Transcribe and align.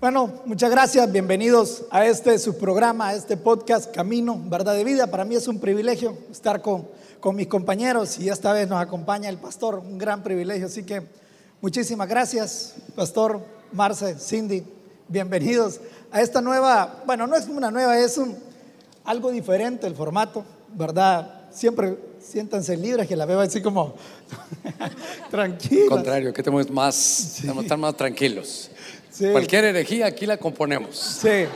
Bueno, 0.00 0.32
muchas 0.46 0.70
gracias, 0.70 1.10
bienvenidos 1.10 1.82
a 1.90 2.06
este 2.06 2.38
su 2.38 2.56
programa, 2.56 3.08
a 3.08 3.14
este 3.14 3.36
podcast 3.36 3.92
Camino, 3.92 4.40
Verdad 4.46 4.76
de 4.76 4.84
Vida. 4.84 5.08
Para 5.08 5.24
mí 5.24 5.34
es 5.34 5.48
un 5.48 5.58
privilegio 5.58 6.16
estar 6.30 6.62
con, 6.62 6.86
con 7.18 7.34
mis 7.34 7.48
compañeros 7.48 8.16
y 8.20 8.28
esta 8.28 8.52
vez 8.52 8.68
nos 8.68 8.80
acompaña 8.80 9.28
el 9.28 9.38
pastor, 9.38 9.74
un 9.80 9.98
gran 9.98 10.22
privilegio. 10.22 10.66
Así 10.66 10.84
que 10.84 11.02
muchísimas 11.60 12.08
gracias, 12.08 12.76
pastor 12.94 13.40
Marce, 13.72 14.14
Cindy, 14.20 14.62
bienvenidos 15.08 15.80
a 16.12 16.22
esta 16.22 16.40
nueva, 16.40 17.02
bueno, 17.04 17.26
no 17.26 17.34
es 17.34 17.48
una 17.48 17.72
nueva, 17.72 17.98
es 17.98 18.18
un, 18.18 18.36
algo 19.02 19.32
diferente 19.32 19.88
el 19.88 19.96
formato, 19.96 20.44
¿verdad? 20.74 21.48
Siempre 21.50 21.98
siéntanse 22.20 22.76
libres 22.76 23.08
que 23.08 23.16
la 23.16 23.26
veo 23.26 23.40
así 23.40 23.60
como 23.60 23.96
tranquila. 25.32 25.88
contrario, 25.88 26.32
que 26.32 26.42
tenemos 26.42 26.70
más, 26.70 27.40
que 27.42 27.48
estar 27.48 27.78
más 27.78 27.96
tranquilos. 27.96 28.70
Cualquier 29.18 29.64
herejía 29.64 30.06
aquí 30.06 30.26
la 30.26 30.36
componemos. 30.36 30.96
Sí. 30.96 31.46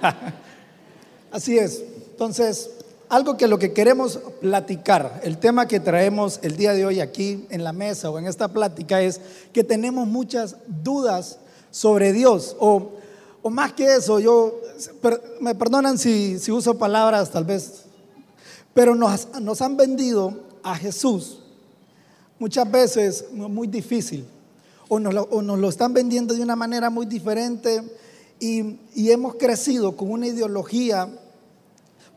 Así 1.30 1.58
es. 1.58 1.82
Entonces, 2.10 2.70
algo 3.08 3.36
que 3.36 3.46
lo 3.46 3.58
que 3.58 3.72
queremos 3.72 4.18
platicar, 4.40 5.20
el 5.22 5.38
tema 5.38 5.68
que 5.68 5.80
traemos 5.80 6.40
el 6.42 6.56
día 6.56 6.72
de 6.72 6.86
hoy 6.86 7.00
aquí 7.00 7.46
en 7.50 7.64
la 7.64 7.72
mesa 7.72 8.10
o 8.10 8.18
en 8.18 8.26
esta 8.26 8.48
plática 8.48 9.02
es 9.02 9.20
que 9.52 9.64
tenemos 9.64 10.06
muchas 10.06 10.56
dudas 10.66 11.38
sobre 11.70 12.12
Dios 12.12 12.56
o, 12.58 12.92
o 13.42 13.50
más 13.50 13.72
que 13.72 13.94
eso, 13.96 14.18
yo, 14.18 14.60
me 15.40 15.54
perdonan 15.54 15.98
si, 15.98 16.38
si 16.38 16.50
uso 16.50 16.78
palabras 16.78 17.30
tal 17.30 17.44
vez, 17.44 17.82
pero 18.72 18.94
nos, 18.94 19.28
nos 19.40 19.60
han 19.60 19.76
vendido 19.76 20.34
a 20.62 20.74
Jesús 20.76 21.40
muchas 22.38 22.70
veces 22.70 23.26
muy 23.32 23.68
difícil 23.68 24.26
o 24.94 25.00
nos, 25.00 25.58
lo, 25.58 25.68
están 25.70 25.94
vendiendo 25.94 26.34
de 26.34 26.42
una 26.42 26.54
manera 26.54 26.90
muy 26.90 27.06
diferente 27.06 27.82
y, 28.38 28.76
hemos 29.10 29.36
crecido 29.36 29.96
con 29.96 30.10
una 30.10 30.26
ideología, 30.26 31.08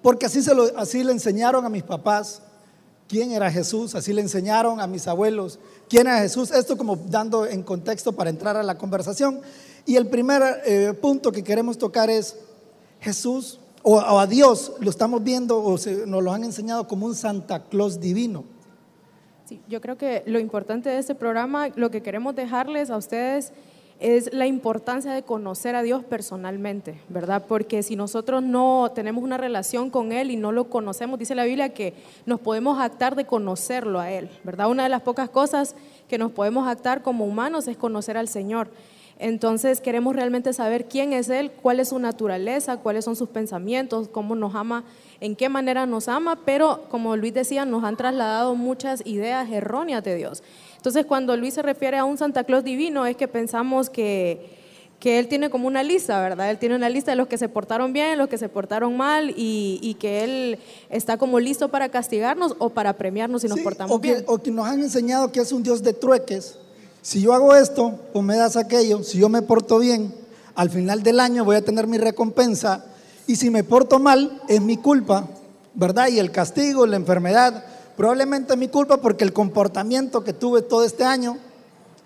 porque 0.02 0.26
así, 0.26 0.42
se 0.42 0.52
así 0.76 1.02
le 1.02 1.14
enseñaron 1.14 1.64
a 1.64 1.70
mis 1.70 1.84
papás 1.84 2.42
quién 3.08 3.32
era 3.32 3.50
Jesús, 3.50 3.96
así 3.96 4.12
le 4.12 4.20
enseñaron 4.20 4.82
a 4.82 4.88
mis 4.88 5.08
abuelos 5.08 5.58
quién 5.88 6.08
era 6.08 6.20
Jesús, 6.20 6.52
esto 6.52 6.78
como 6.78 6.98
dando 6.98 7.46
en 7.46 7.64
contexto 7.64 8.12
para 8.12 8.30
entrar 8.30 8.58
a 8.58 8.64
la 8.64 8.78
conversación. 8.78 9.40
Y 9.86 9.96
el 9.96 10.08
primer 10.08 10.44
eh, 10.66 10.92
punto 11.00 11.32
que 11.32 11.46
queremos 11.46 11.78
tocar 11.78 12.10
es 12.10 12.36
Jesús 13.00 13.60
o, 13.84 14.00
a 14.02 14.28
Dios 14.28 14.74
lo 14.82 14.90
estamos 14.90 15.24
viendo 15.24 15.60
o 15.60 15.78
nos 16.08 16.24
lo 16.24 16.34
han 16.34 16.44
enseñado 16.44 16.90
como 16.90 17.06
un 17.06 17.16
Santa 17.16 17.64
Claus 17.64 18.02
divino. 18.02 18.44
Sí, 19.46 19.62
yo 19.70 19.80
creo 19.80 19.96
que 19.96 20.24
lo 20.26 20.40
importante 20.40 20.90
de 20.90 20.98
este 20.98 21.14
programa, 21.14 21.68
lo 21.76 21.92
que 21.92 22.02
queremos 22.02 22.36
dejarles 22.36 22.90
a 22.90 22.98
ustedes 22.98 23.54
es 24.00 24.34
la 24.34 24.48
importancia 24.48 25.14
de 25.14 25.22
conocer 25.22 25.76
a 25.76 25.84
Dios 25.84 26.04
personalmente, 26.04 27.00
¿verdad? 27.10 27.46
Porque 27.48 27.84
si 27.84 27.96
nosotros 27.96 28.42
no 28.42 28.92
tenemos 28.94 29.24
una 29.24 29.38
relación 29.38 29.92
con 29.92 30.12
Él 30.12 30.32
y 30.32 30.36
no 30.36 30.52
lo 30.52 30.70
conocemos, 30.70 31.20
dice 31.20 31.36
la 31.36 31.46
Biblia 31.46 31.70
que 31.70 31.94
nos 32.26 32.40
podemos 32.40 32.80
actar 32.82 33.16
de 33.16 33.26
conocerlo 33.26 34.00
a 34.00 34.12
Él, 34.12 34.30
¿verdad? 34.44 34.68
Una 34.70 34.84
de 34.84 34.90
las 34.90 35.04
pocas 35.04 35.30
cosas 35.30 35.76
que 36.10 36.18
nos 36.18 36.32
podemos 36.32 36.68
actar 36.68 37.04
como 37.04 37.24
humanos 37.26 37.68
es 37.68 37.78
conocer 37.78 38.18
al 38.18 38.28
Señor. 38.28 38.68
Entonces 39.18 39.80
queremos 39.80 40.16
realmente 40.16 40.52
saber 40.52 40.86
quién 40.86 41.14
es 41.14 41.30
Él, 41.30 41.52
cuál 41.52 41.80
es 41.80 41.90
su 41.90 42.00
naturaleza, 42.00 42.78
cuáles 42.78 43.06
son 43.06 43.16
sus 43.16 43.30
pensamientos, 43.30 44.10
cómo 44.10 44.36
nos 44.36 44.56
ama, 44.56 44.84
en 45.22 45.38
qué 45.38 45.48
manera 45.48 45.86
nos 45.86 46.10
ama, 46.10 46.40
pero 46.46 46.84
como 46.90 47.16
Luis 47.16 47.34
decía, 47.34 47.64
nos 47.64 47.86
han 47.86 47.96
trasladado 47.96 48.56
muchas 48.56 49.02
ideas 49.06 49.50
erróneas 49.50 50.04
de 50.04 50.16
Dios. 50.16 50.44
Entonces 50.76 51.06
cuando 51.06 51.38
Luis 51.38 51.54
se 51.54 51.62
refiere 51.62 51.98
a 51.98 52.04
un 52.04 52.18
Santa 52.18 52.44
Claus 52.44 52.66
divino 52.66 53.06
es 53.06 53.16
que 53.16 53.30
pensamos 53.30 53.90
que, 53.90 54.50
que 55.00 55.18
Él 55.18 55.30
tiene 55.30 55.50
como 55.50 55.68
una 55.68 55.82
lista, 55.82 56.20
¿verdad? 56.20 56.52
Él 56.52 56.58
tiene 56.58 56.76
una 56.76 56.90
lista 56.90 57.12
de 57.12 57.16
los 57.16 57.28
que 57.28 57.38
se 57.38 57.48
portaron 57.48 57.94
bien, 57.94 58.18
los 58.18 58.28
que 58.28 58.38
se 58.38 58.50
portaron 58.50 58.98
mal 58.98 59.30
y, 59.30 59.80
y 59.82 59.94
que 59.94 60.26
Él 60.26 60.60
está 60.90 61.16
como 61.16 61.40
listo 61.40 61.70
para 61.70 61.88
castigarnos 61.88 62.58
o 62.60 62.72
para 62.72 62.98
premiarnos 62.98 63.44
si 63.44 63.48
nos 63.48 63.62
portamos 63.62 64.02
bien. 64.02 64.26
O 64.28 64.38
que 64.40 64.52
nos 64.52 64.68
han 64.68 64.82
enseñado 64.82 65.32
que 65.32 65.40
es 65.40 65.54
un 65.54 65.64
Dios 65.64 65.82
de 65.82 65.94
trueques 65.94 66.60
si 67.06 67.22
yo 67.22 67.36
hago 67.36 67.54
esto, 67.54 68.00
pues 68.12 68.26
me 68.26 68.36
das 68.36 68.56
aquello. 68.56 69.04
Si 69.04 69.20
yo 69.20 69.30
me 69.30 69.44
porto 69.44 69.78
bien, 69.78 70.12
al 70.56 70.72
final 70.72 71.04
del 71.04 71.20
año 71.20 71.46
voy 71.46 71.56
a 71.56 71.64
tener 71.64 71.86
mi 71.86 72.00
recompensa. 72.00 72.84
Y 73.28 73.36
si 73.36 73.52
me 73.52 73.64
porto 73.64 74.00
mal, 74.00 74.42
es 74.48 74.60
mi 74.60 74.78
culpa, 74.78 75.28
¿verdad? 75.76 76.08
Y 76.08 76.18
el 76.18 76.32
castigo, 76.32 76.88
la 76.88 76.96
enfermedad, 76.96 77.64
probablemente 77.96 78.54
es 78.54 78.60
mi 78.60 78.70
culpa 78.70 78.98
porque 78.98 79.24
el 79.24 79.34
comportamiento 79.34 80.24
que 80.24 80.34
tuve 80.34 80.64
todo 80.64 80.84
este 80.84 81.04
año 81.04 81.38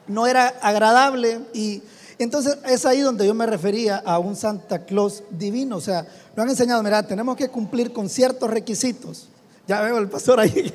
no 0.06 0.28
era 0.28 0.48
agradable. 0.62 1.46
Y 1.54 1.82
entonces 2.18 2.58
es 2.68 2.86
ahí 2.86 3.00
donde 3.00 3.26
yo 3.26 3.34
me 3.34 3.46
refería 3.46 4.00
a 4.00 4.20
un 4.20 4.36
Santa 4.36 4.84
Claus 4.84 5.24
divino. 5.30 5.78
O 5.78 5.82
sea, 5.82 6.06
lo 6.36 6.44
han 6.44 6.50
enseñado, 6.50 6.84
mira, 6.84 7.04
tenemos 7.04 7.38
que 7.38 7.48
cumplir 7.48 7.94
con 7.94 8.09
ciertos 8.09 8.50
requisitos. 8.50 9.28
Ya 9.69 9.81
veo 9.81 10.00
el 10.00 10.09
pastor 10.09 10.40
ahí. 10.40 10.74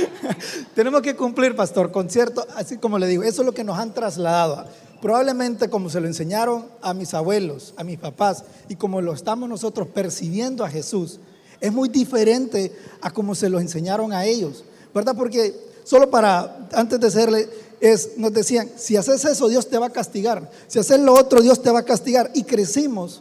Tenemos 0.74 1.02
que 1.02 1.14
cumplir, 1.14 1.54
pastor, 1.54 1.92
con 1.92 2.08
cierto, 2.08 2.46
así 2.56 2.78
como 2.78 2.98
le 2.98 3.06
digo, 3.06 3.22
eso 3.22 3.42
es 3.42 3.46
lo 3.46 3.52
que 3.52 3.64
nos 3.64 3.78
han 3.78 3.92
trasladado. 3.92 4.64
Probablemente 5.02 5.68
como 5.68 5.90
se 5.90 6.00
lo 6.00 6.06
enseñaron 6.06 6.64
a 6.80 6.94
mis 6.94 7.12
abuelos, 7.12 7.74
a 7.76 7.84
mis 7.84 7.98
papás, 7.98 8.44
y 8.70 8.76
como 8.76 9.02
lo 9.02 9.12
estamos 9.12 9.46
nosotros 9.46 9.88
percibiendo 9.88 10.64
a 10.64 10.70
Jesús, 10.70 11.20
es 11.60 11.70
muy 11.70 11.90
diferente 11.90 12.72
a 13.02 13.10
como 13.10 13.34
se 13.34 13.50
lo 13.50 13.60
enseñaron 13.60 14.14
a 14.14 14.24
ellos, 14.24 14.64
¿verdad? 14.94 15.14
Porque 15.14 15.54
solo 15.84 16.08
para, 16.08 16.66
antes 16.72 16.98
de 16.98 17.10
serle, 17.10 17.46
es, 17.78 18.16
nos 18.16 18.32
decían, 18.32 18.70
si 18.76 18.96
haces 18.96 19.22
eso, 19.26 19.48
Dios 19.50 19.68
te 19.68 19.76
va 19.76 19.88
a 19.88 19.92
castigar. 19.92 20.50
Si 20.66 20.78
haces 20.78 20.98
lo 20.98 21.12
otro, 21.12 21.42
Dios 21.42 21.60
te 21.60 21.70
va 21.70 21.80
a 21.80 21.84
castigar. 21.84 22.30
Y 22.32 22.44
crecimos 22.44 23.20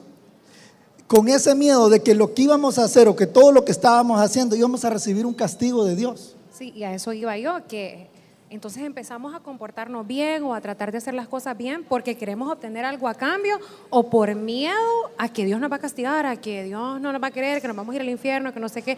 con 1.08 1.28
ese 1.28 1.56
miedo 1.56 1.90
de 1.90 2.02
que 2.02 2.16
lo 2.16 2.34
que 2.34 2.44
íbamos 2.44 2.80
a 2.80 2.86
hacer 2.86 3.08
o 3.08 3.16
que 3.16 3.28
todo 3.28 3.52
lo 3.52 3.66
que 3.66 3.72
estábamos 3.72 4.19
haciendo 4.19 4.56
íbamos 4.56 4.84
a 4.86 4.90
recibir 4.90 5.25
un 5.25 5.34
castigo 5.34 5.86
de 5.86 5.96
Dios. 5.96 6.36
Sí, 6.52 6.72
y 6.75 6.84
a 6.84 6.94
eso 6.94 7.14
iba 7.14 7.38
yo, 7.38 7.66
que 7.68 8.09
entonces 8.50 8.84
empezamos 8.84 9.34
a 9.34 9.40
comportarnos 9.40 10.06
bien 10.06 10.44
o 10.44 10.53
a 10.53 10.62
tratar 10.62 10.92
de 10.92 11.00
hacer 11.00 11.16
las 11.16 11.28
cosas 11.28 11.58
bien 11.58 11.84
porque 11.84 12.16
queremos 12.16 12.52
obtener 12.52 12.86
algo 12.86 13.08
a 13.08 13.16
cambio 13.16 13.59
o 13.90 14.09
por 14.12 14.36
miedo 14.36 14.78
a 15.18 15.28
que 15.30 15.44
Dios 15.44 15.59
nos 15.59 15.72
va 15.72 15.78
a 15.78 15.80
castigar, 15.80 16.28
a 16.28 16.36
que 16.36 16.63
Dios 16.63 17.02
no 17.02 17.12
nos 17.12 17.22
va 17.22 17.28
a 17.28 17.31
querer, 17.31 17.62
que 17.62 17.68
nos 17.68 17.75
vamos 17.75 17.94
a 17.94 17.96
ir 17.96 18.02
al 18.02 18.09
infierno, 18.09 18.53
que 18.53 18.59
no 18.59 18.69
sé 18.69 18.84
qué, 18.84 18.97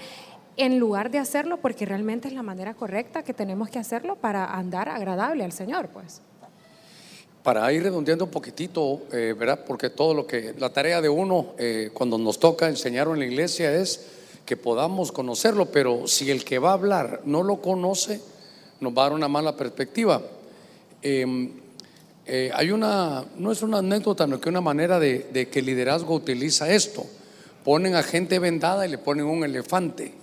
en 0.57 0.77
lugar 0.77 1.09
de 1.09 1.19
hacerlo 1.19 1.57
porque 1.57 1.85
realmente 1.85 2.27
es 2.27 2.33
la 2.33 2.43
manera 2.43 2.73
correcta 2.73 3.23
que 3.23 3.33
tenemos 3.33 3.69
que 3.69 3.79
hacerlo 3.79 4.17
para 4.17 4.45
andar 4.45 4.89
agradable 4.89 5.43
al 5.43 5.53
Señor, 5.53 5.87
pues 5.87 6.21
para 7.45 7.71
ir 7.71 7.83
redondeando 7.83 8.25
un 8.25 8.31
poquitito, 8.31 9.03
eh, 9.11 9.35
¿verdad? 9.37 9.59
Porque 9.67 9.91
todo 9.91 10.15
lo 10.15 10.25
que, 10.25 10.55
la 10.57 10.71
tarea 10.71 10.99
de 10.99 11.09
uno 11.09 11.53
eh, 11.59 11.91
cuando 11.93 12.17
nos 12.17 12.39
toca 12.39 12.67
enseñar 12.67 13.07
en 13.07 13.19
la 13.19 13.25
iglesia 13.25 13.71
es 13.71 14.01
que 14.47 14.57
podamos 14.57 15.11
conocerlo, 15.11 15.67
pero 15.67 16.07
si 16.07 16.31
el 16.31 16.43
que 16.43 16.57
va 16.57 16.71
a 16.71 16.73
hablar 16.73 17.21
no 17.23 17.43
lo 17.43 17.61
conoce, 17.61 18.19
nos 18.79 18.97
va 18.97 19.03
a 19.03 19.05
dar 19.05 19.13
una 19.13 19.27
mala 19.27 19.55
perspectiva. 19.55 20.23
Em, 21.03 21.51
eh, 22.25 22.49
hay 22.51 22.71
una, 22.71 23.23
no 23.37 23.51
es 23.51 23.61
una 23.61 23.77
anécdota, 23.77 24.25
no 24.25 24.41
que 24.41 24.49
una 24.49 24.61
manera 24.61 24.99
de, 24.99 25.27
de 25.31 25.47
que 25.47 25.59
el 25.59 25.67
liderazgo 25.67 26.15
utiliza 26.15 26.73
esto. 26.73 27.05
Ponen 27.63 27.93
a 27.93 28.01
gente 28.01 28.39
vendada 28.39 28.87
y 28.87 28.89
le 28.89 28.97
ponen 28.97 29.27
un 29.27 29.43
elefante. 29.43 30.15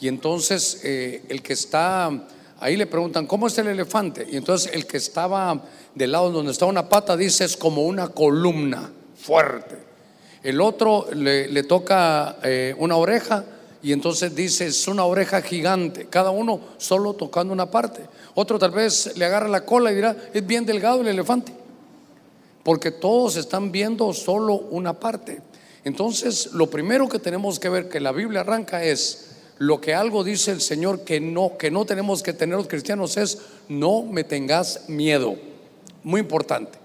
Y 0.00 0.06
entonces 0.06 0.84
el 0.84 1.42
que 1.42 1.54
está 1.54 2.28
ahí 2.60 2.76
le 2.76 2.86
preguntan, 2.86 3.26
¿cómo 3.26 3.46
es 3.46 3.58
el 3.58 3.68
elefante? 3.68 4.26
Y 4.30 4.36
entonces 4.36 4.72
el 4.74 4.86
que 4.86 4.96
estaba 4.96 5.62
del 5.94 6.12
lado 6.12 6.30
donde 6.30 6.52
está 6.52 6.66
una 6.66 6.88
pata 6.88 7.16
dice 7.16 7.44
es 7.44 7.56
como 7.56 7.82
una 7.82 8.08
columna 8.08 8.90
fuerte. 9.16 9.76
El 10.42 10.60
otro 10.60 11.06
le, 11.12 11.62
toca 11.64 12.36
eh, 12.42 12.74
una 12.78 12.96
oreja 12.96 13.44
y 13.82 13.92
entonces 13.92 14.34
dice 14.34 14.66
es 14.66 14.88
una 14.88 15.04
oreja 15.04 15.42
gigante, 15.42 16.06
cada 16.06 16.30
uno 16.30 16.60
solo 16.78 17.14
tocando 17.14 17.52
una 17.52 17.70
parte. 17.70 18.02
Otro 18.34 18.58
tal 18.58 18.70
vez 18.70 19.16
le 19.16 19.24
agarra 19.24 19.48
la 19.48 19.64
cola 19.64 19.90
y 19.90 19.96
dirá, 19.96 20.16
es 20.32 20.46
bien 20.46 20.64
delgado 20.64 21.00
el 21.00 21.08
elefante, 21.08 21.52
porque 22.62 22.90
todos 22.90 23.36
están 23.36 23.72
viendo 23.72 24.12
solo 24.12 24.54
una 24.54 24.92
parte. 24.92 25.42
Entonces, 25.84 26.52
lo 26.52 26.68
primero 26.68 27.08
que 27.08 27.18
tenemos 27.18 27.58
que 27.58 27.68
ver 27.68 27.88
que 27.88 28.00
la 28.00 28.12
Biblia 28.12 28.40
arranca 28.40 28.84
es 28.84 29.27
lo 29.58 29.80
que 29.80 29.94
algo 29.94 30.24
dice 30.24 30.52
el 30.52 30.60
Señor 30.60 31.04
que 31.04 31.20
no 31.20 31.56
que 31.58 31.70
no 31.70 31.84
tenemos 31.84 32.22
que 32.22 32.32
tener 32.32 32.56
los 32.56 32.68
cristianos 32.68 33.16
es 33.16 33.38
no 33.68 34.02
me 34.02 34.24
tengas 34.24 34.88
miedo. 34.88 35.36
Muy 36.04 36.20
importante. 36.20 36.78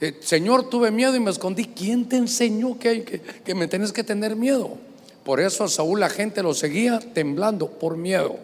Eh, 0.00 0.18
Señor, 0.20 0.68
tuve 0.68 0.90
miedo 0.90 1.14
y 1.14 1.20
me 1.20 1.30
escondí. 1.30 1.66
¿Quién 1.66 2.08
te 2.08 2.16
enseñó 2.16 2.78
que, 2.78 3.04
que, 3.04 3.20
que 3.20 3.54
me 3.54 3.68
tenés 3.68 3.92
que 3.92 4.02
tener 4.02 4.34
miedo? 4.34 4.78
Por 5.24 5.40
eso 5.40 5.64
a 5.64 5.68
Saúl 5.68 6.00
la 6.00 6.08
gente 6.08 6.42
lo 6.42 6.54
seguía 6.54 6.98
temblando 6.98 7.70
por 7.70 7.96
miedo. 7.96 8.36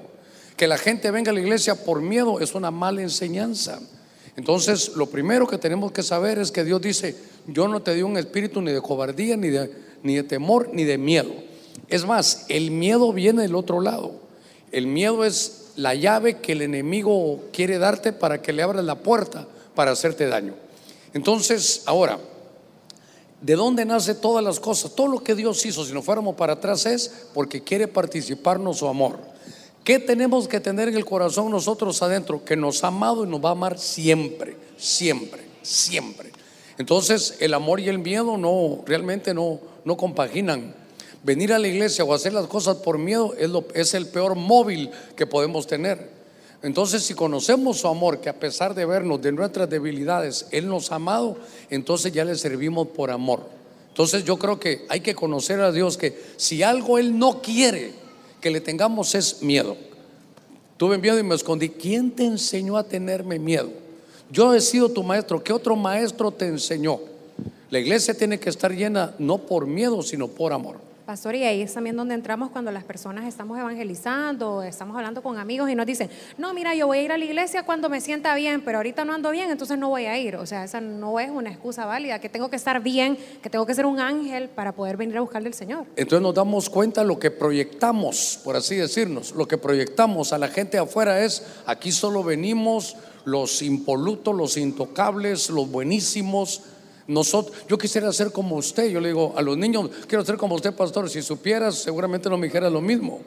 Que 0.57 0.67
la 0.67 0.79
gente 0.79 1.11
venga 1.11 1.31
a 1.31 1.35
la 1.35 1.41
iglesia 1.41 1.75
por 1.75 2.03
miedo 2.03 2.41
es 2.41 2.55
una 2.55 2.71
mala 2.71 3.03
enseñanza. 3.03 3.81
Entonces, 4.37 4.93
lo 4.97 5.07
primero 5.07 5.47
que 5.47 5.57
tenemos 5.57 5.93
que 5.93 6.03
saber 6.03 6.39
es 6.39 6.53
que 6.53 6.63
Dios 6.63 6.81
dice, 6.83 7.17
yo 7.47 7.69
no 7.69 7.81
te 7.81 7.95
di 7.95 8.03
un 8.03 8.19
espíritu 8.19 8.61
ni 8.61 8.71
de 8.71 8.83
cobardía, 8.83 9.37
ni 9.37 9.49
de, 9.49 9.73
ni 10.03 10.17
de 10.17 10.23
temor, 10.23 10.71
ni 10.73 10.85
de 10.85 10.99
miedo. 10.99 11.33
Es 11.89 12.05
más, 12.05 12.47
el 12.49 12.71
miedo 12.71 13.13
viene 13.13 13.43
del 13.43 13.55
otro 13.55 13.81
lado. 13.81 14.13
El 14.73 14.87
miedo 14.87 15.25
es 15.25 15.73
la 15.77 15.95
llave 15.95 16.39
que 16.39 16.53
el 16.53 16.63
enemigo 16.63 17.45
quiere 17.53 17.79
darte 17.79 18.13
para 18.13 18.43
que 18.43 18.53
le 18.53 18.63
abras 18.63 18.85
la 18.85 18.97
puerta 18.97 19.47
para 19.75 19.93
hacerte 19.93 20.27
daño. 20.27 20.55
Entonces, 21.13 21.83
ahora, 21.87 22.19
¿De 23.41 23.55
dónde 23.55 23.85
nace 23.85 24.15
todas 24.15 24.43
las 24.43 24.59
cosas? 24.59 24.95
Todo 24.95 25.09
lo 25.09 25.23
que 25.23 25.35
Dios 25.35 25.65
hizo, 25.67 25.85
si 25.85 25.93
nos 25.93 26.05
fuéramos 26.05 26.37
para 26.37 26.55
atrás, 26.55 26.87
es 26.87 27.27
porque 27.35 27.63
quiere 27.63 27.87
participarnos 27.87 28.79
su 28.79 28.89
amor. 28.89 29.19
¿Qué 29.85 29.99
tenemos 29.99 30.49
que 30.49 30.59
tener 30.59 30.89
en 30.89 30.97
el 30.97 31.05
corazón 31.05 31.51
nosotros 31.51 32.03
adentro? 32.03 32.45
Que 32.45 32.57
nos 32.57 32.83
ha 32.83 32.89
amado 32.89 33.25
y 33.25 33.29
nos 33.29 33.45
va 33.45 33.51
a 33.51 33.53
amar 33.53 33.79
siempre, 33.79 34.57
siempre, 34.77 35.43
siempre. 35.63 36.33
Entonces, 36.79 37.37
el 37.39 37.55
amor 37.55 37.79
y 37.79 37.89
el 37.89 37.99
miedo 37.99 38.37
no, 38.37 38.83
realmente 38.87 39.33
no, 39.33 39.61
no 39.85 39.97
compaginan. 39.97 40.75
Venir 41.27 41.53
a 41.53 41.59
la 41.59 41.67
iglesia 41.67 42.05
o 42.05 42.15
hacer 42.15 42.33
las 42.33 42.47
cosas 42.47 42.77
por 42.77 42.99
miedo 42.99 43.35
es, 43.75 43.95
el 43.95 44.07
peor 44.07 44.37
móvil 44.37 44.93
que 45.17 45.27
podemos 45.27 45.67
tener. 45.67 46.09
Entonces, 46.63 47.03
si 47.03 47.15
conocemos 47.15 47.79
su 47.79 47.89
amor, 47.89 48.21
que 48.21 48.29
a 48.29 48.39
pesar 48.39 48.77
de 48.77 48.87
vernos 48.87 49.21
de 49.21 49.33
nuestras 49.33 49.69
debilidades, 49.69 50.47
Él 50.53 50.69
nos 50.69 50.93
ha 50.93 50.97
amado, 50.97 51.37
entonces 51.69 52.13
ya 52.13 52.25
le 52.25 52.37
servimos 52.37 52.87
por 52.87 53.11
amor. 53.11 53.41
Entonces 53.89 54.23
yo 54.23 54.37
creo 54.37 54.61
que 54.61 54.87
hay 54.89 55.01
que 55.01 55.17
conocer 55.17 55.59
a 55.63 55.73
Dios 55.73 55.97
que 55.97 56.17
si 56.37 56.63
algo 56.63 56.97
Él 56.97 57.19
no 57.19 57.43
quiere 57.43 57.91
que 58.41 58.51
le 58.51 58.61
tengamos 58.61 59.17
es 59.17 59.43
miedo. 59.43 59.77
Tuve 60.77 60.97
miedo 60.97 61.19
y 61.19 61.25
me 61.25 61.35
escondí. 61.35 61.71
¿Quién 61.71 62.13
te 62.13 62.25
enseñó 62.25 62.77
a 62.77 62.85
tenerme 62.85 63.41
miedo? 63.41 63.71
Yo 64.31 64.55
he 64.55 64.61
sido 64.61 64.91
tu 64.91 65.03
maestro. 65.03 65.43
¿Qué 65.43 65.53
otro 65.53 65.75
maestro 65.75 66.31
te 66.31 66.47
enseñó? 66.47 67.01
La 67.69 67.81
iglesia 67.81 68.15
tiene 68.15 68.39
que 68.39 68.49
estar 68.49 68.71
llena 68.73 69.17
no 69.19 69.39
por 69.39 69.67
miedo, 69.67 70.05
sino 70.05 70.29
por 70.29 70.53
amor. 70.53 70.87
Pastor, 71.07 71.37
y 71.37 71.45
ahí 71.45 71.63
es 71.63 71.73
también 71.73 71.95
donde 71.95 72.17
entramos 72.17 72.51
cuando 72.51 72.73
las 72.73 72.83
personas 72.83 73.27
estamos 73.27 73.57
evangelizando, 73.57 74.65
estamos 74.65 74.97
hablando 74.97 75.23
con 75.23 75.39
amigos 75.39 75.71
y 75.71 75.77
nos 75.77 75.87
dicen, 75.87 76.11
no, 76.37 76.53
mira, 76.53 76.75
yo 76.75 76.89
voy 76.89 76.99
a 76.99 77.03
ir 77.03 77.13
a 77.13 77.17
la 77.17 77.25
iglesia 77.25 77.63
cuando 77.63 77.89
me 77.89 78.01
sienta 78.01 78.35
bien, 78.35 78.61
pero 78.63 78.79
ahorita 78.79 79.05
no 79.05 79.13
ando 79.13 79.31
bien, 79.31 79.49
entonces 79.49 79.79
no 79.79 79.89
voy 79.89 80.07
a 80.07 80.19
ir. 80.19 80.35
O 80.35 80.47
sea, 80.47 80.65
esa 80.65 80.81
no 80.81 81.21
es 81.21 81.31
una 81.31 81.49
excusa 81.49 81.87
válida, 81.87 82.19
que 82.19 82.29
tengo 82.29 82.51
que 82.51 82.57
estar 82.57 82.83
bien, 82.83 83.17
que 83.41 83.49
tengo 83.49 83.65
que 83.65 83.75
ser 83.77 83.87
un 83.87 84.01
ángel 84.01 84.49
para 84.49 84.73
poder 84.73 84.97
venir 84.97 85.17
a 85.17 85.21
buscar 85.21 85.45
del 85.45 85.55
Señor. 85.55 85.87
Entonces 85.95 86.21
nos 86.21 86.35
damos 86.35 86.69
cuenta 86.69 87.05
lo 87.05 87.21
que 87.21 87.31
proyectamos, 87.31 88.41
por 88.43 88.57
así 88.57 88.75
decirnos, 88.75 89.31
lo 89.31 89.47
que 89.47 89.59
proyectamos 89.59 90.33
a 90.33 90.39
la 90.39 90.49
gente 90.49 90.77
afuera 90.77 91.23
es, 91.25 91.47
aquí 91.67 91.93
solo 91.93 92.25
venimos 92.25 92.97
los 93.25 93.63
impolutos, 93.63 94.35
los 94.35 94.57
intocables, 94.57 95.51
los 95.51 95.71
buenísimos, 95.71 96.63
nosotros, 97.09 97.57
yo 97.69 97.79
quisiera 97.79 98.13
ser 98.13 98.33
como 98.33 98.57
usted. 98.57 98.89
Yo 98.89 99.01
le 99.01 99.09
digo 99.09 99.35
a 99.37 99.43
los 99.43 99.57
niños, 99.57 99.91
quiero 100.09 100.25
ser 100.25 100.37
como 100.37 100.55
usted, 100.55 100.75
pastor. 100.75 101.09
Si 101.09 101.23
supieras, 101.23 101.77
seguramente 101.77 102.29
no 102.29 102.37
me 102.37 102.47
dijera 102.47 102.69
lo 102.71 102.81
mismo. 102.81 103.21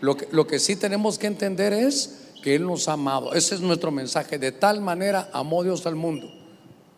Lo 0.00 0.16
que, 0.16 0.28
lo 0.30 0.46
que 0.46 0.58
sí 0.58 0.76
tenemos 0.76 1.18
que 1.18 1.26
entender 1.26 1.72
es 1.72 2.18
que 2.42 2.54
Él 2.54 2.66
nos 2.66 2.88
ha 2.88 2.92
amado. 2.92 3.32
Ese 3.34 3.56
es 3.56 3.60
nuestro 3.60 3.90
mensaje. 3.90 4.38
De 4.38 4.52
tal 4.52 4.80
manera 4.80 5.28
amó 5.32 5.62
Dios 5.62 5.86
al 5.86 5.96
mundo. 5.96 6.28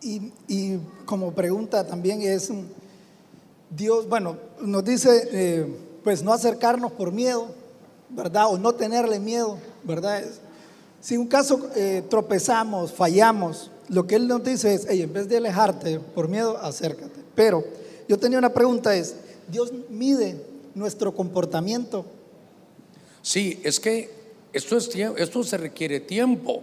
Y, 0.01 0.31
y 0.47 0.77
como 1.05 1.33
pregunta 1.33 1.85
también 1.85 2.21
es, 2.21 2.51
Dios, 3.69 4.07
bueno, 4.07 4.37
nos 4.61 4.83
dice, 4.83 5.29
eh, 5.31 5.75
pues 6.03 6.23
no 6.23 6.33
acercarnos 6.33 6.91
por 6.93 7.11
miedo, 7.11 7.47
¿verdad? 8.09 8.47
O 8.49 8.57
no 8.57 8.73
tenerle 8.73 9.19
miedo, 9.19 9.57
¿verdad? 9.83 10.23
Si 11.01 11.17
un 11.17 11.27
caso 11.27 11.69
eh, 11.75 12.03
tropezamos, 12.09 12.91
fallamos, 12.91 13.71
lo 13.89 14.05
que 14.07 14.15
Él 14.15 14.27
nos 14.27 14.43
dice 14.43 14.73
es, 14.73 14.87
hey, 14.89 15.01
en 15.01 15.13
vez 15.13 15.27
de 15.27 15.37
alejarte 15.37 15.99
por 15.99 16.27
miedo, 16.27 16.57
acércate. 16.57 17.19
Pero 17.35 17.63
yo 18.07 18.17
tenía 18.17 18.37
una 18.37 18.53
pregunta, 18.53 18.95
es, 18.95 19.15
¿Dios 19.47 19.71
mide 19.89 20.35
nuestro 20.75 21.13
comportamiento? 21.13 22.05
Sí, 23.21 23.59
es 23.63 23.79
que 23.79 24.09
esto, 24.53 24.77
es, 24.77 24.89
esto 25.17 25.43
se 25.43 25.57
requiere 25.57 25.99
tiempo. 25.99 26.61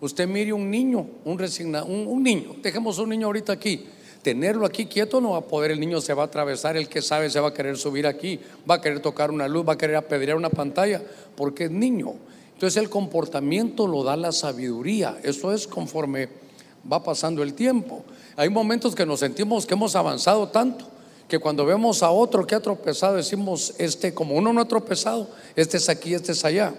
Usted 0.00 0.28
mire 0.28 0.52
un 0.52 0.70
niño, 0.70 1.06
un, 1.24 1.38
resignado, 1.38 1.86
un, 1.86 2.22
niño, 2.22 2.56
dejemos 2.62 2.98
un 2.98 3.08
niño 3.08 3.26
ahorita 3.26 3.52
aquí, 3.52 3.86
tenerlo 4.22 4.66
aquí 4.66 4.86
quieto 4.86 5.20
no 5.20 5.30
va 5.30 5.38
a 5.38 5.42
poder, 5.42 5.70
el 5.70 5.80
niño 5.80 6.00
se 6.00 6.12
va 6.12 6.24
a 6.24 6.26
atravesar, 6.26 6.76
el 6.76 6.88
que 6.88 7.00
sabe 7.00 7.30
se 7.30 7.40
va 7.40 7.48
a 7.48 7.54
querer 7.54 7.78
subir 7.78 8.06
aquí, 8.06 8.38
va 8.68 8.76
a 8.76 8.80
querer 8.80 9.00
tocar 9.00 9.30
una 9.30 9.48
luz, 9.48 9.66
va 9.66 9.74
a 9.74 9.78
querer 9.78 9.96
apedrear 9.96 10.36
una 10.36 10.50
pantalla, 10.50 11.02
porque 11.36 11.64
es 11.64 11.70
niño. 11.70 12.14
Entonces 12.52 12.82
el 12.82 12.90
comportamiento 12.90 13.86
lo 13.86 14.04
da 14.04 14.16
la 14.16 14.32
sabiduría, 14.32 15.18
eso 15.22 15.52
es 15.52 15.66
conforme 15.66 16.28
va 16.90 17.02
pasando 17.02 17.42
el 17.42 17.54
tiempo. 17.54 18.04
Hay 18.36 18.48
momentos 18.48 18.94
que 18.94 19.06
nos 19.06 19.20
sentimos 19.20 19.66
que 19.66 19.74
hemos 19.74 19.96
avanzado 19.96 20.48
tanto 20.48 20.86
que 21.28 21.38
cuando 21.38 21.64
vemos 21.64 22.02
a 22.02 22.10
otro 22.10 22.46
que 22.46 22.54
ha 22.54 22.60
tropezado 22.60 23.16
decimos, 23.16 23.74
este 23.78 24.12
como 24.12 24.34
uno 24.36 24.52
no 24.52 24.60
ha 24.60 24.68
tropezado, 24.68 25.28
este 25.56 25.78
es 25.78 25.88
aquí, 25.88 26.14
este 26.14 26.32
es 26.32 26.44
allá. 26.44 26.74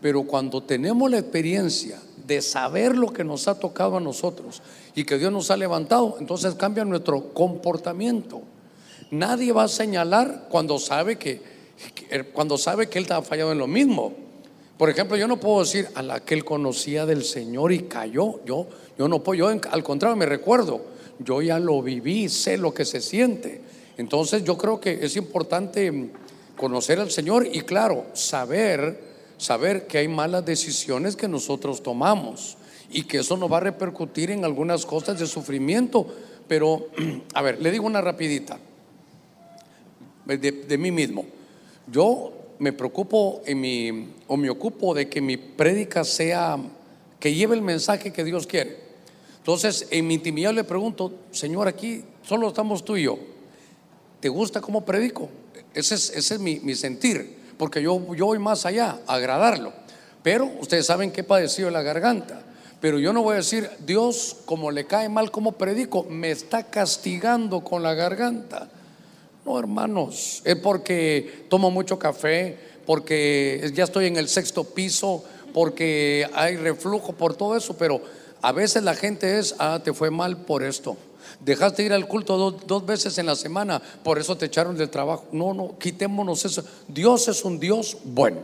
Pero 0.00 0.24
cuando 0.24 0.62
tenemos 0.62 1.10
la 1.10 1.18
experiencia 1.18 2.00
de 2.26 2.42
saber 2.42 2.96
lo 2.96 3.12
que 3.12 3.24
nos 3.24 3.46
ha 3.48 3.58
tocado 3.58 3.96
a 3.96 4.00
nosotros 4.00 4.60
y 4.94 5.04
que 5.04 5.18
Dios 5.18 5.32
nos 5.32 5.50
ha 5.50 5.56
levantado, 5.56 6.16
entonces 6.18 6.54
cambia 6.54 6.84
nuestro 6.84 7.32
comportamiento. 7.32 8.42
Nadie 9.10 9.52
va 9.52 9.64
a 9.64 9.68
señalar 9.68 10.46
cuando 10.50 10.78
sabe 10.78 11.16
que, 11.16 11.40
cuando 12.32 12.58
sabe 12.58 12.88
que 12.88 12.98
él 12.98 13.06
ha 13.10 13.22
fallado 13.22 13.52
en 13.52 13.58
lo 13.58 13.68
mismo. 13.68 14.25
Por 14.78 14.90
ejemplo, 14.90 15.16
yo 15.16 15.26
no 15.26 15.40
puedo 15.40 15.60
decir 15.60 15.88
a 15.94 16.02
la 16.02 16.20
que 16.20 16.34
él 16.34 16.44
conocía 16.44 17.06
del 17.06 17.24
Señor 17.24 17.72
y 17.72 17.84
cayó. 17.84 18.44
Yo, 18.44 18.66
yo 18.98 19.08
no 19.08 19.22
puedo, 19.22 19.38
yo 19.38 19.60
al 19.70 19.82
contrario 19.82 20.16
me 20.16 20.26
recuerdo, 20.26 20.82
yo 21.18 21.40
ya 21.40 21.58
lo 21.58 21.80
viví, 21.80 22.28
sé 22.28 22.58
lo 22.58 22.74
que 22.74 22.84
se 22.84 23.00
siente. 23.00 23.62
Entonces 23.96 24.44
yo 24.44 24.58
creo 24.58 24.78
que 24.78 24.98
es 25.02 25.16
importante 25.16 26.10
conocer 26.56 27.00
al 27.00 27.10
Señor 27.10 27.48
y 27.50 27.62
claro, 27.62 28.04
saber, 28.12 29.00
saber 29.38 29.86
que 29.86 29.98
hay 29.98 30.08
malas 30.08 30.44
decisiones 30.44 31.16
que 31.16 31.28
nosotros 31.28 31.82
tomamos 31.82 32.58
y 32.90 33.04
que 33.04 33.18
eso 33.18 33.38
nos 33.38 33.50
va 33.50 33.56
a 33.56 33.60
repercutir 33.60 34.30
en 34.30 34.44
algunas 34.44 34.84
cosas 34.84 35.18
de 35.18 35.26
sufrimiento. 35.26 36.06
Pero, 36.46 36.88
a 37.34 37.40
ver, 37.40 37.62
le 37.62 37.70
digo 37.70 37.86
una 37.86 38.02
rapidita 38.02 38.58
de, 40.26 40.36
de 40.36 40.78
mí 40.78 40.90
mismo. 40.90 41.24
Yo 41.90 42.35
me 42.58 42.72
preocupo 42.72 43.42
o 44.26 44.36
me 44.36 44.50
ocupo 44.50 44.94
de 44.94 45.08
que 45.08 45.20
mi 45.20 45.36
prédica 45.36 46.04
sea, 46.04 46.58
que 47.20 47.34
lleve 47.34 47.54
el 47.54 47.62
mensaje 47.62 48.12
que 48.12 48.24
Dios 48.24 48.46
quiere. 48.46 48.86
Entonces, 49.38 49.86
en 49.90 50.06
mi 50.06 50.14
intimidad 50.14 50.52
le 50.52 50.64
pregunto, 50.64 51.12
Señor, 51.30 51.68
aquí 51.68 52.02
solo 52.22 52.48
estamos 52.48 52.84
tú 52.84 52.96
y 52.96 53.04
yo. 53.04 53.16
¿Te 54.20 54.28
gusta 54.28 54.60
cómo 54.60 54.84
predico? 54.84 55.28
Ese 55.72 55.94
es, 55.94 56.40
mi, 56.40 56.74
sentir, 56.74 57.36
porque 57.56 57.80
yo, 57.80 57.98
voy 57.98 58.38
más 58.38 58.66
allá, 58.66 58.98
agradarlo. 59.06 59.72
Pero 60.22 60.50
ustedes 60.60 60.86
saben 60.86 61.12
que 61.12 61.20
he 61.20 61.24
padecido 61.24 61.70
la 61.70 61.82
garganta. 61.82 62.42
Pero 62.80 62.98
yo 62.98 63.12
no 63.12 63.22
voy 63.22 63.34
a 63.34 63.36
decir, 63.36 63.70
Dios, 63.86 64.38
como 64.46 64.70
le 64.70 64.86
cae 64.86 65.08
mal 65.08 65.30
como 65.30 65.52
predico, 65.52 66.04
me 66.10 66.30
está 66.30 66.64
castigando 66.64 67.60
con 67.60 67.82
la 67.82 67.94
garganta. 67.94 68.68
No, 69.46 69.60
hermanos, 69.60 70.42
es 70.44 70.56
porque 70.56 71.46
tomo 71.48 71.70
mucho 71.70 72.00
café, 72.00 72.58
porque 72.84 73.70
ya 73.74 73.84
estoy 73.84 74.06
en 74.06 74.16
el 74.16 74.28
sexto 74.28 74.64
piso, 74.64 75.22
porque 75.54 76.28
hay 76.34 76.56
reflujo 76.56 77.12
por 77.12 77.36
todo 77.36 77.56
eso, 77.56 77.76
pero 77.76 78.02
a 78.42 78.50
veces 78.50 78.82
la 78.82 78.96
gente 78.96 79.38
es, 79.38 79.54
ah, 79.60 79.80
te 79.84 79.92
fue 79.92 80.10
mal 80.10 80.38
por 80.38 80.64
esto. 80.64 80.96
Dejaste 81.38 81.84
ir 81.84 81.92
al 81.92 82.08
culto 82.08 82.36
dos, 82.36 82.66
dos, 82.66 82.84
veces 82.84 83.18
en 83.18 83.26
la 83.26 83.36
semana, 83.36 83.80
por 84.02 84.18
eso 84.18 84.36
te 84.36 84.46
echaron 84.46 84.76
del 84.76 84.90
trabajo. 84.90 85.26
No, 85.30 85.54
no, 85.54 85.78
quitémonos 85.78 86.44
eso. 86.44 86.64
Dios 86.88 87.28
es 87.28 87.44
un 87.44 87.60
Dios 87.60 87.98
bueno. 88.02 88.40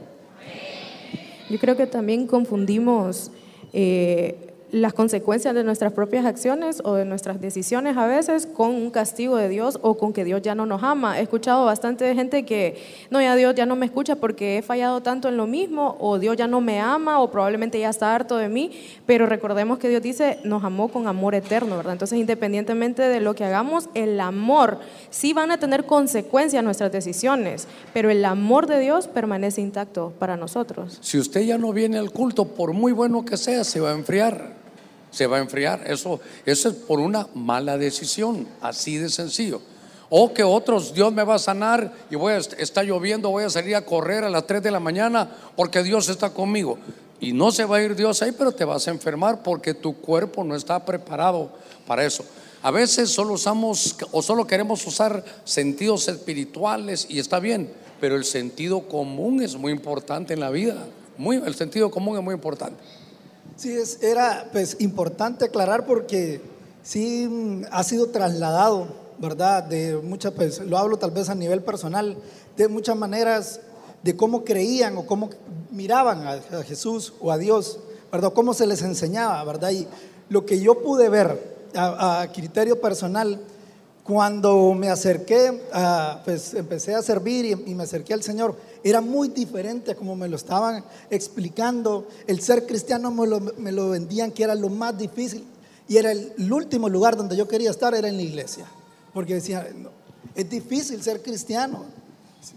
Yo 1.50 1.59
creo 1.59 1.76
que 1.76 1.88
también 1.88 2.29
confundimos 2.29 3.33
eh, 3.73 4.51
las 4.73 4.95
consecuencias 4.95 5.55
de 5.55 5.64
nuestras 5.64 5.93
propias 5.93 6.25
acciones 6.25 6.81
o 6.83 6.95
de 6.95 7.05
nuestras 7.05 7.43
decisiones 7.43 7.99
a 7.99 8.07
veces 8.07 8.47
con 8.47 8.71
un 8.71 8.91
castigo 8.91 9.37
de 9.37 9.50
Dios 9.50 9.79
o 9.83 9.99
con 9.99 10.14
que 10.14 10.25
Dios 10.25 10.41
ya 10.41 10.55
no 10.55 10.64
nos 10.64 10.83
ama. 10.83 11.19
He 11.19 11.23
escuchado 11.23 11.67
bastante 11.67 12.14
gente 12.14 12.47
que, 12.47 12.83
no, 13.11 13.21
ya 13.21 13.37
Dios 13.37 13.55
ya 13.55 13.67
no 13.67 13.76
me 13.76 13.85
escucha 13.85 14.17
porque 14.17 14.57
he 14.57 14.62
fallado 14.62 15.02
tanto 15.02 15.29
en 15.29 15.37
lo 15.37 15.47
mismo 15.47 15.99
o 16.00 16.19
Dios 16.19 16.38
ya 16.38 16.47
no 16.47 16.62
me 16.62 16.81
ama 16.81 17.21
o 17.21 17.31
probablemente 17.31 17.79
ya 17.79 17.91
está 17.91 18.14
harto 18.14 18.38
de 18.38 18.49
mí, 18.49 18.71
pero 19.05 19.26
recordemos 19.26 19.79
que 19.79 19.91
Dios 19.91 20.00
dice, 20.00 20.38
nos 20.43 20.64
amó 20.64 20.88
con 20.88 21.07
amor 21.07 21.35
eterno, 21.35 21.76
¿verdad? 21.76 21.93
Entonces, 21.93 22.19
independientemente 22.19 23.02
de 23.02 23.21
lo 23.21 23.35
que 23.35 23.45
hagamos, 23.45 23.91
el 23.93 24.19
amor, 24.21 24.79
sí 25.11 25.35
van 25.35 25.50
a 25.50 25.59
tener 25.59 25.85
consecuencias 25.85 26.64
nuestras 26.64 26.91
decisiones, 26.91 27.69
pero 27.93 28.09
el 28.09 28.25
amor 28.25 28.67
de 28.67 28.81
Dios 28.81 29.07
permanece 29.07 29.61
intacto 29.61 30.14
para 30.19 30.38
nosotros. 30.38 30.97
Si 31.02 31.19
usted 31.19 31.43
ya 31.43 31.59
no 31.59 31.75
viene 31.75 31.99
al 31.99 32.11
culto, 32.11 32.47
por 32.47 32.73
muy 32.73 32.93
bueno 32.93 33.23
que 33.26 33.37
sea, 33.37 33.64
se 33.64 33.79
va 33.79 33.91
a 33.91 33.95
enfriar 33.95 34.62
se 35.12 35.28
va 35.28 35.37
a 35.37 35.40
enfriar. 35.40 35.85
Eso, 35.87 36.21
eso 36.45 36.69
es 36.71 36.75
por 36.75 36.99
una 36.99 37.28
mala 37.35 37.78
decisión, 37.78 38.49
así 38.61 38.97
de 38.97 39.09
sencillo. 39.09 39.61
O 40.11 40.35
que 40.35 40.42
otros, 40.42 40.92
Dios 40.92 41.12
me 41.12 41.23
va 41.23 41.37
a 41.37 41.38
sanar 41.38 41.92
y 42.11 42.16
voy 42.16 42.35
a, 42.35 42.38
está 42.38 42.83
lloviendo, 42.83 43.31
voy 43.31 43.45
a 43.45 43.50
salir 43.50 43.76
a 43.76 43.87
correr 43.87 44.25
a 44.25 44.31
las 44.31 44.47
3 44.47 44.62
de 44.62 44.71
la 44.71 44.81
mañana 44.81 45.31
porque 45.54 45.83
Dios 45.83 46.09
está 46.09 46.31
conmigo. 46.31 46.78
Y 47.21 47.33
no 47.33 47.52
se 47.52 47.64
va 47.64 47.76
a 47.76 47.83
ir 47.83 47.95
Dios 47.95 48.21
ahí, 48.21 48.33
pero 48.33 48.52
te 48.52 48.64
vas 48.64 48.88
a 48.88 48.90
enfermar 48.90 49.42
porque 49.42 49.75
tu 49.75 49.95
cuerpo 49.95 50.42
no 50.42 50.57
está 50.57 50.85
preparado 50.85 51.50
para 51.87 52.04
eso. 52.04 52.25
A 52.62 52.71
veces 52.71 53.11
solo 53.11 53.35
usamos 53.35 53.97
o 54.11 54.23
solo 54.23 54.47
queremos 54.47 54.87
usar 54.87 55.25
sentidos 55.45 56.09
espirituales 56.09 57.07
y 57.09 57.19
está 57.19 57.40
bien, 57.40 57.73
pero 58.00 58.16
el 58.16 58.25
sentido 58.25 58.88
común 58.88 59.42
es 59.42 59.57
muy 59.57 59.73
importante 59.73 60.35
en 60.35 60.40
la 60.40 60.50
vida. 60.50 60.76
Muy, 61.16 61.37
el 61.37 61.54
sentido 61.54 61.90
común 61.90 62.19
es 62.19 62.23
muy 62.23 62.35
importante. 62.35 62.83
Sí, 63.56 63.73
es, 63.73 64.02
era 64.02 64.49
pues 64.52 64.76
importante 64.80 65.44
aclarar 65.44 65.87
porque 65.87 66.40
sí 66.82 67.28
mm, 67.28 67.64
ha 67.71 67.82
sido 67.85 68.09
trasladado 68.09 69.02
¿verdad? 69.23 69.62
De 69.62 69.97
muchas, 70.02 70.32
pues, 70.32 70.59
lo 70.59 70.76
hablo 70.76 70.97
tal 70.97 71.12
vez 71.12 71.28
a 71.28 71.37
nivel 71.37 71.62
personal, 71.62 72.16
de 72.56 72.66
muchas 72.66 72.97
maneras 72.97 73.61
de 74.02 74.16
cómo 74.16 74.42
creían 74.42 74.97
o 74.97 75.06
cómo 75.06 75.30
miraban 75.71 76.26
a, 76.26 76.62
Jesús 76.64 77.14
o 77.21 77.30
a 77.30 77.38
Dios, 77.38 77.78
¿verdad? 78.11 78.32
Cómo 78.32 78.52
se 78.52 78.66
les 78.66 78.82
enseñaba, 78.82 79.42
¿verdad? 79.44 79.71
Y 79.71 79.87
lo 80.28 80.44
que 80.44 80.59
yo 80.59 80.82
pude 80.82 81.09
ver 81.09 81.68
a, 81.76 82.26
criterio 82.35 82.80
personal, 82.80 83.40
cuando 84.02 84.75
me 84.75 84.90
acerqué, 84.90 85.62
a, 85.73 86.21
pues 86.25 86.54
empecé 86.54 86.97
a 86.97 87.02
servir 87.02 87.44
y 87.64 87.75
me 87.76 87.85
acerqué 87.85 88.14
al 88.14 88.25
Señor, 88.25 88.56
era 88.85 89.01
muy 89.01 89.29
diferente 89.29 89.95
como 89.95 90.17
me 90.17 90.29
lo 90.29 90.37
estaban 90.37 90.85
explicando. 91.11 92.09
El 92.27 92.41
ser 92.41 92.67
cristiano 92.67 93.11
me 93.11 93.27
lo, 93.27 93.41
me 93.41 93.73
lo 93.73 93.91
vendían 93.91 94.31
que 94.33 94.43
era 94.43 94.55
lo 94.55 94.69
más 94.69 94.97
difícil 94.99 95.45
y 95.89 95.97
era 95.97 96.12
el, 96.12 96.53
último 96.53 96.89
lugar 96.89 97.17
donde 97.17 97.37
yo 97.37 97.47
quería 97.47 97.71
estar, 97.71 97.95
era 97.95 98.09
en 98.09 98.17
la 98.17 98.23
iglesia. 98.23 98.67
Porque 99.12 99.35
decían, 99.35 99.83
no, 99.83 99.91
es 100.35 100.49
difícil 100.49 101.03
ser 101.03 101.23
cristiano, 101.23 101.85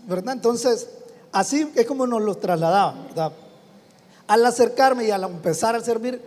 ¿verdad? 0.07 0.33
Entonces, 0.33 0.87
así 1.31 1.69
es 1.75 1.85
como 1.85 2.07
nos 2.07 2.21
lo 2.21 2.35
trasladaban, 2.35 3.07
¿verdad? 3.07 3.33
Al 4.27 4.45
acercarme 4.45 5.05
y 5.05 5.11
al 5.11 5.23
empezar 5.23 5.75
a 5.75 5.81
servir, 5.81 6.21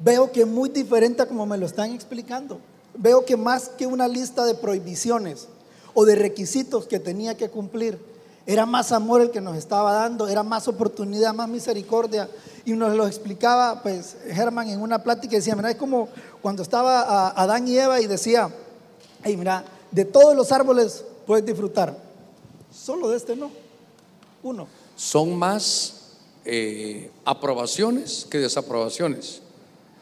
veo 0.00 0.30
que 0.30 0.42
es 0.42 0.46
muy 0.46 0.68
diferente 0.68 1.22
a 1.22 1.26
como 1.26 1.44
me 1.44 1.58
lo 1.58 1.66
están 1.66 1.92
explicando. 1.92 2.60
Veo 2.96 3.24
que 3.24 3.36
más 3.36 3.68
que 3.70 3.86
una 3.86 4.08
lista 4.08 4.44
de 4.44 4.54
prohibiciones 4.54 5.48
o 5.94 6.04
de 6.04 6.14
requisitos 6.14 6.86
que 6.86 7.00
tenía 7.00 7.36
que 7.36 7.48
cumplir, 7.48 7.98
era 8.48 8.64
más 8.64 8.92
amor 8.92 9.20
el 9.20 9.30
que 9.30 9.42
nos 9.42 9.58
estaba 9.58 9.92
dando, 9.92 10.26
era 10.26 10.42
más 10.42 10.68
oportunidad, 10.68 11.34
más 11.34 11.50
misericordia. 11.50 12.30
Y 12.64 12.72
nos 12.72 12.96
lo 12.96 13.06
explicaba, 13.06 13.82
pues, 13.82 14.16
Germán 14.32 14.70
en 14.70 14.80
una 14.80 15.02
plática 15.02 15.36
decía, 15.36 15.54
mira, 15.54 15.70
es 15.70 15.76
como 15.76 16.08
cuando 16.40 16.62
estaba 16.62 17.02
a 17.02 17.42
Adán 17.42 17.68
y 17.68 17.76
Eva 17.76 18.00
y 18.00 18.06
decía, 18.06 18.50
hey, 19.22 19.36
mira, 19.36 19.66
de 19.90 20.06
todos 20.06 20.34
los 20.34 20.50
árboles 20.50 21.04
puedes 21.26 21.44
disfrutar, 21.44 21.94
solo 22.74 23.10
de 23.10 23.18
este 23.18 23.36
no, 23.36 23.50
uno. 24.42 24.66
Son 24.96 25.36
más 25.36 26.14
eh, 26.46 27.10
aprobaciones 27.26 28.26
que 28.30 28.38
desaprobaciones. 28.38 29.42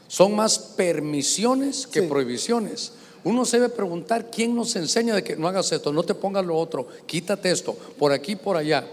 Son 0.07 0.37
más 0.37 0.57
permisiones 0.57 1.85
que 1.85 2.03
Sí. 2.03 2.07
prohibiciones. 2.07 2.93
Uno 3.27 3.45
se 3.45 3.59
debe 3.59 3.75
preguntar 3.75 4.31
quién 4.31 4.55
nos 4.55 4.77
enseña 4.77 5.13
de 5.13 5.25
que 5.25 5.35
no 5.35 5.49
hagas 5.49 5.73
esto, 5.73 5.93
no 5.93 6.05
te 6.05 6.15
pongas 6.15 6.47
lo 6.47 6.57
otro, 6.57 6.87
quítate 7.07 7.51
esto, 7.51 7.77
por 7.99 8.13
aquí, 8.13 8.37
por 8.37 8.57
allá. 8.57 8.87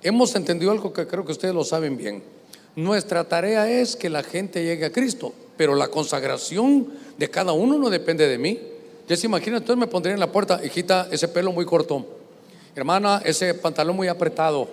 Hemos 0.00 0.32
entendido 0.36 0.70
algo 0.70 0.92
que 0.92 1.08
creo 1.08 1.24
que 1.24 1.32
ustedes 1.32 1.52
lo 1.52 1.64
saben 1.64 1.96
bien. 1.96 2.22
Nuestra 2.76 3.24
tarea 3.24 3.68
es 3.68 3.96
que 3.96 4.08
la 4.08 4.22
gente 4.22 4.62
llegue 4.62 4.84
a 4.84 4.92
Cristo, 4.92 5.32
pero 5.56 5.74
la 5.74 5.88
consagración 5.88 6.86
de 7.18 7.30
cada 7.30 7.50
uno 7.50 7.78
no 7.78 7.90
depende 7.90 8.28
de 8.28 8.38
mí. 8.38 8.60
Ya 9.08 9.16
se 9.16 9.26
imagina, 9.26 9.56
entonces 9.56 9.80
me 9.80 9.88
pondría 9.88 10.14
en 10.14 10.20
la 10.20 10.30
puerta, 10.30 10.60
hijita, 10.64 11.08
ese 11.10 11.26
pelo 11.26 11.50
muy 11.50 11.64
corto. 11.64 12.06
Hermana, 12.76 13.20
ese 13.24 13.54
pantalón 13.54 13.96
muy 13.96 14.06
apretado. 14.06 14.68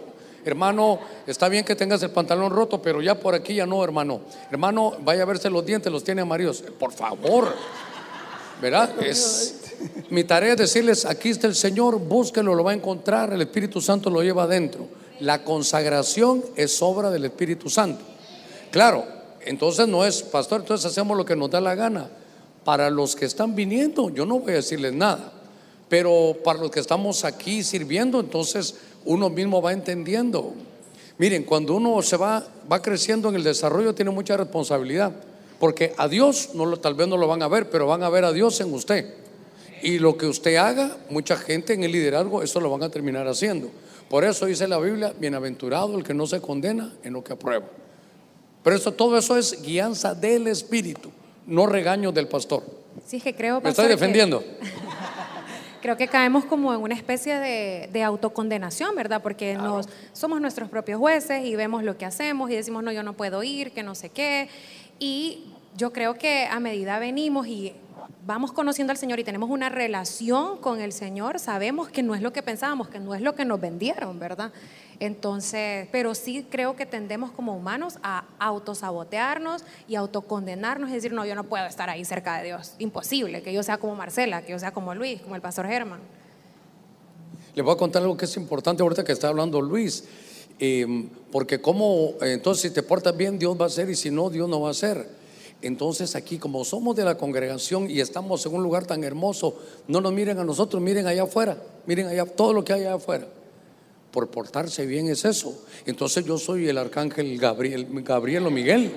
Hermano, 0.46 1.00
está 1.26 1.50
bien 1.50 1.66
que 1.66 1.76
tengas 1.76 2.04
el 2.04 2.12
pantalón 2.12 2.52
roto, 2.52 2.84
pero 2.84 3.02
ya 3.02 3.20
por 3.20 3.34
aquí 3.34 3.56
ya 3.56 3.66
no, 3.66 3.84
hermano. 3.84 4.22
Hermano, 4.52 4.94
vaya 5.04 5.24
a 5.24 5.26
verse 5.26 5.50
los 5.50 5.66
dientes, 5.66 5.92
los 5.92 6.04
tiene 6.04 6.22
amarillos. 6.22 6.64
Por 6.78 6.94
favor. 6.94 7.56
¿Verdad? 8.62 9.02
Es 9.04 9.58
mi 10.10 10.24
tarea 10.24 10.54
es 10.54 10.58
decirles, 10.58 11.06
aquí 11.06 11.30
está 11.30 11.48
el 11.48 11.56
Señor, 11.56 12.00
búsquelo, 12.00 12.56
lo 12.56 12.64
va 12.64 12.72
a 12.72 12.76
encontrar, 12.76 13.32
el 13.34 13.42
Espíritu 13.42 13.82
Santo 13.82 14.10
lo 14.10 14.24
lleva 14.24 14.44
adentro. 14.44 14.88
La 15.20 15.44
consagración 15.44 16.44
es 16.56 16.82
obra 16.82 17.10
del 17.10 17.26
Espíritu 17.26 17.70
Santo. 17.70 18.04
Claro, 18.72 19.06
entonces 19.42 19.88
no 19.88 20.06
es, 20.06 20.24
pastor, 20.24 20.62
entonces 20.62 20.86
hacemos 20.86 21.18
lo 21.18 21.26
que 21.26 21.36
nos 21.36 21.50
da 21.50 21.62
la 21.62 21.76
gana. 21.76 22.10
Para 22.64 22.90
los 22.90 23.16
que 23.16 23.26
están 23.26 23.56
viniendo, 23.56 24.10
yo 24.10 24.26
no 24.26 24.40
voy 24.40 24.54
a 24.54 24.56
decirles 24.56 24.94
nada. 24.94 25.32
Pero 25.90 26.36
para 26.44 26.60
los 26.60 26.72
que 26.72 26.80
estamos 26.80 27.24
aquí 27.24 27.64
sirviendo, 27.64 28.20
entonces 28.20 28.76
uno 29.06 29.30
mismo 29.30 29.62
va 29.62 29.72
entendiendo. 29.72 30.54
Miren, 31.18 31.44
cuando 31.44 31.76
uno 31.76 32.02
se 32.02 32.18
va, 32.18 32.46
va 32.72 32.82
creciendo 32.82 33.30
en 33.30 33.36
el 33.36 33.44
desarrollo, 33.44 33.96
tiene 33.96 34.12
mucha 34.12 34.36
responsabilidad. 34.38 35.14
Porque 35.60 35.94
a 35.98 36.08
Dios 36.08 36.52
no 36.54 36.66
lo, 36.66 36.78
tal 36.80 36.94
vez 36.94 37.08
no 37.08 37.18
lo 37.18 37.28
van 37.28 37.42
a 37.42 37.48
ver, 37.48 37.70
pero 37.70 37.88
van 37.88 38.04
a 38.04 38.10
ver 38.10 38.26
a 38.26 38.32
Dios 38.32 38.60
en 38.62 38.74
usted. 38.74 39.14
Y 39.82 40.00
lo 40.00 40.18
que 40.18 40.26
usted 40.28 40.56
haga, 40.58 40.98
mucha 41.10 41.38
gente 41.38 41.74
en 41.74 41.84
el 41.84 41.92
liderazgo, 41.92 42.42
eso 42.44 42.60
lo 42.60 42.70
van 42.70 42.84
a 42.84 42.90
terminar 42.90 43.28
haciendo. 43.28 43.70
Por 44.10 44.24
eso 44.24 44.46
dice 44.46 44.68
la 44.68 44.78
Biblia, 44.80 45.14
bienaventurado 45.20 45.98
el 45.98 46.04
que 46.04 46.14
no 46.14 46.26
se 46.28 46.40
condena 46.42 46.94
en 47.04 47.14
lo 47.14 47.24
que 47.24 47.34
aprueba. 47.34 47.66
Pero 48.64 48.76
eso, 48.76 48.92
todo 48.94 49.18
eso 49.18 49.38
es 49.38 49.62
guianza 49.62 50.14
del 50.16 50.48
Espíritu, 50.48 51.12
no 51.46 51.66
regaño 51.68 52.12
del 52.12 52.28
pastor. 52.28 52.64
Sí, 53.06 53.18
es 53.18 53.24
que 53.24 53.36
creo, 53.36 53.56
Me 53.62 53.70
estoy 53.70 53.72
pastor, 53.72 53.86
que- 53.86 53.92
defendiendo. 53.92 54.44
Creo 55.82 55.96
que 55.96 56.08
caemos 56.08 56.44
como 56.44 56.74
en 56.74 56.82
una 56.82 56.96
especie 56.96 57.36
de, 57.38 57.88
de 57.94 58.04
autocondenación, 58.04 58.96
¿verdad? 58.96 59.22
Porque 59.22 59.54
nos, 59.56 59.86
somos 60.12 60.42
nuestros 60.42 60.70
propios 60.70 60.98
jueces 61.00 61.46
y 61.46 61.56
vemos 61.56 61.84
lo 61.84 61.98
que 61.98 62.04
hacemos 62.04 62.50
y 62.50 62.56
decimos, 62.56 62.84
no, 62.84 62.92
yo 62.92 63.04
no 63.04 63.14
puedo 63.14 63.44
ir, 63.44 63.72
que 63.72 63.84
no 63.84 63.94
sé 63.94 64.10
qué. 64.10 64.50
Y 65.00 65.46
yo 65.76 65.94
creo 65.94 66.16
que 66.16 66.46
a 66.46 66.60
medida 66.60 67.00
venimos 67.00 67.48
y 67.48 67.74
vamos 68.26 68.52
conociendo 68.52 68.92
al 68.92 68.98
Señor 68.98 69.20
y 69.20 69.24
tenemos 69.24 69.50
una 69.50 69.70
relación 69.70 70.58
con 70.58 70.82
el 70.82 70.92
Señor, 70.92 71.40
sabemos 71.40 71.88
que 71.88 72.04
no 72.04 72.14
es 72.14 72.22
lo 72.22 72.34
que 72.34 72.44
pensábamos, 72.44 72.90
que 72.90 73.00
no 73.00 73.16
es 73.16 73.22
lo 73.22 73.36
que 73.36 73.46
nos 73.46 73.62
vendieron, 73.62 74.20
¿verdad? 74.20 74.52
Entonces, 75.00 75.88
pero 75.92 76.14
sí 76.14 76.46
creo 76.50 76.76
que 76.76 76.86
tendemos 76.86 77.32
como 77.32 77.56
humanos 77.56 78.00
a 78.04 78.26
autosabotearnos 78.40 79.64
y 79.88 79.96
autocondenarnos 79.96 80.90
y 80.90 80.94
decir, 80.94 81.14
no, 81.14 81.26
yo 81.26 81.36
no 81.36 81.46
puedo 81.46 81.66
estar 81.68 81.90
ahí 81.90 82.04
cerca 82.04 82.38
de 82.40 82.46
Dios. 82.46 82.74
Imposible 82.80 83.44
que 83.44 83.54
yo 83.54 83.64
sea 83.64 83.78
como 83.78 83.96
Marcela, 83.96 84.42
que 84.42 84.52
yo 84.52 84.60
sea 84.60 84.72
como 84.72 84.94
Luis, 84.94 85.22
como 85.22 85.36
el 85.36 85.42
pastor 85.42 85.68
Germán. 85.68 86.00
Le 87.56 87.62
voy 87.62 87.74
a 87.74 87.78
contar 87.78 88.02
algo 88.02 88.18
que 88.18 88.26
es 88.26 88.36
importante 88.38 88.84
ahorita 88.84 89.04
que 89.04 89.14
está 89.14 89.30
hablando 89.30 89.62
Luis. 89.62 90.04
Eh, 90.60 91.08
porque 91.32 91.62
como, 91.62 92.14
eh, 92.22 92.34
entonces 92.34 92.64
si 92.64 92.70
te 92.72 92.84
portas 92.84 93.16
bien, 93.16 93.38
Dios 93.38 93.60
va 93.60 93.66
a 93.66 93.68
hacer 93.68 93.90
y 93.90 93.96
si 93.96 94.10
no, 94.10 94.30
Dios 94.30 94.50
no 94.50 94.62
va 94.62 94.70
a 94.70 94.72
hacer. 94.72 95.08
Entonces 95.62 96.16
aquí, 96.16 96.38
como 96.38 96.64
somos 96.64 96.96
de 96.96 97.04
la 97.04 97.18
congregación 97.18 97.90
y 97.90 98.00
estamos 98.00 98.46
en 98.46 98.54
un 98.54 98.64
lugar 98.64 98.86
tan 98.86 99.04
hermoso, 99.04 99.58
no 99.88 100.02
nos 100.02 100.14
miren 100.14 100.38
a 100.38 100.44
nosotros, 100.44 100.82
miren 100.82 101.08
allá 101.08 101.24
afuera, 101.24 101.58
miren 101.86 102.08
allá, 102.08 102.26
todo 102.26 102.54
lo 102.54 102.64
que 102.64 102.74
hay 102.74 102.82
allá 102.82 102.96
afuera. 102.96 103.28
Por 104.12 104.30
portarse 104.30 104.86
bien 104.86 105.08
es 105.10 105.26
eso. 105.26 105.64
Entonces 105.86 106.26
yo 106.26 106.38
soy 106.38 106.68
el 106.70 106.78
arcángel 106.78 107.38
Gabriel, 107.38 107.88
Gabriel 108.04 108.46
o 108.46 108.52
Miguel. 108.52 108.92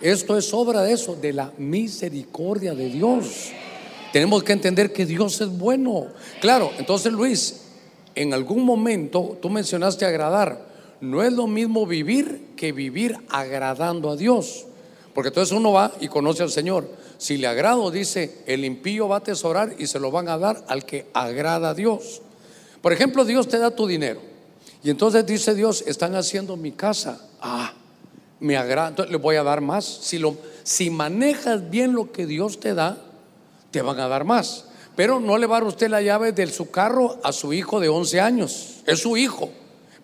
Esto 0.00 0.36
es 0.36 0.52
obra 0.52 0.82
de 0.82 0.92
eso, 0.92 1.14
de 1.14 1.32
la 1.32 1.52
misericordia 1.58 2.74
de 2.74 2.88
Dios. 2.88 3.50
Tenemos 4.12 4.42
que 4.44 4.52
entender 4.52 4.92
que 4.92 5.06
Dios 5.06 5.40
es 5.40 5.48
bueno. 5.48 6.08
Claro, 6.40 6.70
entonces 6.78 7.12
Luis, 7.12 7.65
en 8.16 8.34
algún 8.34 8.64
momento 8.64 9.38
tú 9.40 9.48
mencionaste 9.48 10.04
agradar. 10.04 10.66
No 11.00 11.22
es 11.22 11.32
lo 11.32 11.46
mismo 11.46 11.86
vivir 11.86 12.48
que 12.56 12.72
vivir 12.72 13.16
agradando 13.28 14.10
a 14.10 14.16
Dios. 14.16 14.64
Porque 15.14 15.28
entonces 15.28 15.56
uno 15.56 15.72
va 15.72 15.92
y 16.00 16.08
conoce 16.08 16.42
al 16.42 16.50
Señor. 16.50 16.88
Si 17.18 17.36
le 17.36 17.46
agrado, 17.46 17.90
dice, 17.90 18.42
el 18.46 18.64
impío 18.64 19.08
va 19.08 19.16
a 19.16 19.18
atesorar 19.18 19.74
y 19.78 19.86
se 19.86 20.00
lo 20.00 20.10
van 20.10 20.28
a 20.28 20.38
dar 20.38 20.64
al 20.68 20.84
que 20.84 21.06
agrada 21.14 21.70
a 21.70 21.74
Dios. 21.74 22.20
Por 22.82 22.92
ejemplo, 22.92 23.24
Dios 23.24 23.48
te 23.48 23.58
da 23.58 23.70
tu 23.70 23.86
dinero. 23.86 24.20
Y 24.82 24.90
entonces 24.90 25.24
dice 25.26 25.54
Dios, 25.54 25.82
están 25.86 26.14
haciendo 26.14 26.56
mi 26.56 26.72
casa. 26.72 27.20
Ah, 27.40 27.72
me 28.40 28.56
agrada, 28.56 28.88
entonces 28.88 29.10
le 29.10 29.18
voy 29.18 29.36
a 29.36 29.42
dar 29.42 29.60
más. 29.60 29.84
Si, 29.84 30.18
lo, 30.18 30.36
si 30.62 30.90
manejas 30.90 31.70
bien 31.70 31.94
lo 31.94 32.12
que 32.12 32.26
Dios 32.26 32.60
te 32.60 32.74
da, 32.74 32.98
te 33.70 33.82
van 33.82 33.98
a 33.98 34.08
dar 34.08 34.24
más. 34.24 34.65
Pero 34.96 35.20
no 35.20 35.36
le 35.36 35.46
va 35.46 35.58
a 35.58 35.60
dar 35.60 35.68
usted 35.68 35.90
la 35.90 36.00
llave 36.00 36.32
de 36.32 36.46
su 36.46 36.70
carro 36.70 37.18
a 37.22 37.30
su 37.30 37.52
hijo 37.52 37.78
de 37.78 37.88
11 37.88 38.20
años. 38.20 38.80
Es 38.86 39.00
su 39.00 39.16
hijo. 39.16 39.50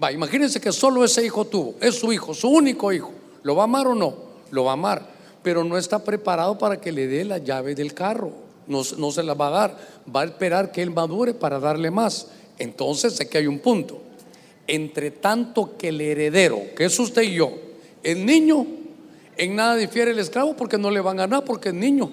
Va, 0.03 0.13
imagínense 0.13 0.61
que 0.61 0.71
solo 0.71 1.03
ese 1.03 1.25
hijo 1.25 1.47
tuvo. 1.47 1.75
Es 1.81 1.95
su 1.95 2.13
hijo, 2.13 2.35
su 2.35 2.49
único 2.49 2.93
hijo. 2.93 3.11
¿Lo 3.43 3.57
va 3.57 3.63
a 3.63 3.65
amar 3.65 3.87
o 3.87 3.95
no? 3.95 4.15
Lo 4.51 4.65
va 4.65 4.73
a 4.73 4.75
amar. 4.75 5.09
Pero 5.43 5.65
no 5.65 5.79
está 5.79 6.05
preparado 6.05 6.59
para 6.59 6.79
que 6.79 6.93
le 6.93 7.07
dé 7.07 7.25
la 7.25 7.39
llave 7.39 7.75
del 7.75 7.95
carro. 7.95 8.33
No, 8.67 8.83
no 8.99 9.11
se 9.11 9.23
la 9.23 9.33
va 9.33 9.49
a 9.49 9.51
dar. 9.51 9.79
Va 10.15 10.21
a 10.21 10.25
esperar 10.25 10.71
que 10.71 10.83
él 10.83 10.91
madure 10.91 11.33
para 11.33 11.59
darle 11.59 11.91
más. 11.91 12.29
Entonces 12.59 13.19
que 13.29 13.39
hay 13.39 13.47
un 13.47 13.61
punto. 13.61 13.99
Entre 14.67 15.11
tanto 15.11 15.77
que 15.79 15.89
el 15.89 16.01
heredero, 16.01 16.61
que 16.77 16.85
es 16.85 16.99
usted 16.99 17.23
y 17.23 17.35
yo, 17.35 17.53
el 18.03 18.25
niño, 18.25 18.67
en 19.37 19.57
nada 19.57 19.75
difiere 19.77 20.11
el 20.11 20.19
esclavo 20.19 20.55
porque 20.55 20.79
no 20.79 20.91
le 20.91 21.01
van 21.01 21.19
a 21.19 21.23
ganar 21.23 21.45
porque 21.45 21.71
es 21.71 21.75
niño. 21.75 22.13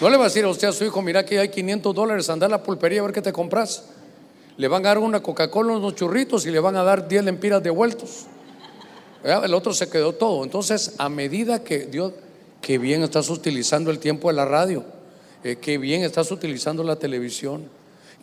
No 0.00 0.10
le 0.10 0.18
va 0.18 0.24
a 0.24 0.28
decir 0.28 0.44
a 0.44 0.48
usted 0.48 0.68
a 0.68 0.72
su 0.72 0.84
hijo, 0.84 1.00
mira 1.00 1.24
que 1.24 1.38
hay 1.38 1.48
500 1.48 1.94
dólares, 1.94 2.28
anda 2.28 2.46
a 2.46 2.50
la 2.50 2.62
pulpería 2.62 3.00
a 3.00 3.04
ver 3.04 3.12
qué 3.12 3.22
te 3.22 3.32
compras. 3.32 3.84
Le 4.58 4.68
van 4.68 4.84
a 4.84 4.88
dar 4.88 4.98
una 4.98 5.22
Coca-Cola, 5.22 5.72
unos 5.74 5.94
churritos 5.94 6.44
y 6.44 6.50
le 6.50 6.60
van 6.60 6.76
a 6.76 6.82
dar 6.82 7.08
10 7.08 7.24
lempiras 7.24 7.62
de 7.62 7.70
vueltos. 7.70 8.26
¿Verdad? 9.22 9.46
El 9.46 9.54
otro 9.54 9.72
se 9.72 9.88
quedó 9.88 10.12
todo. 10.12 10.44
Entonces, 10.44 10.94
a 10.98 11.08
medida 11.08 11.64
que 11.64 11.86
Dios, 11.86 12.12
qué 12.60 12.76
bien 12.76 13.02
estás 13.02 13.30
utilizando 13.30 13.90
el 13.90 13.98
tiempo 13.98 14.28
de 14.28 14.34
la 14.34 14.44
radio, 14.44 14.84
eh, 15.42 15.56
qué 15.56 15.78
bien 15.78 16.02
estás 16.02 16.30
utilizando 16.30 16.84
la 16.84 16.96
televisión, 16.96 17.64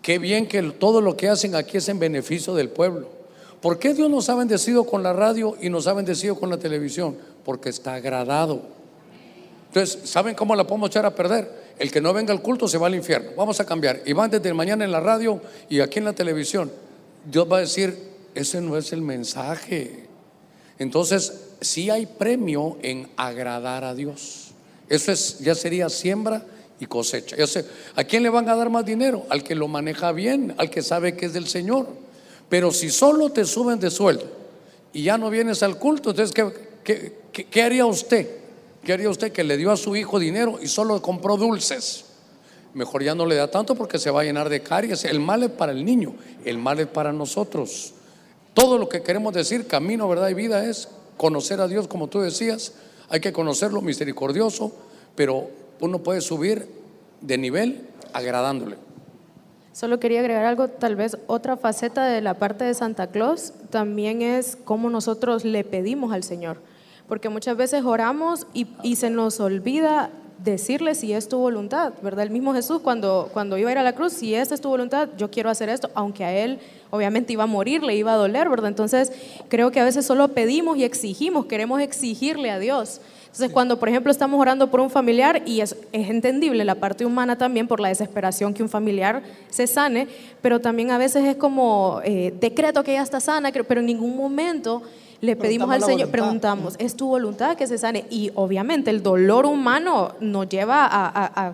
qué 0.03 0.19
bien 0.19 0.47
que 0.47 0.61
todo 0.61 1.01
lo 1.01 1.17
que 1.17 1.27
hacen 1.27 1.55
aquí 1.55 1.77
es 1.77 1.89
en 1.89 1.97
beneficio 1.97 2.53
del 2.53 2.69
pueblo. 2.69 3.09
¿Por 3.61 3.79
qué 3.79 3.95
Dios 3.95 4.11
nos 4.11 4.29
ha 4.29 4.35
bendecido 4.35 4.83
con 4.83 5.01
la 5.01 5.13
radio 5.13 5.55
y 5.59 5.69
nos 5.69 5.87
ha 5.87 5.93
bendecido 5.93 6.35
con 6.35 6.51
la 6.51 6.57
televisión? 6.57 7.17
Porque 7.43 7.69
está 7.69 7.95
agradado. 7.95 8.61
Entonces, 9.69 10.07
¿saben 10.07 10.35
cómo 10.35 10.55
la 10.55 10.67
podemos 10.67 10.89
echar 10.89 11.05
a 11.05 11.15
perder? 11.15 11.62
El 11.79 11.91
que 11.91 12.01
no 12.01 12.13
venga 12.13 12.33
al 12.33 12.41
culto 12.41 12.67
se 12.67 12.77
va 12.77 12.87
al 12.87 12.95
infierno. 12.95 13.31
Vamos 13.35 13.59
a 13.59 13.65
cambiar. 13.65 14.01
Y 14.05 14.13
van 14.13 14.29
desde 14.29 14.53
mañana 14.53 14.85
en 14.85 14.91
la 14.91 14.99
radio 14.99 15.41
y 15.69 15.79
aquí 15.79 15.99
en 15.99 16.05
la 16.05 16.13
televisión. 16.13 16.71
Dios 17.25 17.47
va 17.51 17.57
a 17.57 17.61
decir, 17.61 17.97
ese 18.35 18.61
no 18.61 18.77
es 18.77 18.93
el 18.93 19.01
mensaje. 19.01 20.07
Entonces, 20.77 21.33
sí 21.61 21.89
hay 21.89 22.05
premio 22.05 22.77
en 22.81 23.09
agradar 23.17 23.83
a 23.83 23.95
Dios. 23.95 24.51
Eso 24.89 25.11
es, 25.11 25.39
ya 25.39 25.55
sería 25.55 25.89
siembra 25.89 26.45
y 26.79 26.85
cosecha. 26.85 27.35
Ya 27.35 27.45
¿A 27.95 28.03
quién 28.03 28.23
le 28.23 28.29
van 28.29 28.47
a 28.49 28.55
dar 28.55 28.69
más 28.69 28.85
dinero? 28.85 29.25
Al 29.29 29.43
que 29.43 29.55
lo 29.55 29.67
maneja 29.67 30.11
bien, 30.11 30.53
al 30.57 30.69
que 30.69 30.81
sabe 30.81 31.15
que 31.15 31.27
es 31.27 31.33
del 31.33 31.47
Señor. 31.47 31.87
Pero 32.49 32.71
si 32.71 32.89
solo 32.89 33.31
te 33.31 33.45
suben 33.45 33.79
de 33.79 33.89
sueldo 33.89 34.25
y 34.91 35.03
ya 35.03 35.17
no 35.17 35.29
vienes 35.29 35.63
al 35.63 35.79
culto, 35.79 36.11
entonces, 36.11 36.33
¿qué, 36.33 37.13
qué, 37.31 37.45
qué 37.45 37.61
haría 37.63 37.85
usted? 37.85 38.42
¿Qué 38.83 38.91
haría 38.91 39.09
usted 39.09 39.31
que 39.31 39.43
le 39.43 39.55
dio 39.55 39.71
a 39.71 39.77
su 39.77 39.95
hijo 39.95 40.19
dinero 40.19 40.59
y 40.61 40.67
solo 40.67 41.01
compró 41.01 41.37
dulces? 41.37 42.05
Mejor 42.73 43.03
ya 43.03 43.15
no 43.15 43.25
le 43.25 43.35
da 43.35 43.49
tanto 43.49 43.75
porque 43.75 43.99
se 43.99 44.11
va 44.11 44.21
a 44.21 44.23
llenar 44.23 44.49
de 44.49 44.61
caries. 44.61 45.05
El 45.05 45.19
mal 45.19 45.43
es 45.43 45.51
para 45.51 45.71
el 45.71 45.85
niño, 45.85 46.15
el 46.43 46.57
mal 46.57 46.79
es 46.79 46.87
para 46.87 47.13
nosotros. 47.13 47.93
Todo 48.53 48.77
lo 48.77 48.89
que 48.89 49.01
queremos 49.01 49.33
decir, 49.33 49.67
camino, 49.67 50.09
verdad 50.09 50.29
y 50.29 50.33
vida, 50.33 50.65
es 50.65 50.89
conocer 51.17 51.61
a 51.61 51.67
Dios, 51.67 51.87
como 51.87 52.07
tú 52.07 52.19
decías. 52.19 52.73
Hay 53.09 53.19
que 53.19 53.31
conocerlo 53.31 53.81
misericordioso, 53.81 54.73
pero 55.15 55.49
uno 55.79 55.99
puede 55.99 56.21
subir 56.21 56.67
de 57.21 57.37
nivel 57.37 57.87
agradándole. 58.11 58.77
Solo 59.71 59.99
quería 59.99 60.19
agregar 60.19 60.45
algo, 60.45 60.67
tal 60.67 60.95
vez 60.95 61.17
otra 61.25 61.57
faceta 61.57 62.05
de 62.05 62.21
la 62.21 62.35
parte 62.35 62.63
de 62.63 62.73
Santa 62.73 63.07
Claus 63.07 63.53
también 63.71 64.21
es 64.21 64.55
cómo 64.55 64.89
nosotros 64.89 65.45
le 65.45 65.63
pedimos 65.63 66.13
al 66.13 66.23
Señor, 66.23 66.59
porque 67.07 67.29
muchas 67.29 67.57
veces 67.57 67.83
oramos 67.83 68.47
y, 68.53 68.67
y 68.81 68.95
se 68.95 69.09
nos 69.09 69.39
olvida 69.39 70.09
decirle 70.43 70.93
si 70.93 71.13
es 71.13 71.29
tu 71.29 71.37
voluntad, 71.37 71.93
¿verdad? 72.01 72.25
El 72.25 72.31
mismo 72.31 72.53
Jesús 72.53 72.79
cuando, 72.81 73.29
cuando 73.31 73.57
iba 73.57 73.69
a 73.69 73.71
ir 73.71 73.77
a 73.77 73.83
la 73.83 73.93
cruz, 73.93 74.13
si 74.13 74.35
esta 74.35 74.53
es 74.53 74.61
tu 74.61 74.69
voluntad, 74.69 75.09
yo 75.17 75.31
quiero 75.31 75.49
hacer 75.49 75.69
esto, 75.69 75.89
aunque 75.93 76.25
a 76.25 76.33
él 76.33 76.59
obviamente 76.89 77.33
iba 77.33 77.43
a 77.43 77.47
morir, 77.47 77.81
le 77.81 77.95
iba 77.95 78.13
a 78.13 78.17
doler, 78.17 78.49
¿verdad? 78.49 78.67
Entonces 78.67 79.11
creo 79.47 79.71
que 79.71 79.79
a 79.79 79.85
veces 79.85 80.05
solo 80.05 80.29
pedimos 80.29 80.77
y 80.77 80.83
exigimos, 80.83 81.45
queremos 81.45 81.81
exigirle 81.81 82.51
a 82.51 82.59
Dios. 82.59 82.99
Entonces 83.23 83.51
cuando, 83.51 83.79
por 83.79 83.89
ejemplo, 83.89 84.11
estamos 84.11 84.39
orando 84.39 84.69
por 84.69 84.79
un 84.79 84.89
familiar, 84.89 85.41
y 85.45 85.61
es, 85.61 85.75
es 85.91 86.09
entendible 86.09 86.65
la 86.65 86.75
parte 86.75 87.05
humana 87.05 87.37
también 87.37 87.67
por 87.67 87.79
la 87.79 87.87
desesperación 87.87 88.53
que 88.53 88.61
un 88.61 88.69
familiar 88.69 89.23
se 89.49 89.65
sane, 89.65 90.07
pero 90.41 90.59
también 90.59 90.91
a 90.91 90.97
veces 90.97 91.25
es 91.25 91.35
como 91.37 92.01
eh, 92.03 92.33
decreto 92.39 92.83
que 92.83 92.93
ya 92.93 93.01
está 93.01 93.19
sana, 93.19 93.51
pero 93.51 93.79
en 93.79 93.87
ningún 93.87 94.15
momento 94.15 94.83
le 95.23 95.37
pedimos 95.37 95.69
al 95.69 95.81
Señor, 95.81 96.09
preguntamos, 96.09 96.75
¿es 96.79 96.97
tu 96.97 97.07
voluntad 97.07 97.55
que 97.55 97.65
se 97.65 97.77
sane? 97.77 98.05
Y 98.09 98.31
obviamente 98.35 98.89
el 98.89 99.01
dolor 99.01 99.45
humano 99.45 100.15
nos 100.19 100.49
lleva 100.49 100.85
a, 100.91 101.53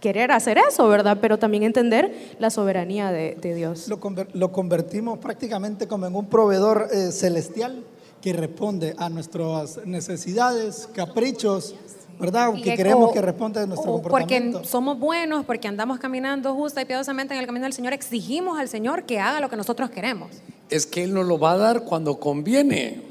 querer 0.00 0.30
hacer 0.30 0.58
eso, 0.58 0.86
¿verdad? 0.88 1.18
Pero 1.20 1.40
también 1.40 1.64
entender 1.64 2.36
la 2.38 2.50
soberanía 2.50 3.10
de, 3.10 3.34
Dios. 3.56 3.88
Lo, 3.88 4.52
convertimos 4.52 5.18
prácticamente 5.18 5.88
como 5.88 6.06
en 6.06 6.14
un 6.14 6.26
proveedor 6.26 6.86
eh, 6.92 7.10
celestial 7.10 7.82
que 8.22 8.32
responde 8.32 8.94
a 8.96 9.08
nuestras 9.08 9.84
necesidades, 9.84 10.88
caprichos, 10.94 11.74
¿verdad? 12.18 12.52
que, 12.54 12.74
queremos 12.74 13.12
que 13.12 13.20
responda 13.20 13.62
a 13.62 13.66
nuestro 13.66 13.92
comportamiento. 13.92 14.58
Porque 14.58 14.68
somos 14.68 14.98
buenos, 14.98 15.44
porque 15.44 15.68
andamos 15.68 15.98
caminando 15.98 16.54
justa 16.54 16.82
y 16.82 16.84
piadosamente 16.84 17.34
en 17.34 17.40
el 17.40 17.46
camino 17.46 17.64
del 17.64 17.72
Señor, 17.72 17.92
exigimos 17.92 18.58
al 18.58 18.68
Señor 18.68 19.04
que 19.04 19.20
haga 19.20 19.40
lo 19.40 19.48
que 19.48 19.56
nosotros 19.56 19.90
queremos. 19.90 20.30
Es 20.70 20.86
que 20.86 21.04
Él 21.04 21.14
nos 21.14 21.26
lo 21.26 21.38
va 21.38 21.52
a 21.52 21.56
dar 21.56 21.84
cuando 21.84 22.18
conviene. 22.18 23.02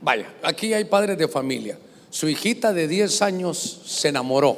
Vaya, 0.00 0.26
aquí 0.42 0.74
hay 0.74 0.84
padres 0.84 1.18
de 1.18 1.28
familia. 1.28 1.78
Su 2.10 2.28
hijita 2.28 2.72
de 2.72 2.88
10 2.88 3.22
años 3.22 3.82
se 3.86 4.08
enamoró. 4.08 4.56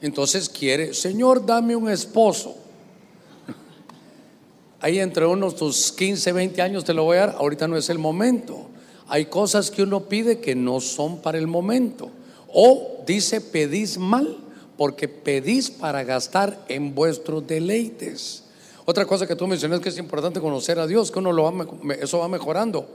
Entonces 0.00 0.48
quiere, 0.48 0.94
Señor, 0.94 1.44
dame 1.44 1.76
un 1.76 1.90
esposo. 1.90 2.56
Ahí 4.80 5.00
entre 5.00 5.26
unos 5.26 5.56
tus 5.56 5.90
15, 5.92 6.32
20 6.32 6.62
años 6.62 6.84
te 6.84 6.94
lo 6.94 7.04
voy 7.04 7.16
a 7.16 7.26
dar. 7.26 7.36
Ahorita 7.38 7.66
no 7.66 7.76
es 7.76 7.90
el 7.90 7.98
momento. 7.98 8.68
Hay 9.08 9.26
cosas 9.26 9.70
que 9.70 9.82
uno 9.82 10.04
pide 10.04 10.38
que 10.38 10.54
no 10.54 10.80
son 10.80 11.18
para 11.18 11.38
el 11.38 11.46
momento. 11.46 12.10
O 12.52 13.02
dice, 13.06 13.40
pedís 13.40 13.98
mal 13.98 14.38
porque 14.76 15.08
pedís 15.08 15.70
para 15.70 16.04
gastar 16.04 16.64
en 16.68 16.94
vuestros 16.94 17.46
deleites. 17.46 18.44
Otra 18.84 19.04
cosa 19.04 19.26
que 19.26 19.36
tú 19.36 19.46
mencionas 19.46 19.80
que 19.80 19.88
es 19.88 19.98
importante 19.98 20.40
conocer 20.40 20.78
a 20.78 20.86
Dios, 20.86 21.10
que 21.10 21.18
uno 21.18 21.32
lo 21.32 21.44
va, 21.44 21.66
eso 22.00 22.18
va 22.20 22.28
mejorando 22.28 22.86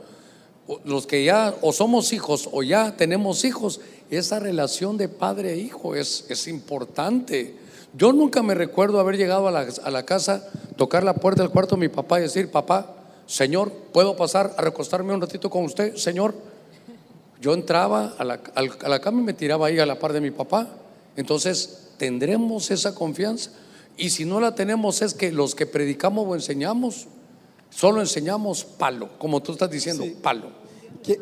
los 0.85 1.07
que 1.07 1.23
ya 1.23 1.53
o 1.61 1.73
somos 1.73 2.13
hijos 2.13 2.49
o 2.51 2.63
ya 2.63 2.95
tenemos 2.95 3.43
hijos, 3.43 3.81
esa 4.09 4.39
relación 4.39 4.97
de 4.97 5.09
padre 5.09 5.53
e 5.53 5.57
hijo 5.57 5.95
es, 5.95 6.25
es 6.29 6.47
importante. 6.47 7.55
Yo 7.95 8.13
nunca 8.13 8.41
me 8.41 8.55
recuerdo 8.55 8.99
haber 8.99 9.17
llegado 9.17 9.47
a 9.47 9.51
la, 9.51 9.67
a 9.83 9.91
la, 9.91 10.03
casa, 10.03 10.49
tocar 10.77 11.03
la 11.03 11.15
puerta 11.15 11.41
del 11.41 11.51
cuarto 11.51 11.75
de 11.75 11.81
mi 11.81 11.89
papá 11.89 12.19
y 12.19 12.23
decir, 12.23 12.49
papá, 12.49 12.95
Señor, 13.25 13.71
¿puedo 13.91 14.15
pasar 14.15 14.53
a 14.57 14.61
recostarme 14.61 15.13
un 15.13 15.21
ratito 15.21 15.49
con 15.49 15.65
usted? 15.65 15.95
Señor, 15.95 16.33
yo 17.43 17.53
entraba 17.53 18.15
a 18.17 18.23
la, 18.23 18.39
a 18.55 18.89
la 18.89 19.01
cama 19.01 19.19
y 19.19 19.23
me 19.25 19.33
tiraba 19.33 19.67
ahí 19.67 19.77
a 19.77 19.85
la 19.85 19.99
par 19.99 20.13
de 20.13 20.21
mi 20.21 20.31
papá. 20.31 20.69
Entonces, 21.17 21.89
¿tendremos 21.97 22.71
esa 22.71 22.95
confianza? 22.95 23.51
Y 23.97 24.11
si 24.11 24.23
no 24.23 24.39
la 24.39 24.55
tenemos 24.55 25.01
es 25.01 25.13
que 25.13 25.31
los 25.31 25.53
que 25.53 25.65
predicamos 25.65 26.25
o 26.25 26.35
enseñamos, 26.35 27.07
Solo 27.75 28.01
enseñamos 28.01 28.63
palo, 28.63 29.09
como 29.17 29.41
tú 29.41 29.53
estás 29.53 29.69
diciendo, 29.69 30.05
palo. 30.21 30.51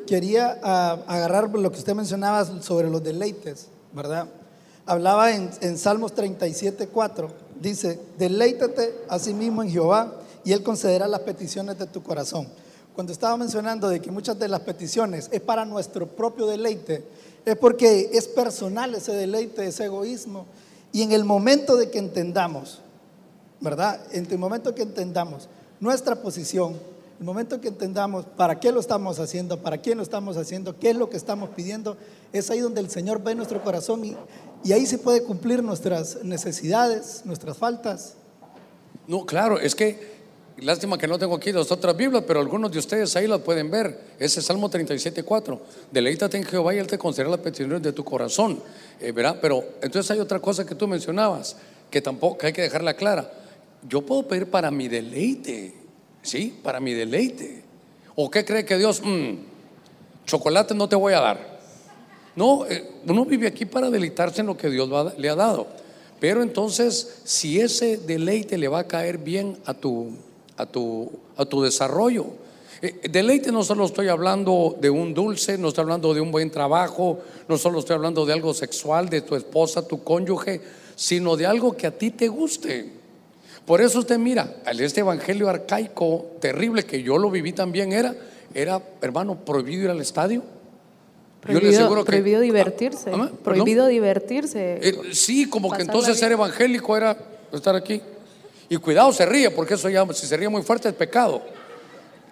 Quería 0.05 0.59
ah, 0.61 0.99
agarrar 1.07 1.49
lo 1.49 1.71
que 1.71 1.79
usted 1.79 1.95
mencionaba 1.95 2.45
sobre 2.61 2.89
los 2.89 3.01
deleites, 3.01 3.67
¿verdad? 3.93 4.27
Hablaba 4.85 5.31
en, 5.31 5.49
en 5.61 5.77
Salmos 5.77 6.13
37, 6.13 6.87
4. 6.87 7.31
Dice, 7.59 7.99
deleítate 8.17 8.93
a 9.07 9.17
sí 9.17 9.33
mismo 9.33 9.63
en 9.63 9.71
Jehová 9.71 10.13
y 10.43 10.51
Él 10.51 10.61
concederá 10.61 11.07
las 11.07 11.21
peticiones 11.21 11.79
de 11.79 11.85
tu 11.85 12.03
corazón. 12.03 12.47
Cuando 12.95 13.13
estaba 13.13 13.37
mencionando 13.37 13.87
de 13.87 14.01
que 14.01 14.11
muchas 14.11 14.37
de 14.37 14.47
las 14.47 14.61
peticiones 14.61 15.29
es 15.31 15.41
para 15.41 15.65
nuestro 15.65 16.07
propio 16.07 16.45
deleite, 16.45 17.03
es 17.45 17.55
porque 17.55 18.09
es 18.13 18.27
personal 18.27 18.93
ese 18.93 19.13
deleite, 19.13 19.65
ese 19.65 19.85
egoísmo. 19.85 20.45
Y 20.91 21.01
en 21.01 21.13
el 21.13 21.23
momento 21.23 21.77
de 21.77 21.89
que 21.89 21.99
entendamos, 21.99 22.81
¿verdad? 23.61 24.01
En 24.11 24.27
el 24.29 24.37
momento 24.37 24.75
que 24.75 24.81
entendamos 24.81 25.47
nuestra 25.79 26.15
posición, 26.15 26.75
el 27.19 27.25
momento 27.25 27.61
que 27.61 27.69
entendamos 27.69 28.25
para 28.25 28.59
qué 28.59 28.71
lo 28.71 28.79
estamos 28.79 29.19
haciendo, 29.19 29.61
para 29.61 29.77
quién 29.77 29.97
lo 29.97 30.03
estamos 30.03 30.37
haciendo, 30.37 30.77
qué 30.77 30.89
es 30.89 30.95
lo 30.95 31.09
que 31.09 31.17
estamos 31.17 31.51
pidiendo, 31.51 31.95
es 32.33 32.49
ahí 32.49 32.59
donde 32.59 32.81
el 32.81 32.89
Señor 32.89 33.23
ve 33.23 33.35
nuestro 33.35 33.63
corazón 33.63 34.03
y, 34.03 34.17
y 34.63 34.73
ahí 34.73 34.85
se 34.85 34.97
puede 34.97 35.23
cumplir 35.23 35.63
nuestras 35.63 36.23
necesidades, 36.23 37.21
nuestras 37.23 37.57
faltas. 37.57 38.15
No, 39.07 39.25
claro, 39.25 39.59
es 39.59 39.75
que 39.75 40.20
Lástima 40.61 40.97
que 40.97 41.07
no 41.07 41.19
tengo 41.19 41.35
aquí 41.35 41.51
las 41.51 41.71
otras 41.71 41.97
Biblias, 41.97 42.23
pero 42.25 42.39
algunos 42.39 42.71
de 42.71 42.79
ustedes 42.79 43.15
ahí 43.15 43.27
las 43.27 43.41
pueden 43.41 43.69
ver. 43.69 43.99
Ese 44.19 44.39
es 44.39 44.45
Salmo 44.45 44.69
37.4. 44.69 45.59
Deleítate 45.91 46.37
en 46.37 46.43
Jehová 46.43 46.73
y 46.73 46.77
Él 46.77 46.87
te 46.87 46.97
concederá 46.97 47.29
las 47.29 47.39
peticiones 47.39 47.81
de 47.81 47.91
tu 47.91 48.03
corazón. 48.03 48.61
Eh, 48.99 49.11
¿verdad? 49.11 49.37
Pero 49.41 49.63
entonces 49.81 50.09
hay 50.11 50.19
otra 50.19 50.39
cosa 50.39 50.65
que 50.65 50.75
tú 50.75 50.87
mencionabas, 50.87 51.57
que 51.89 52.01
tampoco 52.01 52.45
hay 52.45 52.53
que 52.53 52.61
dejarla 52.61 52.93
clara 52.93 53.29
yo 53.87 54.01
puedo 54.01 54.27
pedir 54.27 54.47
para 54.47 54.71
mi 54.71 54.87
deleite, 54.87 55.73
¿sí? 56.21 56.57
Para 56.61 56.79
mi 56.79 56.93
deleite. 56.93 57.63
¿O 58.15 58.29
qué 58.29 58.45
cree 58.45 58.65
que 58.65 58.77
Dios, 58.77 59.01
mm, 59.03 59.35
chocolate 60.25 60.75
no 60.75 60.87
te 60.87 60.95
voy 60.95 61.13
a 61.13 61.21
dar? 61.21 61.59
No, 62.35 62.65
eh, 62.65 62.89
uno 63.07 63.25
vive 63.25 63.47
aquí 63.47 63.65
para 63.65 63.89
deleitarse 63.89 64.41
en 64.41 64.47
lo 64.47 64.57
que 64.57 64.69
Dios 64.69 64.89
le 65.17 65.29
ha 65.29 65.35
dado. 65.35 65.67
Pero 66.19 66.43
entonces, 66.43 67.21
si 67.23 67.59
ese 67.59 67.97
deleite 67.97 68.57
le 68.57 68.67
va 68.67 68.79
a 68.79 68.87
caer 68.87 69.17
bien 69.17 69.57
a 69.65 69.73
tu, 69.73 70.11
a 70.61 70.65
tu, 70.65 71.09
a 71.37 71.45
tu 71.45 71.61
desarrollo, 71.61 72.27
eh, 72.81 73.09
deleite 73.09 73.51
no 73.51 73.63
solo 73.63 73.85
estoy 73.85 74.07
hablando 74.07 74.75
de 74.79 74.89
un 74.89 75.13
dulce, 75.13 75.57
no 75.57 75.67
estoy 75.67 75.83
hablando 75.83 76.13
de 76.13 76.21
un 76.21 76.31
buen 76.31 76.49
trabajo, 76.49 77.19
no 77.47 77.57
solo 77.57 77.79
estoy 77.79 77.95
hablando 77.95 78.25
de 78.25 78.33
algo 78.33 78.53
sexual, 78.53 79.09
de 79.09 79.21
tu 79.21 79.35
esposa, 79.35 79.87
tu 79.87 80.03
cónyuge, 80.03 80.61
sino 80.95 81.35
de 81.35 81.45
algo 81.45 81.75
que 81.75 81.87
a 81.87 81.91
ti 81.91 82.11
te 82.11 82.27
guste. 82.27 82.89
Por 83.65 83.81
eso 83.81 83.99
usted 83.99 84.17
mira, 84.17 84.55
este 84.79 85.01
evangelio 85.01 85.47
arcaico 85.47 86.25
terrible 86.39 86.83
que 86.83 87.03
yo 87.03 87.17
lo 87.17 87.29
viví 87.29 87.53
también 87.53 87.91
era, 87.93 88.15
era, 88.53 88.81
hermano, 89.01 89.45
prohibido 89.45 89.83
ir 89.83 89.89
al 89.91 90.01
estadio. 90.01 90.43
Prohibido, 91.41 92.03
prohibido 92.05 92.41
divertirse. 92.41 93.11
¿Ah? 93.13 93.31
Prohibido 93.43 93.87
divertirse. 93.87 94.79
Eh, 94.81 94.95
sí, 95.13 95.49
como 95.49 95.71
que 95.71 95.81
entonces 95.81 96.17
ser 96.19 96.31
evangélico 96.31 96.95
era 96.95 97.17
estar 97.51 97.75
aquí. 97.75 98.01
Y 98.71 98.77
cuidado, 98.77 99.11
se 99.11 99.25
ríe, 99.25 99.51
porque 99.51 99.73
eso 99.73 99.89
ya, 99.89 100.07
si 100.13 100.25
se 100.25 100.37
ríe 100.37 100.47
muy 100.47 100.61
fuerte, 100.61 100.87
es 100.87 100.95
pecado. 100.95 101.41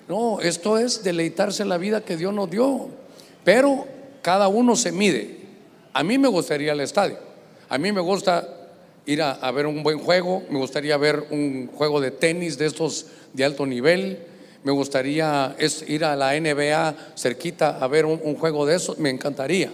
No, 0.07 0.39
esto 0.39 0.77
es 0.77 1.03
deleitarse 1.03 1.63
en 1.63 1.67
la 1.67 1.77
vida 1.77 1.99
que 1.99 2.15
Dios 2.15 2.33
nos 2.33 2.49
dio. 2.49 2.87
Pero 3.43 3.85
cada 4.21 4.47
uno 4.47 4.77
se 4.77 4.93
mide. 4.93 5.35
A 5.91 6.01
mí 6.01 6.17
me 6.17 6.29
gustaría 6.29 6.71
al 6.71 6.79
estadio. 6.79 7.17
A 7.67 7.77
mí 7.77 7.91
me 7.91 7.99
gusta 7.99 8.47
ir 9.05 9.21
a, 9.21 9.51
ver 9.51 9.67
un 9.67 9.83
buen 9.83 9.99
juego, 9.99 10.41
me 10.49 10.59
gustaría 10.59 10.95
ver 10.95 11.25
un 11.29 11.67
juego 11.75 11.99
de 11.99 12.11
tenis 12.11 12.57
de 12.57 12.67
estos 12.67 13.07
de 13.33 13.43
alto 13.43 13.65
nivel, 13.65 14.19
me 14.63 14.71
gustaría 14.71 15.57
ir 15.87 16.05
a 16.05 16.15
la 16.15 16.39
NBA 16.39 16.95
cerquita 17.17 17.79
a 17.81 17.87
ver 17.89 18.05
un, 18.05 18.35
juego 18.35 18.65
de 18.65 18.77
esos, 18.77 18.97
me 18.97 19.09
encantaría. 19.09 19.73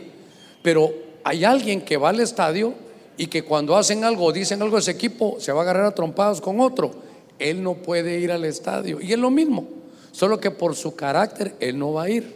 Pero 0.63 0.91
hay 1.23 1.45
alguien 1.45 1.81
que 1.81 1.97
va 1.97 2.09
al 2.09 2.21
estadio 2.21 2.73
y 3.17 3.27
que 3.27 3.43
cuando 3.43 3.75
hacen 3.75 4.03
algo 4.03 4.31
dicen 4.31 4.61
algo 4.61 4.77
ese 4.77 4.91
equipo 4.91 5.37
se 5.39 5.51
va 5.51 5.59
a 5.59 5.63
agarrar 5.63 5.85
a 5.85 5.95
trompadas 5.95 6.41
con 6.41 6.59
otro, 6.59 6.91
él 7.39 7.63
no 7.63 7.75
puede 7.75 8.19
ir 8.19 8.31
al 8.31 8.45
estadio. 8.45 8.99
Y 9.01 9.13
es 9.13 9.19
lo 9.19 9.29
mismo, 9.29 9.67
solo 10.11 10.39
que 10.39 10.51
por 10.51 10.75
su 10.75 10.95
carácter 10.95 11.55
él 11.59 11.77
no 11.77 11.93
va 11.93 12.03
a 12.03 12.09
ir. 12.09 12.35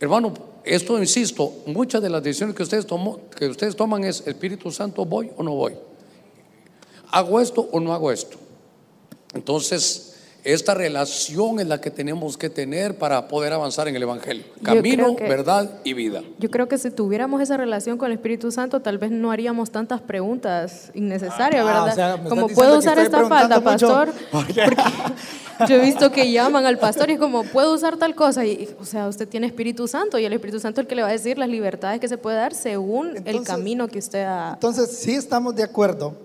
Hermano, 0.00 0.32
esto 0.64 0.98
insisto, 0.98 1.52
muchas 1.66 2.02
de 2.02 2.10
las 2.10 2.22
decisiones 2.22 2.54
que 2.54 2.62
ustedes, 2.62 2.86
tomó, 2.86 3.20
que 3.36 3.46
ustedes 3.48 3.76
toman 3.76 4.04
es, 4.04 4.26
Espíritu 4.26 4.70
Santo, 4.70 5.04
¿voy 5.04 5.30
o 5.36 5.42
no 5.42 5.54
voy? 5.54 5.74
¿Hago 7.10 7.40
esto 7.40 7.68
o 7.72 7.80
no 7.80 7.92
hago 7.92 8.10
esto? 8.10 8.38
Entonces, 9.34 10.11
esta 10.44 10.74
relación 10.74 11.60
es 11.60 11.66
la 11.68 11.80
que 11.80 11.90
tenemos 11.90 12.36
que 12.36 12.50
tener 12.50 12.96
para 12.98 13.28
poder 13.28 13.52
avanzar 13.52 13.86
en 13.86 13.94
el 13.94 14.02
Evangelio. 14.02 14.42
Camino, 14.62 15.14
que- 15.14 15.28
verdad 15.28 15.70
y 15.84 15.94
vida. 15.94 16.22
Yo 16.40 16.50
creo 16.50 16.66
que 16.68 16.78
si 16.78 16.90
tuviéramos 16.90 17.40
esa 17.40 17.56
relación 17.56 17.96
con 17.96 18.06
el 18.10 18.14
Espíritu 18.14 18.50
Santo, 18.50 18.80
tal 18.80 18.98
vez 18.98 19.12
no 19.12 19.30
haríamos 19.30 19.70
tantas 19.70 20.00
preguntas 20.00 20.90
innecesarias, 20.94 21.62
Ah, 21.64 21.66
¿verdad? 21.66 21.88
o 21.88 21.94
sea, 21.94 22.28
como 22.28 22.48
puedo 22.48 22.78
usar 22.78 22.98
esta 22.98 23.26
falda, 23.28 23.60
pastor, 23.60 24.12
porque 24.32 24.66
yo 25.68 25.76
he 25.76 25.80
visto 25.80 26.10
que 26.10 26.32
llaman 26.32 26.66
al 26.66 26.78
pastor 26.78 27.08
y 27.10 27.12
es 27.12 27.18
como, 27.20 27.44
puedo 27.44 27.72
usar 27.72 27.96
tal 27.96 28.16
cosa, 28.16 28.44
y, 28.44 28.68
o 28.80 28.84
sea, 28.84 29.06
usted 29.06 29.28
tiene 29.28 29.46
Espíritu 29.46 29.86
Santo 29.86 30.18
y 30.18 30.24
el 30.24 30.32
Espíritu 30.32 30.58
Santo 30.58 30.80
es 30.80 30.84
el 30.86 30.88
que 30.88 30.96
le 30.96 31.02
va 31.02 31.08
a 31.08 31.12
decir 31.12 31.38
las 31.38 31.48
libertades 31.48 32.00
que 32.00 32.08
se 32.08 32.18
puede 32.18 32.36
dar 32.36 32.52
según 32.54 33.10
el 33.10 33.16
Entonces- 33.18 33.46
camino 33.48 33.86
que 33.86 34.00
usted 34.00 34.24
ha... 34.24 34.54
Entonces, 34.54 34.90
sí 34.98 35.14
estamos 35.14 35.54
de 35.54 35.62
acuerdo 35.62 36.16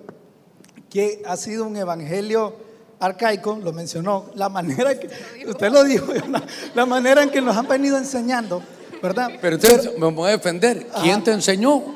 que 0.89 1.21
ha 1.27 1.37
sido 1.37 1.65
un 1.67 1.75
evangelio 1.77 2.65
arcaico, 2.99 3.59
lo 3.61 3.73
mencionó, 3.73 4.25
la 4.35 4.49
manera 4.49 4.97
que, 4.97 5.09
usted 5.47 5.71
lo 5.71 5.83
dijo, 5.83 6.13
la, 6.29 6.43
la 6.73 6.85
manera 6.85 7.23
en 7.23 7.29
que 7.29 7.41
nos 7.41 7.55
han 7.55 7.67
venido 7.67 7.97
enseñando, 7.97 8.61
¿verdad? 9.01 9.29
Pero 9.39 9.55
entonces 9.55 9.91
me 9.97 10.11
voy 10.11 10.29
a 10.29 10.31
defender. 10.31 10.87
¿Quién 11.01 11.23
te 11.23 11.31
enseñó? 11.31 11.83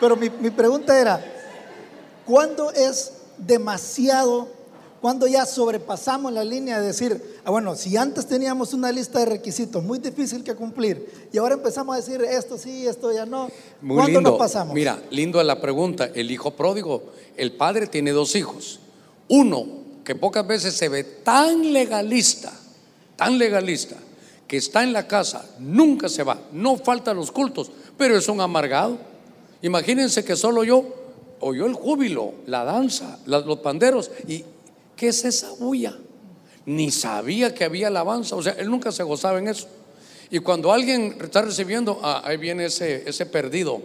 Pero 0.00 0.16
mi, 0.16 0.30
mi 0.30 0.50
pregunta 0.50 0.98
era, 0.98 1.24
¿cuándo 2.26 2.72
es 2.72 3.12
demasiado, 3.38 4.48
cuando 5.04 5.26
ya 5.26 5.44
sobrepasamos 5.44 6.32
la 6.32 6.42
línea 6.42 6.80
de 6.80 6.86
decir, 6.86 7.22
ah, 7.44 7.50
bueno, 7.50 7.76
si 7.76 7.94
antes 7.94 8.26
teníamos 8.26 8.72
una 8.72 8.90
lista 8.90 9.18
de 9.18 9.26
requisitos 9.26 9.84
muy 9.84 9.98
difícil 9.98 10.42
que 10.42 10.54
cumplir 10.54 11.28
y 11.30 11.36
ahora 11.36 11.56
empezamos 11.56 11.94
a 11.94 11.98
decir 12.00 12.22
esto 12.22 12.56
sí, 12.56 12.86
esto 12.86 13.12
ya 13.12 13.26
no, 13.26 13.50
Muy 13.82 13.96
¿cuándo 13.96 14.20
lindo. 14.20 14.30
nos 14.30 14.38
pasamos? 14.38 14.72
Mira, 14.74 14.98
lindo 15.10 15.42
la 15.42 15.60
pregunta. 15.60 16.06
El 16.14 16.30
hijo 16.30 16.52
pródigo, 16.52 17.02
el 17.36 17.52
padre 17.52 17.86
tiene 17.86 18.12
dos 18.12 18.34
hijos. 18.34 18.80
Uno 19.28 19.66
que 20.06 20.14
pocas 20.14 20.46
veces 20.46 20.72
se 20.72 20.88
ve 20.88 21.04
tan 21.04 21.74
legalista, 21.74 22.50
tan 23.16 23.36
legalista, 23.36 23.96
que 24.48 24.56
está 24.56 24.84
en 24.84 24.94
la 24.94 25.06
casa, 25.06 25.44
nunca 25.58 26.08
se 26.08 26.22
va, 26.22 26.38
no 26.50 26.78
falta 26.78 27.10
a 27.10 27.14
los 27.14 27.30
cultos, 27.30 27.70
pero 27.98 28.16
es 28.16 28.26
un 28.30 28.40
amargado. 28.40 28.96
Imagínense 29.60 30.24
que 30.24 30.34
solo 30.34 30.64
yo 30.64 30.82
oyó 31.40 31.66
el 31.66 31.74
júbilo, 31.74 32.32
la 32.46 32.64
danza, 32.64 33.18
la- 33.26 33.40
los 33.40 33.58
panderos 33.58 34.10
y 34.26 34.44
¿qué 34.96 35.08
es 35.08 35.24
esa 35.24 35.50
bulla? 35.52 35.96
Ni 36.66 36.90
sabía 36.90 37.54
que 37.54 37.64
había 37.64 37.88
alabanza, 37.88 38.36
o 38.36 38.42
sea, 38.42 38.52
él 38.54 38.70
nunca 38.70 38.90
se 38.92 39.02
gozaba 39.02 39.38
en 39.38 39.48
eso. 39.48 39.68
Y 40.30 40.38
cuando 40.38 40.72
alguien 40.72 41.16
está 41.22 41.42
recibiendo, 41.42 42.00
ah, 42.02 42.22
ahí 42.24 42.36
viene 42.36 42.66
ese, 42.66 43.08
ese 43.08 43.26
perdido. 43.26 43.82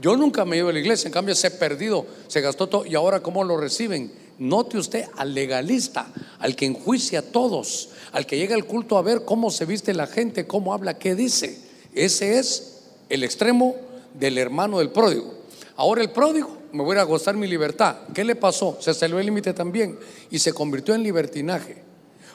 Yo 0.00 0.16
nunca 0.16 0.44
me 0.44 0.56
he 0.56 0.58
ido 0.58 0.68
a 0.68 0.72
la 0.72 0.80
iglesia, 0.80 1.08
en 1.08 1.12
cambio 1.12 1.32
ese 1.32 1.50
perdido 1.50 2.06
se 2.26 2.40
gastó 2.40 2.68
todo 2.68 2.86
y 2.86 2.94
ahora 2.94 3.20
cómo 3.20 3.44
lo 3.44 3.56
reciben. 3.56 4.12
Note 4.38 4.78
usted 4.78 5.04
al 5.16 5.34
legalista, 5.34 6.12
al 6.40 6.56
que 6.56 6.66
enjuicia 6.66 7.20
a 7.20 7.22
todos, 7.22 7.90
al 8.10 8.26
que 8.26 8.36
llega 8.36 8.56
al 8.56 8.64
culto 8.64 8.96
a 8.96 9.02
ver 9.02 9.24
cómo 9.24 9.50
se 9.50 9.64
viste 9.64 9.94
la 9.94 10.06
gente, 10.06 10.46
cómo 10.46 10.74
habla, 10.74 10.98
qué 10.98 11.14
dice. 11.14 11.58
Ese 11.94 12.38
es 12.38 12.80
el 13.08 13.22
extremo 13.22 13.76
del 14.18 14.38
hermano 14.38 14.78
del 14.78 14.90
pródigo. 14.90 15.34
Ahora 15.76 16.02
el 16.02 16.10
pródigo, 16.10 16.56
me 16.72 16.82
voy 16.82 16.96
a 16.96 17.02
gozar 17.04 17.36
mi 17.36 17.46
libertad. 17.46 17.96
¿Qué 18.14 18.24
le 18.24 18.34
pasó? 18.36 18.78
Se 18.80 18.94
salió 18.94 19.18
el 19.18 19.26
límite 19.26 19.52
también 19.52 19.98
y 20.30 20.38
se 20.38 20.52
convirtió 20.52 20.94
en 20.94 21.02
libertinaje. 21.02 21.76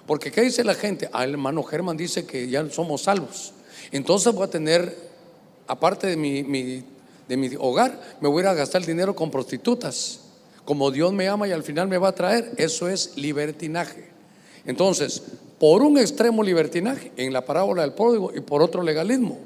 Porque 0.05 0.31
¿qué 0.31 0.41
dice 0.41 0.63
la 0.63 0.73
gente? 0.73 1.09
Ah, 1.11 1.23
el 1.25 1.31
hermano 1.31 1.63
Germán 1.63 1.97
dice 1.97 2.25
que 2.25 2.47
ya 2.49 2.67
somos 2.69 3.01
salvos. 3.03 3.53
Entonces 3.91 4.33
voy 4.33 4.43
a 4.45 4.49
tener, 4.49 4.95
aparte 5.67 6.07
de 6.07 6.15
mi, 6.17 6.43
mi- 6.43 6.83
de 7.27 7.35
mi 7.37 7.49
hogar, 7.59 7.99
me 8.21 8.29
voy 8.29 8.43
a 8.45 8.53
gastar 8.53 8.81
el 8.81 8.87
dinero 8.87 9.15
con 9.15 9.29
prostitutas. 9.29 10.21
Como 10.63 10.91
Dios 10.91 11.11
me 11.13 11.27
ama 11.27 11.47
y 11.47 11.51
al 11.51 11.63
final 11.63 11.87
me 11.87 11.97
va 11.97 12.09
a 12.09 12.15
traer, 12.15 12.53
eso 12.57 12.87
es 12.87 13.17
libertinaje. 13.17 14.09
Entonces, 14.65 15.23
por 15.59 15.81
un 15.81 15.97
extremo 15.97 16.43
libertinaje 16.43 17.11
en 17.17 17.33
la 17.33 17.45
parábola 17.45 17.81
del 17.81 17.93
pródigo 17.93 18.31
y 18.35 18.41
por 18.41 18.61
otro 18.61 18.83
legalismo. 18.83 19.39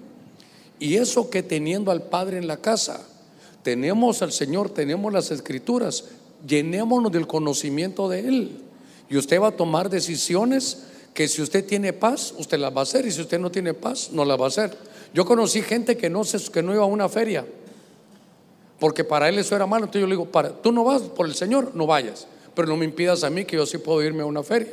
Y 0.79 0.95
eso 0.97 1.29
que 1.29 1.43
teniendo 1.43 1.91
al 1.91 2.03
Padre 2.03 2.37
en 2.37 2.47
la 2.47 2.57
casa, 2.57 3.07
tenemos 3.63 4.21
al 4.21 4.31
Señor, 4.31 4.69
tenemos 4.69 5.11
las 5.13 5.31
escrituras, 5.31 6.05
llenémonos 6.47 7.11
del 7.11 7.27
conocimiento 7.27 8.09
de 8.09 8.19
Él. 8.19 8.51
Y 9.09 9.17
usted 9.17 9.41
va 9.41 9.49
a 9.49 9.51
tomar 9.51 9.89
decisiones 9.89 10.83
que 11.13 11.27
si 11.27 11.41
usted 11.41 11.65
tiene 11.65 11.93
paz, 11.93 12.33
usted 12.37 12.57
las 12.57 12.73
va 12.73 12.79
a 12.79 12.83
hacer. 12.83 13.05
Y 13.05 13.11
si 13.11 13.21
usted 13.21 13.39
no 13.39 13.51
tiene 13.51 13.73
paz, 13.73 14.09
no 14.11 14.25
las 14.25 14.39
va 14.39 14.45
a 14.45 14.47
hacer. 14.47 14.75
Yo 15.13 15.25
conocí 15.25 15.61
gente 15.61 15.97
que 15.97 16.09
no, 16.09 16.23
que 16.53 16.63
no 16.63 16.73
iba 16.73 16.83
a 16.83 16.87
una 16.87 17.09
feria, 17.09 17.45
porque 18.79 19.03
para 19.03 19.27
él 19.27 19.37
eso 19.37 19.55
era 19.55 19.67
malo. 19.67 19.85
Entonces 19.85 20.01
yo 20.01 20.07
le 20.07 20.13
digo, 20.13 20.25
para, 20.25 20.49
tú 20.49 20.71
no 20.71 20.83
vas 20.83 21.01
por 21.01 21.25
el 21.25 21.35
Señor, 21.35 21.75
no 21.75 21.85
vayas. 21.85 22.27
Pero 22.55 22.67
no 22.67 22.77
me 22.77 22.85
impidas 22.85 23.23
a 23.23 23.29
mí 23.29 23.45
que 23.45 23.57
yo 23.57 23.65
sí 23.65 23.77
puedo 23.77 24.01
irme 24.01 24.23
a 24.23 24.25
una 24.25 24.43
feria. 24.43 24.71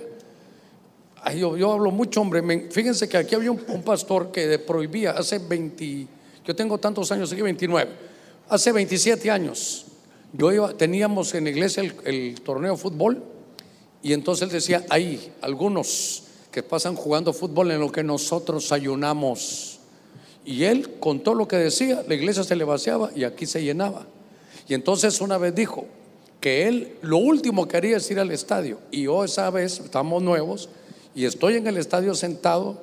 Ay, 1.22 1.40
yo, 1.40 1.56
yo 1.56 1.72
hablo 1.72 1.90
mucho, 1.90 2.20
hombre. 2.20 2.68
Fíjense 2.70 3.08
que 3.08 3.16
aquí 3.16 3.34
había 3.34 3.50
un 3.50 3.82
pastor 3.84 4.30
que 4.30 4.58
prohibía 4.60 5.12
hace 5.12 5.38
20, 5.38 6.06
yo 6.44 6.54
tengo 6.54 6.78
tantos 6.78 7.10
años 7.10 7.32
aquí, 7.32 7.42
29, 7.42 8.07
hace 8.48 8.72
27 8.72 9.30
años. 9.30 9.86
Yo 10.32 10.52
iba, 10.52 10.74
teníamos 10.74 11.34
en 11.34 11.44
la 11.44 11.50
iglesia 11.50 11.82
el, 12.04 12.40
torneo 12.42 12.72
de 12.72 12.78
fútbol 12.78 13.22
y 14.02 14.12
entonces 14.12 14.44
él 14.44 14.52
decía, 14.52 14.84
hay 14.90 15.32
algunos 15.40 16.24
que 16.50 16.62
pasan 16.62 16.94
jugando 16.94 17.32
fútbol 17.32 17.70
en 17.70 17.80
lo 17.80 17.90
que 17.90 18.02
nosotros 18.02 18.72
ayunamos. 18.72 19.78
Y 20.44 20.64
él, 20.64 20.98
con 20.98 21.20
todo 21.20 21.34
lo 21.34 21.48
que 21.48 21.56
decía, 21.56 22.04
la 22.06 22.14
iglesia 22.14 22.44
se 22.44 22.56
le 22.56 22.64
vaciaba 22.64 23.10
y 23.14 23.24
aquí 23.24 23.46
se 23.46 23.62
llenaba. 23.62 24.06
Y 24.66 24.74
entonces 24.74 25.20
una 25.20 25.38
vez 25.38 25.54
dijo 25.54 25.86
que 26.40 26.68
él 26.68 26.96
lo 27.02 27.18
último 27.18 27.66
que 27.66 27.76
haría 27.76 27.96
es 27.96 28.10
ir 28.10 28.20
al 28.20 28.30
estadio. 28.30 28.78
Y 28.90 29.04
yo 29.04 29.24
esa 29.24 29.50
vez, 29.50 29.80
estamos 29.80 30.22
nuevos, 30.22 30.68
y 31.14 31.24
estoy 31.24 31.56
en 31.56 31.66
el 31.66 31.76
estadio 31.76 32.14
sentado, 32.14 32.80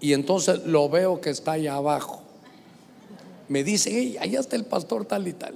y 0.00 0.12
entonces 0.12 0.64
lo 0.64 0.88
veo 0.88 1.20
que 1.20 1.30
está 1.30 1.52
allá 1.52 1.74
abajo. 1.74 2.22
Me 3.48 3.64
dice, 3.64 3.90
hey, 3.92 4.16
allá 4.20 4.40
está 4.40 4.56
el 4.56 4.64
pastor 4.64 5.04
tal 5.04 5.26
y 5.26 5.32
tal. 5.32 5.54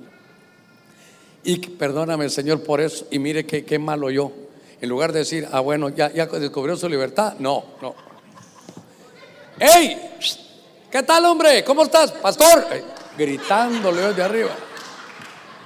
Y 1.45 1.59
perdóname, 1.59 2.29
Señor, 2.31 2.63
por 2.63 2.81
eso. 2.81 3.07
Y 3.11 3.19
mire 3.19 3.45
qué, 3.45 3.65
qué 3.65 3.79
malo 3.79 4.11
yo. 4.11 4.33
En 4.81 4.89
lugar 4.89 5.13
de 5.13 5.21
decir, 5.21 5.47
ah, 5.53 5.61
bueno, 5.61 5.89
ya, 5.89 6.13
ya 6.13 6.27
descubrió 6.27 6.77
su 6.77 6.89
libertad. 6.89 7.35
No, 7.39 7.65
no. 7.81 7.95
¡Hey! 9.59 10.11
¿Qué 10.91 11.03
tal, 11.03 11.25
hombre? 11.27 11.63
¿Cómo 11.65 11.85
estás, 11.85 12.13
pastor? 12.13 12.67
Gritándole 13.17 14.03
desde 14.03 14.23
arriba. 14.23 14.51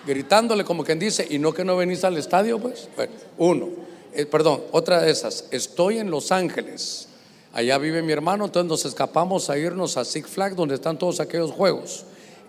Gritándole 0.06 0.64
como 0.64 0.84
quien 0.84 0.98
dice, 0.98 1.26
¿y 1.28 1.38
no 1.38 1.52
que 1.52 1.64
no 1.64 1.76
venís 1.76 2.04
al 2.04 2.16
estadio? 2.16 2.58
Pues, 2.58 2.88
bueno, 2.96 3.12
uno. 3.38 3.68
Eh, 4.12 4.26
perdón, 4.26 4.62
otra 4.72 5.00
de 5.00 5.10
esas. 5.10 5.46
Estoy 5.50 5.98
en 5.98 6.10
Los 6.10 6.32
Ángeles. 6.32 7.08
Allá 7.52 7.78
vive 7.78 8.02
mi 8.02 8.12
hermano, 8.12 8.44
entonces 8.44 8.68
nos 8.68 8.84
escapamos 8.84 9.48
a 9.48 9.56
irnos 9.56 9.96
a 9.96 10.04
Six 10.04 10.28
Flags, 10.28 10.56
donde 10.56 10.74
están 10.74 10.98
todos 10.98 11.20
aquellos 11.20 11.50
juegos. 11.50 12.04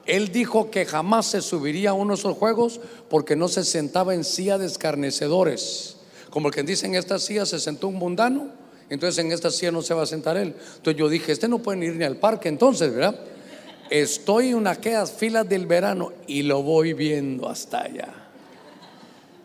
Él 0.08 0.32
dijo 0.32 0.72
que 0.72 0.86
jamás 0.86 1.28
se 1.28 1.42
subiría 1.42 1.92
a 1.92 1.94
uno 1.94 2.14
de 2.14 2.20
esos 2.20 2.38
juegos 2.38 2.80
porque 3.10 3.36
no 3.36 3.50
se 3.50 3.64
sentaba 3.64 4.14
en 4.14 4.24
silla 4.24 4.58
de 4.58 4.66
escarnecedores. 4.66 5.98
Como 6.30 6.48
el 6.48 6.54
que 6.54 6.64
dice 6.64 6.86
en 6.86 6.96
esta 6.96 7.20
silla 7.20 7.46
se 7.46 7.60
sentó 7.60 7.90
un 7.90 7.96
mundano, 7.96 8.48
entonces 8.90 9.24
en 9.24 9.32
esta 9.34 9.52
silla 9.52 9.72
no 9.72 9.82
se 9.82 9.94
va 9.94 10.04
a 10.04 10.06
sentar 10.06 10.38
él. 10.38 10.56
Entonces 10.78 10.98
yo 10.98 11.10
dije, 11.10 11.34
este 11.34 11.50
no 11.50 11.60
puede 11.60 11.86
ir 11.86 11.96
ni 11.96 12.06
al 12.06 12.16
parque 12.18 12.48
entonces, 12.48 12.94
¿verdad? 12.94 13.20
Estoy 13.90 14.50
en 14.50 14.66
aquellas 14.68 15.12
filas 15.12 15.48
del 15.48 15.66
verano 15.66 16.14
y 16.26 16.44
lo 16.44 16.64
voy 16.64 16.94
viendo 16.94 17.50
hasta 17.50 17.82
allá. 17.82 18.14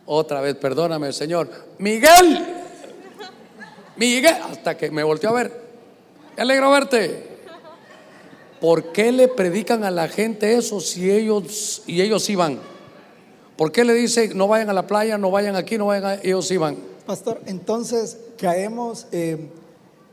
Otra 0.07 0.41
vez, 0.41 0.57
perdóname, 0.57 1.13
Señor. 1.13 1.49
Miguel, 1.79 2.45
Miguel, 3.97 4.37
hasta 4.51 4.77
que 4.77 4.91
me 4.91 5.03
volteó 5.03 5.31
a 5.31 5.33
ver. 5.33 5.63
Me 6.37 6.43
alegro 6.43 6.71
verte. 6.71 7.32
¿Por 8.63 8.93
qué 8.93 9.11
le 9.11 9.27
predican 9.27 9.83
a 9.83 9.91
la 9.91 10.07
gente 10.07 10.55
eso 10.55 10.79
si 10.79 11.11
ellos 11.11 11.83
y 11.85 12.01
ellos 12.01 12.31
iban? 12.31 12.61
¿Por 13.57 13.73
qué 13.73 13.85
le 13.85 13.93
dice 13.93 14.37
no 14.37 14.47
vayan 14.47 14.71
a 14.71 14.73
la 14.73 14.87
playa, 14.87 15.19
no 15.19 15.33
vayan 15.33 15.57
aquí, 15.57 15.77
no 15.77 15.87
vayan 15.87 16.05
a, 16.05 16.15
ellos 16.15 16.49
iban? 16.53 16.77
Pastor, 17.05 17.41
entonces 17.47 18.19
caemos 18.39 19.09
eh, 19.11 19.49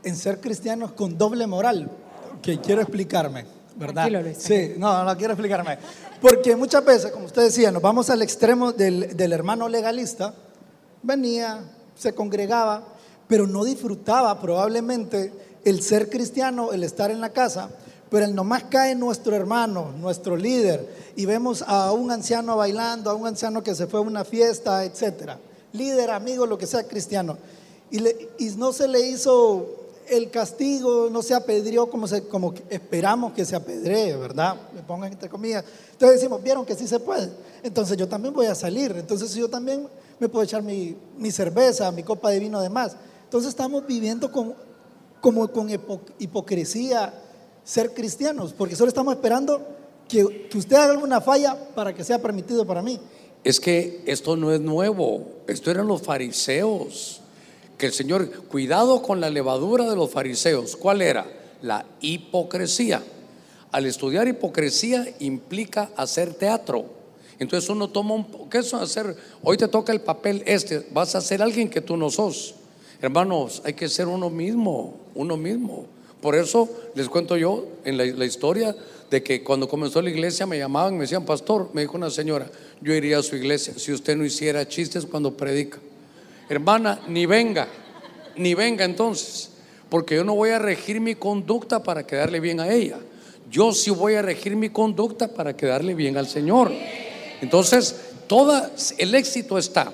en 0.02 0.16
ser 0.16 0.40
cristianos 0.40 0.90
con 0.90 1.16
doble 1.16 1.46
moral, 1.46 1.92
que 2.42 2.60
quiero 2.60 2.80
explicarme, 2.82 3.44
¿verdad? 3.76 4.08
Tranquilo, 4.08 4.22
Luis, 4.22 4.38
Sí, 4.38 4.74
no, 4.78 5.04
no 5.04 5.16
quiero 5.16 5.34
explicarme. 5.34 5.78
Porque 6.20 6.56
muchas 6.56 6.84
veces, 6.84 7.12
como 7.12 7.26
usted 7.26 7.42
decía, 7.42 7.70
nos 7.70 7.80
vamos 7.80 8.10
al 8.10 8.20
extremo 8.20 8.72
del, 8.72 9.16
del 9.16 9.32
hermano 9.32 9.68
legalista, 9.68 10.34
venía, 11.04 11.60
se 11.94 12.16
congregaba, 12.16 12.82
pero 13.28 13.46
no 13.46 13.62
disfrutaba 13.62 14.40
probablemente 14.40 15.32
el 15.64 15.82
ser 15.82 16.10
cristiano, 16.10 16.72
el 16.72 16.82
estar 16.82 17.12
en 17.12 17.20
la 17.20 17.28
casa, 17.28 17.70
Pero 18.10 18.24
el 18.24 18.34
nomás 18.34 18.64
cae 18.64 18.94
nuestro 18.94 19.36
hermano, 19.36 19.92
nuestro 19.98 20.36
líder, 20.36 21.12
y 21.14 21.26
vemos 21.26 21.62
a 21.66 21.92
un 21.92 22.10
anciano 22.10 22.56
bailando, 22.56 23.08
a 23.08 23.14
un 23.14 23.26
anciano 23.26 23.62
que 23.62 23.74
se 23.74 23.86
fue 23.86 24.00
a 24.00 24.02
una 24.02 24.24
fiesta, 24.24 24.84
etcétera. 24.84 25.38
Líder, 25.72 26.10
amigo, 26.10 26.44
lo 26.44 26.58
que 26.58 26.66
sea 26.66 26.82
cristiano. 26.82 27.38
Y, 27.90 28.00
no 28.56 28.72
se 28.72 28.88
le 28.88 29.00
hizo 29.00 29.66
el 30.08 30.30
castigo, 30.30 31.08
no 31.08 31.22
se 31.22 31.34
apedreó 31.34 31.88
como, 31.88 32.08
se, 32.08 32.26
como 32.26 32.52
esperamos 32.68 33.32
que 33.32 33.44
se 33.44 33.54
apedree, 33.54 34.16
¿verdad? 34.16 34.56
Me 34.74 34.82
pongan 34.82 35.12
entre 35.12 35.28
comillas. 35.28 35.64
Entonces 35.92 36.20
decimos, 36.20 36.42
vieron 36.42 36.66
que 36.66 36.74
sí 36.74 36.88
se 36.88 36.98
puede. 36.98 37.30
Entonces 37.62 37.96
yo 37.96 38.08
también 38.08 38.34
voy 38.34 38.46
a 38.46 38.56
salir. 38.56 38.92
Entonces 38.96 39.32
yo 39.34 39.48
también 39.48 39.88
me 40.18 40.28
puedo 40.28 40.42
echar 40.44 40.62
mi, 40.64 40.96
mi 41.16 41.30
cerveza, 41.30 41.92
mi 41.92 42.02
copa 42.02 42.30
de 42.30 42.40
vino 42.40 42.60
de 42.60 42.68
más. 42.68 42.96
Entonces 43.24 43.50
estamos 43.50 43.86
viviendo 43.86 44.32
con, 44.32 44.54
como 45.20 45.46
con 45.52 45.68
hipo- 45.68 46.00
hipocresía 46.18 47.14
ser 47.64 47.94
cristianos, 47.94 48.52
porque 48.52 48.76
solo 48.76 48.88
estamos 48.88 49.14
esperando 49.14 49.66
que, 50.08 50.48
usted 50.54 50.76
haga 50.76 50.92
alguna 50.92 51.20
falla 51.20 51.56
para 51.74 51.94
que 51.94 52.04
sea 52.04 52.20
permitido 52.20 52.66
para 52.66 52.82
mí. 52.82 52.98
Es 53.44 53.60
que 53.60 54.02
esto 54.06 54.36
no 54.36 54.52
es 54.52 54.60
nuevo, 54.60 55.26
esto 55.46 55.70
eran 55.70 55.86
los 55.86 56.02
fariseos. 56.02 57.20
Que 57.78 57.86
el 57.86 57.92
Señor, 57.92 58.30
cuidado 58.44 59.00
con 59.00 59.20
la 59.20 59.30
levadura 59.30 59.88
de 59.88 59.96
los 59.96 60.10
fariseos. 60.10 60.76
¿Cuál 60.76 61.00
era? 61.00 61.26
La 61.62 61.86
hipocresía. 62.00 63.02
Al 63.72 63.86
estudiar 63.86 64.28
hipocresía 64.28 65.06
implica 65.20 65.90
hacer 65.96 66.34
teatro. 66.34 66.84
Entonces 67.38 67.70
uno 67.70 67.88
toma 67.88 68.14
un... 68.16 68.50
¿Qué 68.50 68.58
es 68.58 68.74
hacer? 68.74 69.16
Hoy 69.42 69.56
te 69.56 69.68
toca 69.68 69.92
el 69.92 70.02
papel 70.02 70.42
este, 70.44 70.86
vas 70.92 71.14
a 71.14 71.22
ser 71.22 71.40
alguien 71.40 71.70
que 71.70 71.80
tú 71.80 71.96
no 71.96 72.10
sos. 72.10 72.54
Hermanos, 73.00 73.62
hay 73.64 73.72
que 73.72 73.88
ser 73.88 74.08
uno 74.08 74.28
mismo, 74.28 74.94
uno 75.14 75.38
mismo. 75.38 75.86
Por 76.20 76.34
eso 76.34 76.68
les 76.94 77.08
cuento 77.08 77.36
yo 77.36 77.66
en 77.84 77.96
la, 77.96 78.24
historia 78.24 78.76
de 79.10 79.22
que 79.22 79.42
cuando 79.42 79.68
comenzó 79.68 80.02
la 80.02 80.10
iglesia 80.10 80.46
me 80.46 80.58
llamaban, 80.58 80.94
me 80.94 81.02
decían, 81.02 81.24
pastor, 81.24 81.70
me 81.72 81.80
dijo 81.80 81.96
una 81.96 82.10
señora, 82.10 82.50
yo 82.80 82.92
iría 82.94 83.18
a 83.18 83.22
su 83.22 83.36
iglesia 83.36 83.74
si 83.76 83.92
usted 83.92 84.16
no 84.16 84.24
hiciera 84.24 84.68
chistes 84.68 85.06
cuando 85.06 85.34
predica. 85.36 85.78
Hermana, 86.48 87.00
ni 87.08 87.26
venga, 87.26 87.68
ni 88.36 88.54
venga 88.54 88.84
entonces, 88.84 89.50
porque 89.88 90.16
yo 90.16 90.24
no 90.24 90.34
voy 90.34 90.50
a 90.50 90.58
regir 90.58 91.00
mi 91.00 91.14
conducta 91.14 91.82
para 91.82 92.06
quedarle 92.06 92.40
bien 92.40 92.60
a 92.60 92.70
ella. 92.70 92.98
Yo 93.50 93.72
sí 93.72 93.90
voy 93.90 94.14
a 94.14 94.22
regir 94.22 94.54
mi 94.56 94.68
conducta 94.68 95.28
para 95.28 95.56
quedarle 95.56 95.94
bien 95.94 96.16
al 96.16 96.28
Señor. 96.28 96.70
Entonces, 97.40 97.96
toda 98.26 98.70
el 98.98 99.14
éxito 99.14 99.58
está 99.58 99.92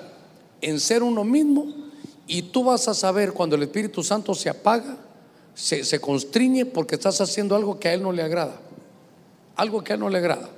en 0.61 0.79
ser 0.79 1.01
uno 1.01 1.23
mismo 1.23 1.73
y 2.27 2.43
tú 2.43 2.65
vas 2.65 2.87
a 2.87 2.93
saber 2.93 3.31
cuando 3.31 3.55
el 3.55 3.63
Espíritu 3.63 4.03
Santo 4.03 4.33
se 4.35 4.49
apaga, 4.49 4.97
se, 5.57 5.83
se 5.83 5.99
constriñe 5.99 6.65
porque 6.65 6.95
estás 6.95 7.19
haciendo 7.19 7.55
algo 7.55 7.79
que 7.79 7.87
a 7.87 7.93
Él 7.95 8.03
no 8.03 8.11
le 8.11 8.21
agrada. 8.21 8.61
Algo 9.55 9.83
que 9.83 9.93
a 9.93 9.95
Él 9.95 10.01
no 10.01 10.09
le 10.09 10.19
agrada. 10.19 10.49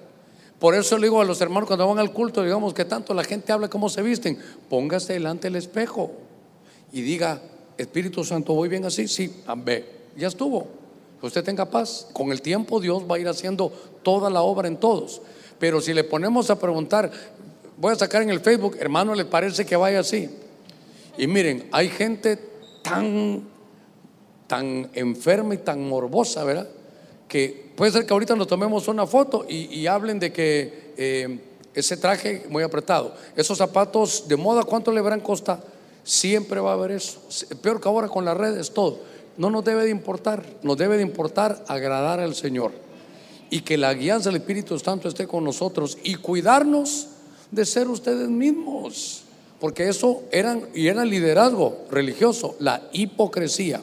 Por 0.59 0.75
eso 0.75 0.97
le 0.97 1.07
digo 1.07 1.21
a 1.21 1.25
los 1.25 1.39
hermanos 1.39 1.67
cuando 1.67 1.87
van 1.87 1.99
al 1.99 2.11
culto, 2.11 2.43
digamos 2.43 2.73
que 2.73 2.83
tanto 2.83 3.13
la 3.13 3.23
gente 3.23 3.53
habla 3.53 3.69
cómo 3.69 3.87
se 3.87 4.01
visten, 4.01 4.37
póngase 4.69 5.13
delante 5.13 5.47
del 5.47 5.55
espejo 5.55 6.11
y 6.91 7.01
diga, 7.01 7.41
Espíritu 7.77 8.25
Santo, 8.25 8.53
¿voy 8.53 8.67
bien 8.67 8.83
así? 8.83 9.07
Sí, 9.07 9.41
amén. 9.47 9.85
Ya 10.17 10.27
estuvo. 10.27 10.67
Usted 11.21 11.45
tenga 11.45 11.69
paz. 11.69 12.07
Con 12.11 12.33
el 12.33 12.41
tiempo 12.41 12.81
Dios 12.81 13.03
va 13.09 13.15
a 13.15 13.19
ir 13.19 13.27
haciendo 13.29 13.71
toda 14.03 14.29
la 14.29 14.41
obra 14.41 14.67
en 14.67 14.75
todos. 14.75 15.21
Pero 15.59 15.79
si 15.79 15.93
le 15.93 16.03
ponemos 16.03 16.49
a 16.49 16.59
preguntar, 16.59 17.09
voy 17.77 17.93
a 17.93 17.95
sacar 17.95 18.21
en 18.21 18.31
el 18.31 18.41
Facebook, 18.41 18.75
hermano, 18.79 19.15
¿le 19.15 19.23
parece 19.23 19.65
que 19.65 19.77
vaya 19.77 20.01
así? 20.01 20.29
Y 21.17 21.27
miren, 21.27 21.69
hay 21.71 21.87
gente 21.87 22.37
tan, 22.81 23.43
tan 24.49 24.89
enferma 24.95 25.53
y 25.53 25.59
tan 25.59 25.87
morbosa, 25.87 26.43
¿verdad? 26.43 26.67
Que 27.27 27.71
puede 27.75 27.91
ser 27.91 28.07
que 28.07 28.13
ahorita 28.13 28.35
nos 28.35 28.47
tomemos 28.47 28.87
una 28.87 29.05
foto 29.05 29.45
y, 29.47 29.85
hablen 29.85 30.19
de 30.19 30.33
que 30.33 30.93
eh, 30.97 31.39
ese 31.75 31.95
traje 31.95 32.47
muy 32.49 32.63
apretado, 32.63 33.13
esos 33.35 33.59
zapatos 33.59 34.27
de 34.27 34.35
moda, 34.35 34.63
¿cuánto 34.63 34.91
le 34.91 34.99
habrán 34.99 35.21
costado? 35.21 35.61
Siempre 36.03 36.59
va 36.59 36.71
a 36.71 36.73
haber 36.73 36.91
eso. 36.91 37.21
Peor 37.61 37.79
que 37.79 37.87
ahora 37.87 38.07
con 38.07 38.25
las 38.25 38.35
redes, 38.35 38.71
todo. 38.73 39.01
No 39.37 39.51
nos 39.51 39.63
debe 39.63 39.83
de 39.83 39.91
importar, 39.91 40.43
nos 40.63 40.77
debe 40.77 40.97
de 40.97 41.03
importar 41.03 41.63
agradar 41.67 42.19
al 42.19 42.33
Señor 42.33 42.71
y 43.51 43.61
que 43.61 43.77
la 43.77 43.93
guianza 43.93 44.29
del 44.29 44.41
Espíritu 44.41 44.79
Santo 44.79 45.07
esté 45.07 45.27
con 45.27 45.43
nosotros 45.43 45.99
y 46.03 46.15
cuidarnos 46.15 47.07
de 47.51 47.65
ser 47.65 47.87
ustedes 47.87 48.29
mismos, 48.29 49.21
porque 49.59 49.87
eso 49.87 50.23
eran 50.31 50.67
y 50.73 50.87
era 50.87 51.05
liderazgo 51.05 51.85
religioso, 51.91 52.55
la 52.59 52.89
hipocresía, 52.91 53.81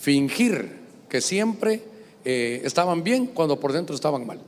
fingir 0.00 0.78
que 1.08 1.20
siempre 1.20 1.82
eh, 2.24 2.62
estaban 2.64 3.04
bien 3.04 3.26
cuando 3.26 3.60
por 3.60 3.72
dentro 3.72 3.94
estaban 3.94 4.26
mal. 4.26 4.40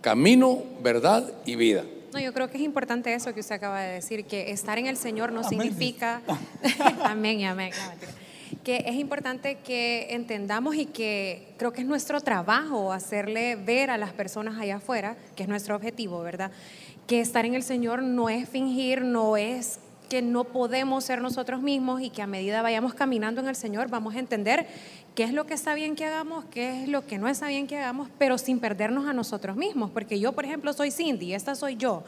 Camino, 0.00 0.62
verdad 0.82 1.30
y 1.44 1.56
vida. 1.56 1.84
No, 2.12 2.18
yo 2.18 2.32
creo 2.32 2.50
que 2.50 2.56
es 2.56 2.62
importante 2.64 3.12
eso 3.12 3.34
que 3.34 3.40
usted 3.40 3.56
acaba 3.56 3.82
de 3.82 3.94
decir, 3.94 4.24
que 4.24 4.50
estar 4.50 4.78
en 4.78 4.86
el 4.86 4.96
Señor 4.96 5.32
no 5.32 5.40
Amén. 5.40 5.50
significa, 5.50 6.22
amén 7.04 7.40
y 7.40 7.44
amén, 7.44 7.72
no, 7.76 8.58
que 8.64 8.84
es 8.86 8.96
importante 8.96 9.58
que 9.58 10.08
entendamos 10.10 10.74
y 10.74 10.86
que 10.86 11.54
creo 11.56 11.72
que 11.72 11.82
es 11.82 11.86
nuestro 11.86 12.20
trabajo 12.20 12.92
hacerle 12.92 13.54
ver 13.54 13.90
a 13.90 13.98
las 13.98 14.12
personas 14.12 14.58
allá 14.58 14.76
afuera, 14.76 15.16
que 15.36 15.44
es 15.44 15.48
nuestro 15.48 15.76
objetivo, 15.76 16.20
¿verdad? 16.20 16.50
Que 17.06 17.20
estar 17.20 17.44
en 17.44 17.54
el 17.54 17.62
Señor 17.62 18.02
no 18.02 18.28
es 18.28 18.48
fingir, 18.48 19.02
no 19.02 19.36
es 19.36 19.78
que 20.10 20.20
no 20.22 20.44
podemos 20.44 21.04
ser 21.04 21.22
nosotros 21.22 21.62
mismos 21.62 22.02
y 22.02 22.10
que 22.10 22.20
a 22.20 22.26
medida 22.26 22.60
vayamos 22.62 22.94
caminando 22.94 23.40
en 23.40 23.46
el 23.46 23.54
Señor 23.54 23.88
vamos 23.88 24.16
a 24.16 24.18
entender 24.18 24.66
qué 25.14 25.22
es 25.22 25.32
lo 25.32 25.46
que 25.46 25.54
está 25.54 25.72
bien 25.72 25.94
que 25.94 26.04
hagamos, 26.04 26.44
qué 26.50 26.82
es 26.82 26.88
lo 26.88 27.06
que 27.06 27.16
no 27.16 27.28
está 27.28 27.46
bien 27.46 27.68
que 27.68 27.78
hagamos, 27.78 28.08
pero 28.18 28.36
sin 28.36 28.58
perdernos 28.58 29.06
a 29.06 29.12
nosotros 29.12 29.56
mismos, 29.56 29.90
porque 29.92 30.18
yo, 30.18 30.32
por 30.32 30.44
ejemplo, 30.44 30.72
soy 30.72 30.90
Cindy, 30.90 31.32
esta 31.32 31.54
soy 31.54 31.76
yo, 31.76 32.02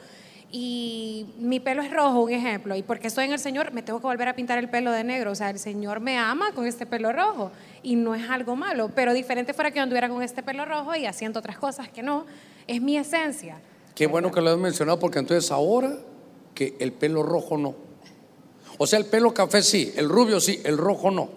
y 0.50 1.26
mi 1.38 1.60
pelo 1.60 1.80
es 1.80 1.92
rojo, 1.92 2.24
un 2.24 2.32
ejemplo, 2.32 2.74
y 2.74 2.82
porque 2.82 3.06
estoy 3.06 3.26
en 3.26 3.32
el 3.32 3.38
Señor 3.38 3.72
me 3.72 3.82
tengo 3.82 4.00
que 4.00 4.06
volver 4.06 4.28
a 4.28 4.34
pintar 4.34 4.58
el 4.58 4.68
pelo 4.68 4.90
de 4.90 5.04
negro, 5.04 5.30
o 5.30 5.34
sea, 5.36 5.50
el 5.50 5.60
Señor 5.60 6.00
me 6.00 6.18
ama 6.18 6.52
con 6.52 6.66
este 6.66 6.86
pelo 6.86 7.12
rojo, 7.12 7.52
y 7.84 7.94
no 7.94 8.16
es 8.16 8.28
algo 8.28 8.56
malo, 8.56 8.90
pero 8.96 9.14
diferente 9.14 9.54
fuera 9.54 9.70
que 9.70 9.76
yo 9.76 9.84
anduviera 9.84 10.08
con 10.08 10.24
este 10.24 10.42
pelo 10.42 10.64
rojo 10.64 10.96
y 10.96 11.06
haciendo 11.06 11.38
otras 11.38 11.56
cosas 11.56 11.88
que 11.88 12.02
no, 12.02 12.26
es 12.66 12.82
mi 12.82 12.96
esencia. 12.96 13.60
Qué 13.94 14.08
bueno 14.08 14.32
que 14.32 14.40
lo 14.40 14.50
has 14.50 14.58
mencionado 14.58 14.98
porque 14.98 15.20
entonces 15.20 15.52
ahora 15.52 15.98
que 16.54 16.74
el 16.80 16.92
pelo 16.92 17.22
rojo 17.22 17.56
no. 17.56 17.91
O 18.78 18.86
sea, 18.86 18.98
el 18.98 19.06
pelo 19.06 19.32
café 19.34 19.62
sí, 19.62 19.92
el 19.96 20.08
rubio 20.08 20.40
sí, 20.40 20.60
el 20.64 20.78
rojo 20.78 21.10
no. 21.10 21.28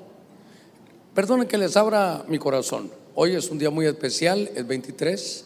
Perdonen 1.14 1.48
que 1.48 1.58
les 1.58 1.78
abra 1.78 2.26
mi 2.28 2.40
corazón. 2.40 2.92
Hoy 3.16 3.36
es 3.36 3.50
un 3.50 3.58
día 3.58 3.70
muy 3.70 3.86
especial, 3.86 4.50
el 4.56 4.66
23 4.66 5.46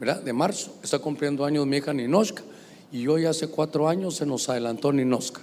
¿verdad? 0.00 0.22
de 0.22 0.32
marzo. 0.32 0.74
Está 0.82 0.98
cumpliendo 0.98 1.44
años 1.44 1.66
mi 1.66 1.76
hija 1.76 1.92
Ninoshka 1.92 2.42
y 2.90 3.06
hoy 3.06 3.24
hace 3.26 3.48
cuatro 3.48 3.88
años 3.88 4.16
se 4.16 4.26
nos 4.26 4.48
adelantó 4.48 4.92
Ninoshka. 4.92 5.40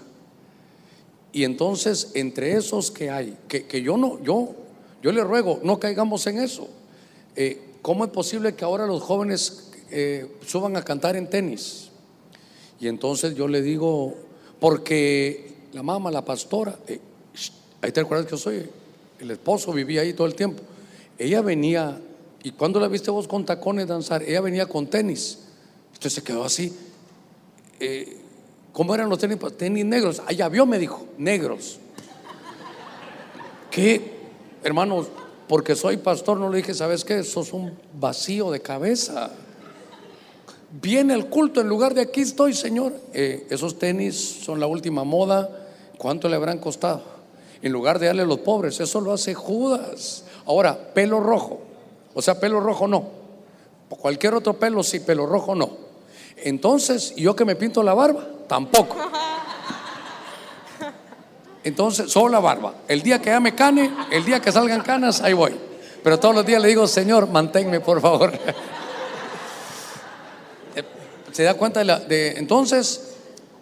Y 1.34 1.46
entonces, 1.46 2.12
entre 2.14 2.54
esos 2.54 2.92
que 2.92 3.10
hay, 3.10 3.38
que, 3.48 3.66
que 3.66 3.82
yo 3.82 3.96
no, 3.96 4.22
yo, 4.22 4.54
yo 5.02 5.12
le 5.12 5.24
ruego, 5.24 5.60
no 5.64 5.80
caigamos 5.80 6.28
en 6.28 6.40
eso. 6.40 6.68
Eh, 7.36 7.62
¿Cómo 7.82 8.06
es 8.06 8.12
posible 8.12 8.54
que 8.54 8.66
ahora 8.66 8.86
los 8.86 9.02
jóvenes 9.02 9.72
eh, 9.90 10.30
suban 10.46 10.76
a 10.76 10.84
cantar 10.84 11.16
en 11.16 11.30
tenis? 11.30 11.90
Y 12.80 12.88
entonces 12.88 13.36
yo 13.36 13.48
le 13.48 13.62
digo, 13.62 14.16
porque 14.60 15.51
la 15.74 15.84
mamá, 15.84 16.12
la 16.12 16.24
pastora, 16.24 16.78
eh, 16.88 17.00
ahí 17.82 17.92
te 17.92 18.00
acuerdas 18.00 18.26
que 18.26 18.32
yo 18.32 18.38
soy 18.38 18.70
el 19.20 19.32
esposo, 19.32 19.72
vivía 19.72 20.02
ahí 20.02 20.14
todo 20.14 20.28
el 20.28 20.36
tiempo. 20.36 20.62
Ella 21.18 21.42
venía, 21.42 22.00
y 22.44 22.52
cuando 22.52 22.80
la 22.80 22.88
viste 22.88 23.12
vos 23.12 23.28
con 23.28 23.46
tacones 23.46 23.88
danzar, 23.88 24.24
ella 24.24 24.42
venía 24.42 24.66
con 24.66 24.88
tenis. 24.88 25.40
Entonces 25.88 26.14
se 26.14 26.24
quedó 26.24 26.44
así. 26.44 26.76
Eh, 27.80 28.18
¿Cómo 28.74 28.96
eran 28.96 29.10
los 29.10 29.20
tenis? 29.20 29.38
Pues, 29.38 29.58
Tenis 29.58 29.86
negros. 29.86 30.22
Ah, 30.26 30.32
ya 30.32 30.50
vio, 30.50 30.66
me 30.66 30.80
dijo, 30.80 31.06
negros. 31.18 31.80
¿Qué, 33.70 34.18
hermanos? 34.64 35.08
Porque 35.48 35.76
soy 35.76 35.98
pastor, 35.98 36.40
no 36.40 36.50
le 36.50 36.58
dije, 36.58 36.74
¿sabes 36.74 37.04
qué? 37.04 37.24
Sos 37.24 37.54
un 37.54 37.74
vacío 38.00 38.52
de 38.52 38.62
cabeza. 38.62 39.32
Viene 40.82 41.14
el 41.14 41.28
culto 41.28 41.60
en 41.60 41.68
lugar 41.68 41.94
de 41.94 42.02
aquí 42.02 42.22
estoy, 42.22 42.54
Señor. 42.54 42.94
Eh, 43.14 43.46
esos 43.50 43.78
tenis 43.78 44.16
son 44.44 44.60
la 44.60 44.68
última 44.68 45.04
moda. 45.04 45.61
¿Cuánto 46.02 46.28
le 46.28 46.36
habrán 46.36 46.58
costado? 46.58 47.04
En 47.62 47.72
lugar 47.72 48.00
de 48.00 48.08
darle 48.08 48.24
a 48.24 48.26
los 48.26 48.40
pobres, 48.40 48.80
eso 48.80 49.00
lo 49.02 49.14
hace 49.14 49.36
Judas. 49.36 50.24
Ahora, 50.48 50.76
pelo 50.96 51.20
rojo. 51.20 51.62
O 52.16 52.24
sea, 52.24 52.40
pelo 52.40 52.60
rojo 52.60 52.88
no. 52.88 53.06
Cualquier 53.88 54.34
otro 54.34 54.58
pelo 54.58 54.82
sí, 54.82 55.02
pelo 55.02 55.28
rojo 55.28 55.54
no. 55.54 55.70
Entonces, 56.38 57.14
¿y 57.16 57.22
yo 57.22 57.36
que 57.36 57.46
me 57.46 57.56
pinto 57.56 57.84
la 57.84 57.94
barba? 57.94 58.28
Tampoco. 58.48 58.96
Entonces, 61.64 62.12
solo 62.12 62.30
la 62.30 62.40
barba. 62.40 62.74
El 62.88 63.04
día 63.04 63.22
que 63.22 63.30
ya 63.30 63.40
me 63.40 63.54
cane, 63.54 63.94
el 64.12 64.26
día 64.26 64.42
que 64.42 64.52
salgan 64.52 64.82
canas, 64.82 65.22
ahí 65.22 65.34
voy. 65.34 65.56
Pero 66.04 66.20
todos 66.20 66.34
los 66.34 66.44
días 66.44 66.64
le 66.64 66.70
digo, 66.70 66.88
Señor, 66.88 67.30
manténme, 67.30 67.80
por 67.80 68.02
favor. 68.02 68.32
¿Se 71.32 71.44
da 71.44 71.54
cuenta 71.54 71.82
de 71.82 71.86
la.? 71.86 72.00
De, 72.00 72.40
entonces, 72.40 73.11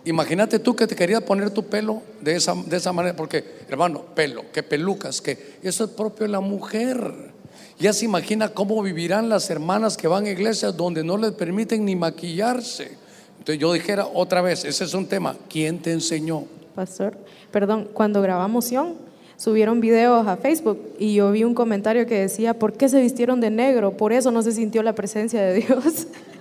imagínate 0.09 0.59
tú 0.59 0.75
que 0.75 0.87
te 0.87 0.95
querías 0.95 1.21
poner 1.21 1.51
tu 1.51 1.63
pelo 1.63 2.01
de 2.21 2.35
esa, 2.35 2.55
de 2.55 2.77
esa 2.77 2.91
manera, 2.91 3.15
porque, 3.15 3.43
hermano, 3.67 4.03
pelo, 4.15 4.45
que 4.51 4.63
pelucas, 4.63 5.21
que 5.21 5.57
eso 5.61 5.85
es 5.85 5.91
propio 5.91 6.25
de 6.25 6.31
la 6.31 6.39
mujer. 6.39 7.31
Ya 7.77 7.93
se 7.93 8.05
imagina 8.05 8.49
cómo 8.49 8.81
vivirán 8.81 9.29
las 9.29 9.49
hermanas 9.49 9.95
que 9.95 10.07
van 10.07 10.25
a 10.25 10.31
iglesias 10.31 10.75
donde 10.75 11.03
no 11.03 11.17
les 11.17 11.31
permiten 11.31 11.85
ni 11.85 11.95
maquillarse. 11.95 12.91
Entonces 13.37 13.59
yo 13.59 13.71
dijera 13.71 14.05
otra 14.05 14.41
vez, 14.41 14.65
ese 14.65 14.83
es 14.83 14.93
un 14.93 15.05
tema, 15.05 15.35
¿quién 15.49 15.79
te 15.79 15.91
enseñó? 15.91 16.43
Pastor, 16.75 17.17
perdón, 17.51 17.87
cuando 17.93 18.21
grabamos 18.21 18.65
Sion, 18.65 18.95
subieron 19.37 19.79
videos 19.79 20.27
a 20.27 20.35
Facebook 20.35 20.79
y 20.99 21.13
yo 21.13 21.31
vi 21.31 21.45
un 21.45 21.53
comentario 21.53 22.05
que 22.05 22.19
decía, 22.19 22.53
¿por 22.53 22.73
qué 22.73 22.89
se 22.89 23.01
vistieron 23.01 23.39
de 23.39 23.49
negro? 23.49 23.95
Por 23.95 24.11
eso 24.11 24.31
no 24.31 24.43
se 24.43 24.51
sintió 24.51 24.83
la 24.83 24.93
presencia 24.93 25.41
de 25.41 25.53
Dios. 25.53 26.07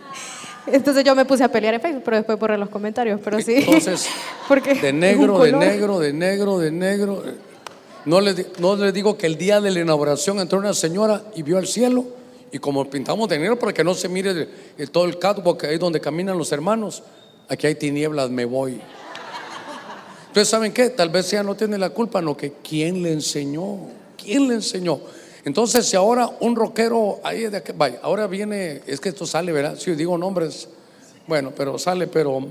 Entonces 0.73 1.05
yo 1.05 1.15
me 1.15 1.25
puse 1.25 1.45
a 1.45 1.49
pelear 1.51 1.75
en 1.75 1.81
Facebook, 1.81 2.03
pero 2.05 2.17
después 2.17 2.39
borré 2.39 2.59
los 2.59 2.69
comentarios, 2.69 3.21
pero 3.23 3.41
sí. 3.41 3.55
Entonces, 3.57 4.09
Porque 4.49 4.75
de 4.75 4.93
negro, 4.93 5.39
de 5.41 5.53
negro, 5.53 5.99
de 5.99 6.13
negro, 6.13 6.59
de 6.59 6.71
negro. 6.71 7.23
No 8.05 8.21
les, 8.21 8.59
no 8.59 8.77
les 8.77 8.95
digo 8.95 9.19
que 9.19 9.27
el 9.27 9.37
día 9.37 9.61
de 9.61 9.71
la 9.71 9.81
inauguración 9.81 10.39
entró 10.41 10.59
una 10.59 10.73
señora 10.73 11.23
y 11.35 11.43
vio 11.43 11.59
al 11.59 11.67
cielo 11.67 12.07
y 12.51 12.59
como 12.59 12.89
pintamos 12.89 13.29
de 13.29 13.39
negro 13.39 13.59
para 13.59 13.73
que 13.73 13.85
no 13.85 13.95
se 13.95 14.09
mire 14.09 14.49
todo 14.91 15.05
el 15.05 15.19
catwalk 15.19 15.65
ahí 15.65 15.79
donde 15.79 16.01
caminan 16.01 16.39
los 16.39 16.51
hermanos, 16.53 17.03
aquí 17.49 17.67
hay 17.67 17.75
tinieblas, 17.75 18.31
me 18.31 18.45
voy. 18.45 18.81
Entonces, 20.29 20.49
¿saben 20.49 20.73
qué? 20.73 20.91
Tal 20.91 21.09
vez 21.09 21.33
ella 21.33 21.43
no 21.43 21.55
tiene 21.55 21.79
la 21.79 21.91
culpa, 21.91 22.21
no 22.23 22.37
que 22.37 22.55
quién 22.63 23.03
le 23.03 23.13
enseñó, 23.13 23.79
quién 24.17 24.49
le 24.49 24.55
enseñó. 24.55 25.01
Entonces, 25.49 25.89
si 25.89 25.97
ahora 25.97 26.29
un 26.41 26.55
rockero 26.55 27.21
ahí 27.25 27.47
de 27.47 27.57
aquí, 27.57 27.73
vaya, 27.75 27.99
ahora 28.03 28.27
viene, 28.27 28.83
es 28.87 29.01
que 29.01 29.09
esto 29.09 29.25
sale, 29.25 29.51
¿verdad? 29.51 29.79
Si 29.79 29.91
digo 29.93 30.19
nombres, 30.19 30.69
bueno, 31.27 31.53
pero 31.57 31.79
sale, 31.79 32.07
pero 32.07 32.47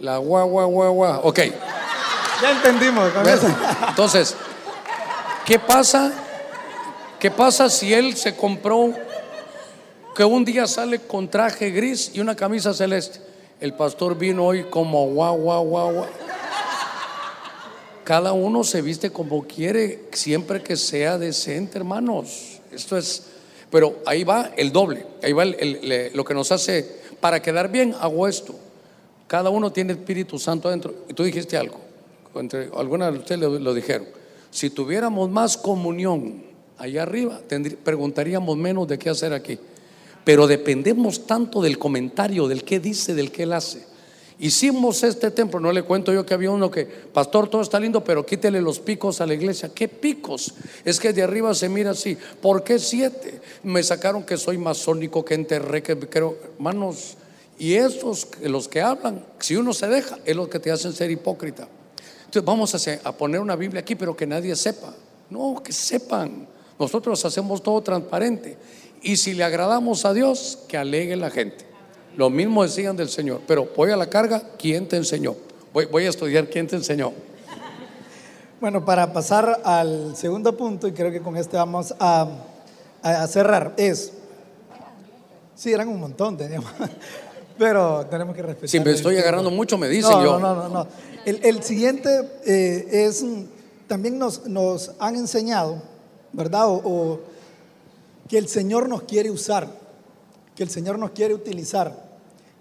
la 0.00 0.16
guau, 0.16 0.48
guau, 0.48 0.92
guau, 0.94 1.20
ok. 1.24 1.40
Ya 2.40 2.52
entendimos. 2.52 3.12
Entonces, 3.86 4.34
¿qué 5.44 5.58
pasa? 5.58 6.10
¿Qué 7.18 7.30
pasa 7.30 7.68
si 7.68 7.92
él 7.92 8.16
se 8.16 8.34
compró 8.34 8.94
que 10.14 10.24
un 10.24 10.42
día 10.42 10.66
sale 10.66 11.00
con 11.00 11.28
traje 11.28 11.70
gris 11.70 12.12
y 12.14 12.20
una 12.20 12.34
camisa 12.34 12.72
celeste? 12.72 13.20
El 13.60 13.74
pastor 13.74 14.16
vino 14.16 14.46
hoy 14.46 14.64
como 14.70 15.04
guau, 15.08 15.36
guau, 15.36 15.64
guau, 15.66 15.92
guau. 15.92 16.06
Cada 18.06 18.32
uno 18.32 18.62
se 18.62 18.82
viste 18.82 19.10
como 19.10 19.48
quiere, 19.48 20.04
siempre 20.12 20.62
que 20.62 20.76
sea 20.76 21.18
decente, 21.18 21.76
hermanos. 21.76 22.60
Esto 22.70 22.96
es, 22.96 23.24
pero 23.68 23.98
ahí 24.06 24.22
va 24.22 24.52
el 24.56 24.70
doble, 24.70 25.04
ahí 25.24 25.32
va 25.32 25.42
el- 25.42 26.12
lo 26.14 26.24
que 26.24 26.32
nos 26.32 26.52
hace, 26.52 26.88
para 27.18 27.42
quedar 27.42 27.68
bien, 27.68 27.96
hago 27.98 28.28
esto. 28.28 28.54
Cada 29.26 29.50
uno 29.50 29.72
tiene 29.72 29.94
Espíritu 29.94 30.38
Santo 30.38 30.68
adentro. 30.68 30.94
Y 31.08 31.14
tú 31.14 31.24
dijiste 31.24 31.56
algo, 31.56 31.80
entre 32.36 32.70
algunas 32.76 33.12
de 33.12 33.18
ustedes 33.18 33.40
lo, 33.40 33.74
dijeron. 33.74 34.06
Si 34.52 34.70
tuviéramos 34.70 35.28
más 35.28 35.56
comunión 35.56 36.44
allá 36.78 37.02
arriba, 37.02 37.40
preguntaríamos 37.82 38.56
menos 38.56 38.86
de 38.86 39.00
qué 39.00 39.10
hacer 39.10 39.32
aquí. 39.32 39.58
Pero 40.24 40.46
dependemos 40.46 41.26
tanto 41.26 41.60
del 41.60 41.76
comentario, 41.76 42.46
del 42.46 42.62
qué 42.62 42.78
dice, 42.78 43.16
del 43.16 43.32
qué 43.32 43.42
él 43.42 43.52
hace. 43.52 43.95
Hicimos 44.38 45.02
este 45.02 45.30
templo, 45.30 45.60
no 45.60 45.72
le 45.72 45.82
cuento 45.82 46.12
yo 46.12 46.26
que 46.26 46.34
había 46.34 46.50
uno 46.50 46.70
que, 46.70 46.84
pastor, 46.84 47.48
todo 47.48 47.62
está 47.62 47.80
lindo, 47.80 48.04
pero 48.04 48.26
quítele 48.26 48.60
los 48.60 48.78
picos 48.78 49.22
a 49.22 49.26
la 49.26 49.32
iglesia. 49.32 49.70
¿Qué 49.74 49.88
picos? 49.88 50.52
Es 50.84 51.00
que 51.00 51.14
de 51.14 51.22
arriba 51.22 51.54
se 51.54 51.70
mira 51.70 51.92
así. 51.92 52.18
¿Por 52.42 52.62
qué 52.62 52.78
siete? 52.78 53.40
Me 53.62 53.82
sacaron 53.82 54.24
que 54.24 54.36
soy 54.36 54.58
masónico, 54.58 55.24
que 55.24 55.34
enterré, 55.34 55.82
que 55.82 55.98
creo, 55.98 56.36
hermanos. 56.54 57.16
Y 57.58 57.74
esos, 57.74 58.28
los 58.42 58.68
que 58.68 58.82
hablan, 58.82 59.24
si 59.38 59.56
uno 59.56 59.72
se 59.72 59.86
deja, 59.86 60.18
es 60.26 60.36
lo 60.36 60.50
que 60.50 60.58
te 60.58 60.70
hacen 60.70 60.92
ser 60.92 61.10
hipócrita. 61.10 61.66
Entonces 62.26 62.44
vamos 62.44 62.74
a, 62.74 63.08
a 63.08 63.12
poner 63.12 63.40
una 63.40 63.56
Biblia 63.56 63.80
aquí, 63.80 63.94
pero 63.94 64.14
que 64.14 64.26
nadie 64.26 64.54
sepa. 64.54 64.94
No, 65.30 65.62
que 65.64 65.72
sepan. 65.72 66.46
Nosotros 66.78 67.24
hacemos 67.24 67.62
todo 67.62 67.80
transparente. 67.80 68.58
Y 69.00 69.16
si 69.16 69.32
le 69.32 69.44
agradamos 69.44 70.04
a 70.04 70.12
Dios, 70.12 70.58
que 70.68 70.76
alegue 70.76 71.16
la 71.16 71.30
gente. 71.30 71.65
Lo 72.16 72.30
mismo 72.30 72.62
decían 72.62 72.96
del 72.96 73.08
Señor. 73.08 73.42
Pero 73.46 73.68
voy 73.76 73.90
a 73.90 73.96
la 73.96 74.08
carga, 74.08 74.42
¿quién 74.58 74.88
te 74.88 74.96
enseñó? 74.96 75.36
Voy, 75.72 75.84
voy 75.86 76.06
a 76.06 76.08
estudiar 76.08 76.48
quién 76.48 76.66
te 76.66 76.76
enseñó. 76.76 77.12
Bueno, 78.58 78.84
para 78.86 79.12
pasar 79.12 79.60
al 79.64 80.16
segundo 80.16 80.56
punto, 80.56 80.88
y 80.88 80.92
creo 80.92 81.12
que 81.12 81.20
con 81.20 81.36
este 81.36 81.58
vamos 81.58 81.94
a, 81.98 82.26
a 83.02 83.26
cerrar, 83.26 83.74
es, 83.76 84.12
sí, 85.54 85.74
eran 85.74 85.88
un 85.88 86.00
montón, 86.00 86.38
teníamos, 86.38 86.70
pero 87.58 88.06
tenemos 88.06 88.34
que 88.34 88.40
respetar. 88.40 88.68
Si 88.70 88.80
me 88.80 88.92
estoy 88.92 89.18
agarrando 89.18 89.50
mucho, 89.50 89.76
me 89.76 89.88
dicen 89.88 90.12
no, 90.12 90.24
yo. 90.24 90.38
No, 90.38 90.54
no, 90.54 90.62
no, 90.62 90.68
no. 90.70 90.88
El, 91.26 91.40
el 91.44 91.62
siguiente 91.62 92.08
eh, 92.46 92.86
es, 92.90 93.26
también 93.86 94.18
nos, 94.18 94.46
nos 94.46 94.92
han 94.98 95.16
enseñado, 95.16 95.82
¿verdad? 96.32 96.66
O, 96.66 96.80
o 96.82 97.20
que 98.26 98.38
el 98.38 98.48
Señor 98.48 98.88
nos 98.88 99.02
quiere 99.02 99.30
usar, 99.30 99.68
que 100.54 100.62
el 100.62 100.70
Señor 100.70 100.98
nos 100.98 101.10
quiere 101.10 101.34
utilizar, 101.34 102.05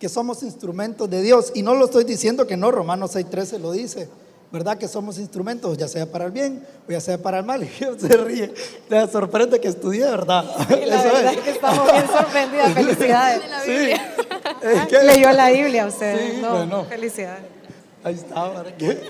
que 0.05 0.09
somos 0.09 0.43
instrumentos 0.43 1.09
de 1.09 1.19
Dios. 1.23 1.51
Y 1.55 1.63
no 1.63 1.73
lo 1.73 1.85
estoy 1.85 2.03
diciendo 2.03 2.45
que 2.45 2.55
no, 2.55 2.69
Romanos 2.69 3.15
6.13 3.15 3.57
lo 3.57 3.71
dice, 3.71 4.07
¿verdad? 4.51 4.77
Que 4.77 4.87
somos 4.87 5.17
instrumentos, 5.17 5.75
ya 5.79 5.87
sea 5.87 6.05
para 6.05 6.25
el 6.25 6.31
bien 6.31 6.63
o 6.87 6.91
ya 6.91 7.01
sea 7.01 7.17
para 7.17 7.39
el 7.39 7.43
mal. 7.43 7.63
Y 7.81 7.85
usted 7.87 8.07
se 8.07 8.17
ríe, 8.17 8.53
te 8.87 9.07
sorprende 9.07 9.59
que 9.59 9.67
estudié, 9.67 10.05
¿verdad? 10.05 10.45
Y 10.69 10.85
la 10.85 10.95
Eso 11.01 11.05
verdad 11.11 11.31
es. 11.33 11.37
es 11.39 11.43
que 11.43 11.49
estamos 11.49 11.91
bien 11.91 12.05
sorprendidas. 12.07 12.73
Felicidades. 12.75 13.41
Sí. 13.65 13.93
Es 14.61 14.87
que- 14.89 15.03
Leyó 15.05 15.31
la 15.31 15.49
Biblia 15.49 15.87
usted. 15.87 16.19
Sí, 16.33 16.37
no, 16.39 16.51
bueno. 16.51 16.85
Felicidades. 16.85 17.43
Ahí 18.03 18.13
estaba, 18.13 18.49
¿verdad? 18.61 18.77
que 18.77 19.01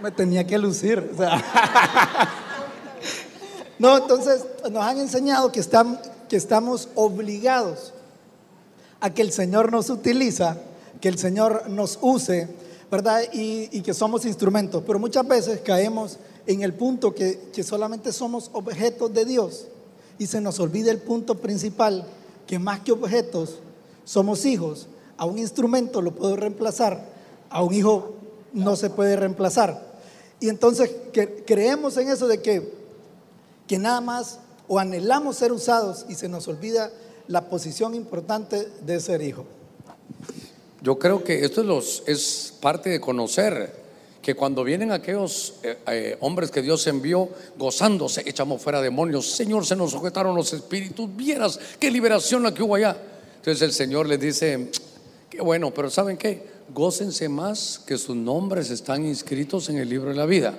me 0.00 0.10
tenía 0.12 0.46
que 0.46 0.56
lucir. 0.56 1.10
o 1.12 1.16
sea. 1.16 1.42
No, 3.76 3.96
entonces 3.96 4.46
nos 4.70 4.84
han 4.84 5.00
enseñado 5.00 5.50
que, 5.50 5.58
estamos 5.58 5.98
que 6.28 6.36
estamos 6.36 6.88
obligados 6.94 7.92
a 9.04 9.12
que 9.12 9.20
el 9.20 9.32
Señor 9.32 9.70
nos 9.70 9.90
utiliza, 9.90 10.56
que 10.98 11.08
el 11.10 11.18
Señor 11.18 11.68
nos 11.68 11.98
use, 12.00 12.48
¿verdad? 12.90 13.20
Y, 13.34 13.82
que 13.82 13.92
somos 13.92 14.24
instrumentos. 14.24 14.82
Pero 14.86 14.98
muchas 14.98 15.28
veces 15.28 15.60
caemos 15.60 16.16
en 16.46 16.62
el 16.62 16.72
punto 16.72 17.14
que, 17.14 17.50
que 17.52 17.62
solamente 17.62 18.12
somos 18.12 18.48
objetos 18.54 19.12
de 19.12 19.26
Dios 19.26 19.66
y 20.18 20.26
se 20.26 20.40
nos 20.40 20.58
olvida 20.58 20.90
el 20.90 21.02
punto 21.02 21.34
principal, 21.34 22.06
que 22.46 22.58
más 22.58 22.80
que 22.80 22.92
objetos 22.92 23.58
somos 24.06 24.46
hijos. 24.46 24.86
A 25.18 25.26
un 25.26 25.36
instrumento 25.36 26.00
lo 26.00 26.12
puedo 26.14 26.36
reemplazar, 26.36 27.06
a 27.50 27.62
un 27.62 27.74
hijo 27.74 28.14
no 28.54 28.74
se 28.74 28.88
puede 28.88 29.16
reemplazar. 29.16 29.86
Y 30.40 30.48
entonces 30.48 30.90
que- 31.12 31.44
creemos 31.44 31.98
en 31.98 32.08
eso 32.08 32.26
de 32.26 32.40
que, 32.40 32.72
que 33.66 33.76
nada 33.76 34.00
más 34.00 34.38
o 34.66 34.78
anhelamos 34.78 35.36
ser 35.36 35.52
usados 35.52 36.06
y 36.08 36.14
se 36.14 36.30
nos 36.30 36.48
olvida 36.48 36.90
la 37.28 37.48
posición 37.48 37.94
importante 37.94 38.68
de 38.84 39.00
ser 39.00 39.22
hijo. 39.22 39.44
Yo 40.82 40.98
creo 40.98 41.24
que 41.24 41.44
esto 41.44 41.62
es, 41.62 41.66
los, 41.66 42.02
es 42.06 42.54
parte 42.60 42.90
de 42.90 43.00
conocer 43.00 43.84
que 44.20 44.34
cuando 44.34 44.64
vienen 44.64 44.90
aquellos 44.90 45.54
eh, 45.62 45.78
eh, 45.86 46.16
hombres 46.20 46.50
que 46.50 46.62
Dios 46.62 46.86
envió 46.86 47.28
gozándose, 47.58 48.22
echamos 48.26 48.62
fuera 48.62 48.80
demonios, 48.80 49.30
Señor, 49.30 49.66
se 49.66 49.76
nos 49.76 49.90
sujetaron 49.90 50.34
los 50.34 50.52
espíritus, 50.52 51.14
vieras 51.14 51.60
qué 51.78 51.90
liberación 51.90 52.42
la 52.42 52.52
que 52.52 52.62
hubo 52.62 52.74
allá. 52.74 52.96
Entonces 53.36 53.60
el 53.60 53.72
Señor 53.72 54.06
les 54.08 54.18
dice, 54.18 54.70
qué 55.28 55.42
bueno, 55.42 55.72
pero 55.72 55.90
¿saben 55.90 56.16
qué? 56.16 56.42
Gócense 56.74 57.28
más 57.28 57.78
que 57.86 57.98
sus 57.98 58.16
nombres 58.16 58.70
están 58.70 59.04
inscritos 59.04 59.68
en 59.68 59.76
el 59.76 59.88
libro 59.88 60.08
de 60.08 60.16
la 60.16 60.24
vida. 60.24 60.54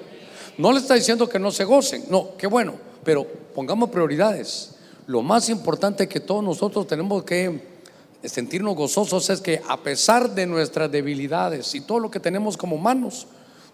No 0.59 0.71
le 0.71 0.77
está 0.77 0.93
diciendo 0.93 1.27
que 1.27 1.39
no 1.39 1.51
se 1.51 1.65
gocen, 1.65 2.05
no, 2.09 2.37
qué 2.37 2.45
bueno, 2.45 2.75
pero 3.03 3.25
pongamos 3.55 3.89
prioridades. 3.89 4.74
Lo 5.07 5.21
más 5.21 5.49
importante 5.49 6.07
que 6.07 6.19
todos 6.19 6.43
nosotros 6.43 6.87
tenemos 6.87 7.23
que 7.23 7.75
sentirnos 8.23 8.75
gozosos 8.75 9.29
es 9.29 9.39
que 9.39 9.61
a 9.67 9.77
pesar 9.77 10.33
de 10.33 10.47
nuestras 10.47 10.91
debilidades 10.91 11.75
y 11.75 11.81
todo 11.81 11.99
lo 11.99 12.09
que 12.09 12.19
tenemos 12.19 12.57
como 12.57 12.75
humanos, 12.75 13.27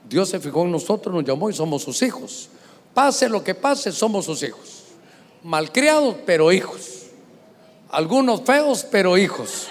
Dios 0.10 0.30
se 0.30 0.40
fijó 0.40 0.64
en 0.64 0.72
nosotros, 0.72 1.16
nos 1.16 1.24
llamó 1.24 1.50
y 1.50 1.54
somos 1.54 1.84
sus 1.84 2.02
hijos. 2.02 2.50
Pase 2.94 3.30
lo 3.30 3.44
que 3.44 3.56
pase, 3.56 3.92
somos 3.92 4.26
sus 4.26 4.44
hijos. 4.44 4.84
Malcriados, 5.44 6.16
pero 6.26 6.52
hijos. 6.52 7.08
Algunos 7.90 8.42
feos, 8.42 8.86
pero 8.90 9.18
hijos. 9.18 9.68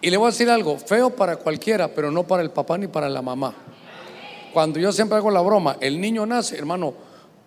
Y 0.00 0.10
le 0.10 0.16
voy 0.16 0.28
a 0.28 0.30
decir 0.30 0.48
algo, 0.48 0.78
feo 0.78 1.10
para 1.10 1.36
cualquiera, 1.36 1.88
pero 1.88 2.10
no 2.10 2.26
para 2.26 2.42
el 2.42 2.50
papá 2.50 2.78
ni 2.78 2.86
para 2.86 3.08
la 3.08 3.20
mamá. 3.20 3.54
Cuando 4.54 4.78
yo 4.78 4.92
siempre 4.92 5.18
hago 5.18 5.30
la 5.30 5.40
broma, 5.40 5.76
el 5.80 6.00
niño 6.00 6.24
nace, 6.24 6.56
hermano, 6.56 6.94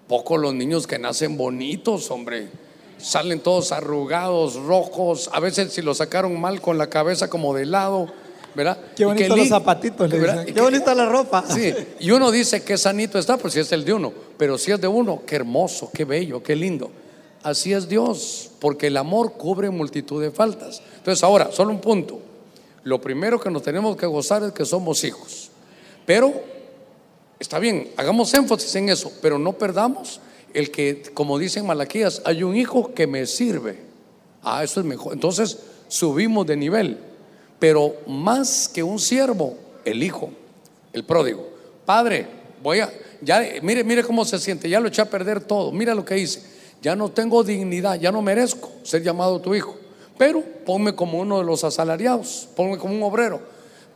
poco 0.07 0.37
los 0.37 0.53
niños 0.53 0.87
que 0.87 0.99
nacen 0.99 1.37
bonitos, 1.37 2.09
hombre. 2.11 2.47
Salen 2.97 3.39
todos 3.41 3.71
arrugados, 3.71 4.55
rojos, 4.55 5.29
a 5.31 5.39
veces 5.39 5.71
si 5.71 5.81
lo 5.81 5.93
sacaron 5.93 6.39
mal 6.39 6.61
con 6.61 6.77
la 6.77 6.87
cabeza 6.87 7.29
como 7.29 7.53
de 7.53 7.65
lado, 7.65 8.07
¿verdad? 8.55 8.77
Qué 8.95 9.05
bonitos 9.05 9.37
los 9.37 9.49
zapatitos, 9.49 10.09
le 10.09 10.19
dicen. 10.19 10.53
Qué 10.53 10.61
bonita 10.61 10.95
la 10.95 11.05
ropa. 11.05 11.45
Sí, 11.47 11.73
y 11.99 12.09
uno 12.09 12.31
dice 12.31 12.63
que 12.63 12.75
sanito 12.77 13.19
está, 13.19 13.37
pues 13.37 13.53
si 13.53 13.59
es 13.59 13.71
el 13.71 13.85
de 13.85 13.93
uno, 13.93 14.11
pero 14.37 14.57
si 14.57 14.71
es 14.71 14.81
de 14.81 14.87
uno, 14.87 15.21
qué 15.27 15.35
hermoso, 15.35 15.91
qué 15.93 16.05
bello, 16.05 16.41
qué 16.41 16.55
lindo. 16.55 16.89
Así 17.43 17.71
es 17.71 17.87
Dios, 17.87 18.49
porque 18.59 18.87
el 18.87 18.97
amor 18.97 19.33
cubre 19.33 19.69
multitud 19.69 20.21
de 20.21 20.31
faltas. 20.31 20.81
Entonces, 20.97 21.23
ahora, 21.23 21.51
solo 21.51 21.71
un 21.71 21.79
punto. 21.79 22.19
Lo 22.83 22.99
primero 22.99 23.39
que 23.39 23.51
nos 23.51 23.63
tenemos 23.63 23.95
que 23.95 24.05
gozar 24.05 24.43
es 24.43 24.51
que 24.53 24.65
somos 24.65 25.03
hijos. 25.03 25.49
Pero, 26.05 26.33
está 27.39 27.59
bien, 27.59 27.91
hagamos 27.97 28.33
énfasis 28.33 28.75
en 28.75 28.89
eso, 28.89 29.11
pero 29.21 29.37
no 29.37 29.53
perdamos 29.53 30.19
El 30.53 30.71
que, 30.71 31.03
como 31.13 31.37
dicen 31.37 31.65
Malaquías, 31.65 32.21
hay 32.25 32.41
un 32.41 32.55
hijo 32.55 32.93
que 32.93 33.05
me 33.05 33.25
sirve. 33.25 33.79
Ah, 34.41 34.63
eso 34.63 34.79
es 34.79 34.85
mejor. 34.85 35.13
Entonces 35.13 35.59
subimos 35.87 36.47
de 36.47 36.55
nivel. 36.55 36.97
Pero 37.59 37.95
más 38.07 38.69
que 38.69 38.81
un 38.81 38.97
siervo, 38.97 39.55
el 39.83 40.01
hijo, 40.01 40.29
el 40.93 41.03
pródigo. 41.03 41.47
Padre, 41.85 42.27
voy 42.63 42.79
a, 42.79 42.91
ya, 43.21 43.43
mire, 43.61 43.83
mire 43.83 44.03
cómo 44.03 44.25
se 44.25 44.39
siente, 44.39 44.69
ya 44.69 44.79
lo 44.79 44.87
eché 44.87 45.01
a 45.01 45.09
perder 45.09 45.41
todo. 45.41 45.71
Mira 45.71 45.93
lo 45.93 46.05
que 46.05 46.15
dice. 46.15 46.41
Ya 46.81 46.95
no 46.95 47.09
tengo 47.09 47.43
dignidad, 47.43 47.99
ya 47.99 48.11
no 48.11 48.21
merezco 48.21 48.71
ser 48.83 49.03
llamado 49.03 49.41
tu 49.41 49.53
hijo. 49.53 49.75
Pero 50.17 50.43
ponme 50.65 50.95
como 50.95 51.19
uno 51.19 51.39
de 51.39 51.45
los 51.45 51.63
asalariados, 51.63 52.47
ponme 52.55 52.77
como 52.77 52.95
un 52.95 53.03
obrero. 53.03 53.41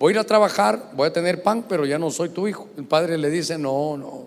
Voy 0.02 0.10
a 0.10 0.16
ir 0.16 0.20
a 0.20 0.24
trabajar, 0.24 0.93
voy 0.95 1.08
a 1.08 1.14
tener 1.14 1.43
pan, 1.43 1.64
pero 1.70 1.86
ya 1.86 1.99
no 1.99 2.10
soy 2.10 2.30
tu 2.30 2.47
hijo. 2.47 2.68
El 2.76 2.86
padre 2.86 3.20
le 3.20 3.30
dice, 3.30 3.60
no, 3.60 3.97
no, 3.97 4.26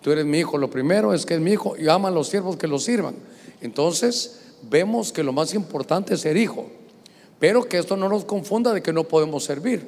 tú 0.00 0.12
eres 0.12 0.24
mi 0.24 0.38
hijo. 0.38 0.58
Lo 0.58 0.70
primero 0.70 1.12
es 1.12 1.26
que 1.26 1.34
es 1.34 1.40
mi 1.40 1.50
hijo 1.50 1.74
y 1.76 1.88
ama 1.88 2.06
a 2.06 2.12
los 2.12 2.28
siervos 2.28 2.56
que 2.56 2.68
lo 2.68 2.78
sirvan. 2.78 3.16
Entonces, 3.60 4.38
vemos 4.62 5.12
que 5.12 5.24
lo 5.24 5.32
más 5.32 5.54
importante 5.54 6.14
es 6.14 6.20
ser 6.20 6.36
hijo. 6.36 6.68
Pero 7.40 7.64
que 7.64 7.78
esto 7.78 7.96
no 7.96 8.08
nos 8.08 8.24
confunda 8.24 8.72
de 8.72 8.80
que 8.80 8.92
no 8.92 9.02
podemos 9.02 9.42
servir. 9.42 9.84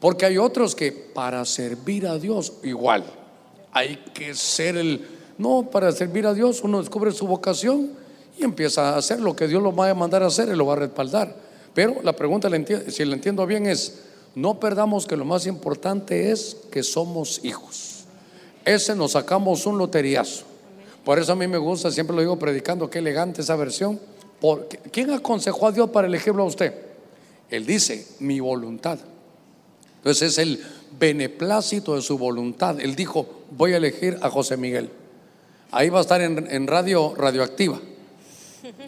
Porque 0.00 0.26
hay 0.26 0.36
otros 0.36 0.74
que 0.74 0.90
para 0.90 1.44
servir 1.44 2.08
a 2.08 2.18
Dios 2.18 2.54
igual 2.64 3.04
hay 3.72 3.96
que 4.14 4.34
ser 4.34 4.76
el... 4.76 5.06
No, 5.38 5.70
para 5.70 5.92
servir 5.92 6.26
a 6.26 6.34
Dios 6.34 6.62
uno 6.64 6.80
descubre 6.80 7.12
su 7.12 7.26
vocación 7.26 7.92
y 8.36 8.42
empieza 8.42 8.90
a 8.90 8.98
hacer 8.98 9.20
lo 9.20 9.36
que 9.36 9.46
Dios 9.46 9.62
lo 9.62 9.72
va 9.72 9.90
a 9.90 9.94
mandar 9.94 10.24
a 10.24 10.26
hacer 10.26 10.48
y 10.48 10.56
lo 10.56 10.66
va 10.66 10.72
a 10.72 10.76
respaldar. 10.76 11.34
Pero 11.72 11.96
la 12.02 12.14
pregunta, 12.14 12.50
si 12.88 13.04
la 13.04 13.14
entiendo 13.14 13.46
bien, 13.46 13.66
es, 13.66 14.09
no 14.34 14.60
perdamos 14.60 15.06
que 15.06 15.16
lo 15.16 15.24
más 15.24 15.46
importante 15.46 16.30
es 16.30 16.56
que 16.70 16.82
somos 16.82 17.44
hijos. 17.44 18.04
Ese 18.64 18.94
nos 18.94 19.12
sacamos 19.12 19.66
un 19.66 19.78
loteriazo. 19.78 20.44
Por 21.04 21.18
eso 21.18 21.32
a 21.32 21.36
mí 21.36 21.46
me 21.46 21.58
gusta, 21.58 21.90
siempre 21.90 22.14
lo 22.14 22.22
digo 22.22 22.38
predicando, 22.38 22.90
qué 22.90 22.98
elegante 22.98 23.40
esa 23.40 23.56
versión. 23.56 23.98
Porque, 24.40 24.78
¿Quién 24.78 25.10
aconsejó 25.10 25.68
a 25.68 25.72
Dios 25.72 25.90
para 25.90 26.06
elegirlo 26.06 26.42
a 26.42 26.46
usted? 26.46 26.74
Él 27.50 27.66
dice, 27.66 28.06
mi 28.20 28.38
voluntad. 28.40 28.98
Entonces 29.96 30.32
es 30.32 30.38
el 30.38 30.64
beneplácito 30.98 31.96
de 31.96 32.02
su 32.02 32.16
voluntad. 32.16 32.80
Él 32.80 32.94
dijo, 32.94 33.26
voy 33.50 33.72
a 33.72 33.78
elegir 33.78 34.18
a 34.22 34.30
José 34.30 34.56
Miguel. 34.56 34.90
Ahí 35.72 35.88
va 35.88 35.98
a 35.98 36.02
estar 36.02 36.20
en, 36.20 36.66
radio 36.66 37.14
radioactiva. 37.16 37.80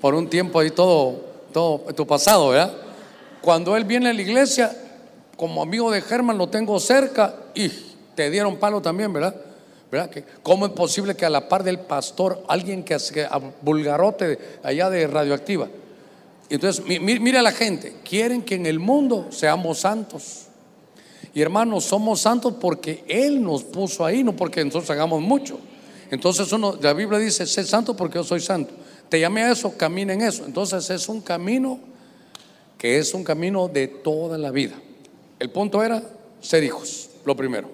Por 0.01 0.15
un 0.15 0.29
tiempo 0.29 0.59
ahí 0.61 0.71
todo, 0.71 1.21
todo 1.53 1.79
tu 1.95 2.07
pasado, 2.07 2.51
¿verdad? 2.51 2.75
Cuando 3.41 3.77
él 3.77 3.85
viene 3.85 4.11
a 4.11 4.13
la 4.13 4.23
iglesia, 4.23 4.77
como 5.43 5.61
amigo 5.61 5.91
de 5.91 6.01
Germán 6.01 6.39
lo 6.39 6.49
tengo 6.49 6.79
cerca 6.79 7.35
y 7.53 7.69
te 8.15 8.31
dieron 8.31 8.59
palo 8.59 8.81
también, 8.81 9.13
¿verdad? 9.13 9.35
¿verdad? 9.91 10.09
¿Cómo 10.41 10.67
es 10.67 10.73
posible 10.73 11.17
que 11.17 11.27
a 11.27 11.31
la 11.31 11.49
par 11.49 11.65
del 11.65 11.81
pastor, 11.81 12.45
alguien 12.47 12.85
que 12.85 12.95
hace 12.95 13.27
vulgarote 13.61 14.39
allá 14.63 14.89
de 14.89 15.05
radioactiva? 15.09 15.67
Entonces, 16.49 16.85
mira 16.87 17.41
a 17.41 17.43
la 17.43 17.51
gente, 17.51 17.97
quieren 18.09 18.43
que 18.43 18.55
en 18.55 18.67
el 18.67 18.79
mundo 18.79 19.31
seamos 19.33 19.81
santos. 19.81 20.43
Y 21.35 21.43
hermanos, 21.43 21.87
somos 21.87 22.21
santos 22.21 22.55
porque 22.61 23.03
Él 23.09 23.43
nos 23.43 23.65
puso 23.65 24.07
ahí, 24.07 24.23
no 24.23 24.37
porque 24.37 24.65
nosotros 24.65 24.91
hagamos 24.91 25.23
mucho. 25.23 25.59
Entonces 26.13 26.53
uno, 26.53 26.79
la 26.81 26.93
Biblia 26.93 27.19
dice, 27.19 27.49
sé 27.49 27.65
santo 27.65 27.97
porque 27.97 28.19
yo 28.19 28.23
soy 28.23 28.39
santo. 28.39 28.75
Te 29.09 29.19
llamé 29.19 29.43
a 29.43 29.51
eso, 29.51 29.77
camina 29.77 30.13
en 30.13 30.21
eso. 30.21 30.45
Entonces 30.47 30.89
es 30.89 31.09
un 31.09 31.21
camino 31.21 31.81
que 32.79 32.99
es 32.99 33.13
un 33.13 33.25
camino 33.25 33.67
de 33.67 33.89
toda 33.89 34.39
la 34.39 34.53
vida. 34.53 34.77
El 35.43 35.51
punto 35.51 35.83
era 35.83 36.01
ser 36.41 36.63
hijos, 36.63 37.11
lo 37.25 37.35
primero. 37.35 37.67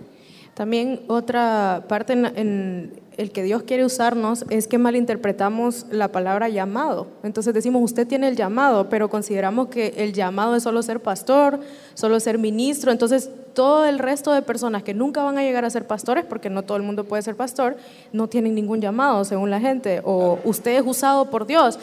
También 0.54 1.02
otra 1.06 1.84
parte 1.86 2.14
en, 2.14 2.98
el 3.18 3.30
que 3.30 3.42
Dios 3.42 3.62
quiere 3.64 3.84
usarnos 3.84 4.46
es 4.48 4.66
que 4.66 4.78
malinterpretamos 4.78 5.84
la 5.90 6.08
palabra 6.08 6.48
llamado. 6.48 7.08
Entonces 7.22 7.52
decimos, 7.52 7.82
usted 7.82 8.06
tiene 8.06 8.28
el 8.28 8.36
llamado, 8.36 8.88
pero 8.88 9.10
consideramos 9.10 9.68
que 9.68 9.92
el 9.98 10.14
llamado 10.14 10.56
es 10.56 10.62
solo 10.62 10.82
ser 10.82 11.00
pastor, 11.00 11.60
solo 11.92 12.18
ser 12.20 12.38
ministro. 12.38 12.90
Entonces 12.90 13.28
todo 13.52 13.84
el 13.84 13.98
resto 13.98 14.32
de 14.32 14.40
personas 14.40 14.82
que 14.82 14.94
nunca 14.94 15.22
van 15.22 15.36
a 15.36 15.42
llegar 15.42 15.66
a 15.66 15.70
ser 15.70 15.86
pastores, 15.86 16.24
porque 16.24 16.48
no 16.48 16.62
todo 16.62 16.78
el 16.78 16.84
mundo 16.84 17.04
puede 17.04 17.22
ser 17.22 17.36
pastor, 17.36 17.76
no 18.14 18.28
tienen 18.28 18.54
ningún 18.54 18.80
llamado 18.80 19.26
según 19.26 19.50
la 19.50 19.60
gente, 19.60 20.00
o 20.04 20.38
usted 20.44 20.78
es 20.78 20.86
usado 20.86 21.28
por 21.28 21.46
Dios 21.46 21.78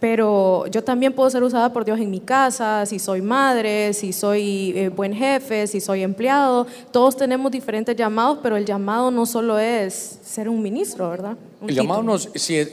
pero 0.00 0.66
yo 0.68 0.82
también 0.82 1.12
puedo 1.12 1.28
ser 1.28 1.42
usada 1.42 1.72
por 1.72 1.84
Dios 1.84 2.00
en 2.00 2.10
mi 2.10 2.20
casa, 2.20 2.86
si 2.86 2.98
soy 2.98 3.20
madre, 3.20 3.92
si 3.92 4.14
soy 4.14 4.72
eh, 4.74 4.88
buen 4.88 5.14
jefe, 5.14 5.66
si 5.66 5.80
soy 5.80 6.02
empleado. 6.02 6.66
Todos 6.90 7.16
tenemos 7.16 7.52
diferentes 7.52 7.94
llamados, 7.94 8.38
pero 8.42 8.56
el 8.56 8.64
llamado 8.64 9.10
no 9.10 9.26
solo 9.26 9.58
es 9.58 10.18
ser 10.24 10.48
un 10.48 10.62
ministro, 10.62 11.10
¿verdad? 11.10 11.36
el 11.66 11.74
llamado 11.74 12.02
no 12.02 12.14
es, 12.14 12.30
si 12.34 12.66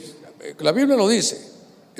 la 0.58 0.72
Biblia 0.72 0.96
lo 0.96 1.06
dice, 1.06 1.52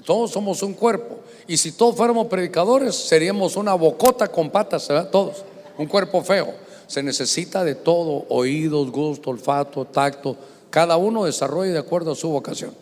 todos 0.04 0.30
somos 0.30 0.62
un 0.62 0.72
cuerpo. 0.72 1.18
Y 1.46 1.56
si 1.56 1.72
todos 1.72 1.96
fuéramos 1.96 2.26
predicadores, 2.26 2.94
seríamos 2.94 3.56
una 3.56 3.74
bocota 3.74 4.28
con 4.28 4.50
patas, 4.50 4.88
¿verdad? 4.88 5.10
Todos, 5.10 5.44
un 5.76 5.86
cuerpo 5.86 6.22
feo. 6.22 6.54
Se 6.86 7.02
necesita 7.02 7.64
de 7.64 7.74
todo, 7.74 8.24
oídos, 8.30 8.90
gusto, 8.90 9.30
olfato, 9.30 9.84
tacto. 9.84 10.36
Cada 10.70 10.96
uno 10.96 11.24
desarrolla 11.24 11.72
de 11.72 11.78
acuerdo 11.78 12.12
a 12.12 12.14
su 12.14 12.28
vocación. 12.30 12.72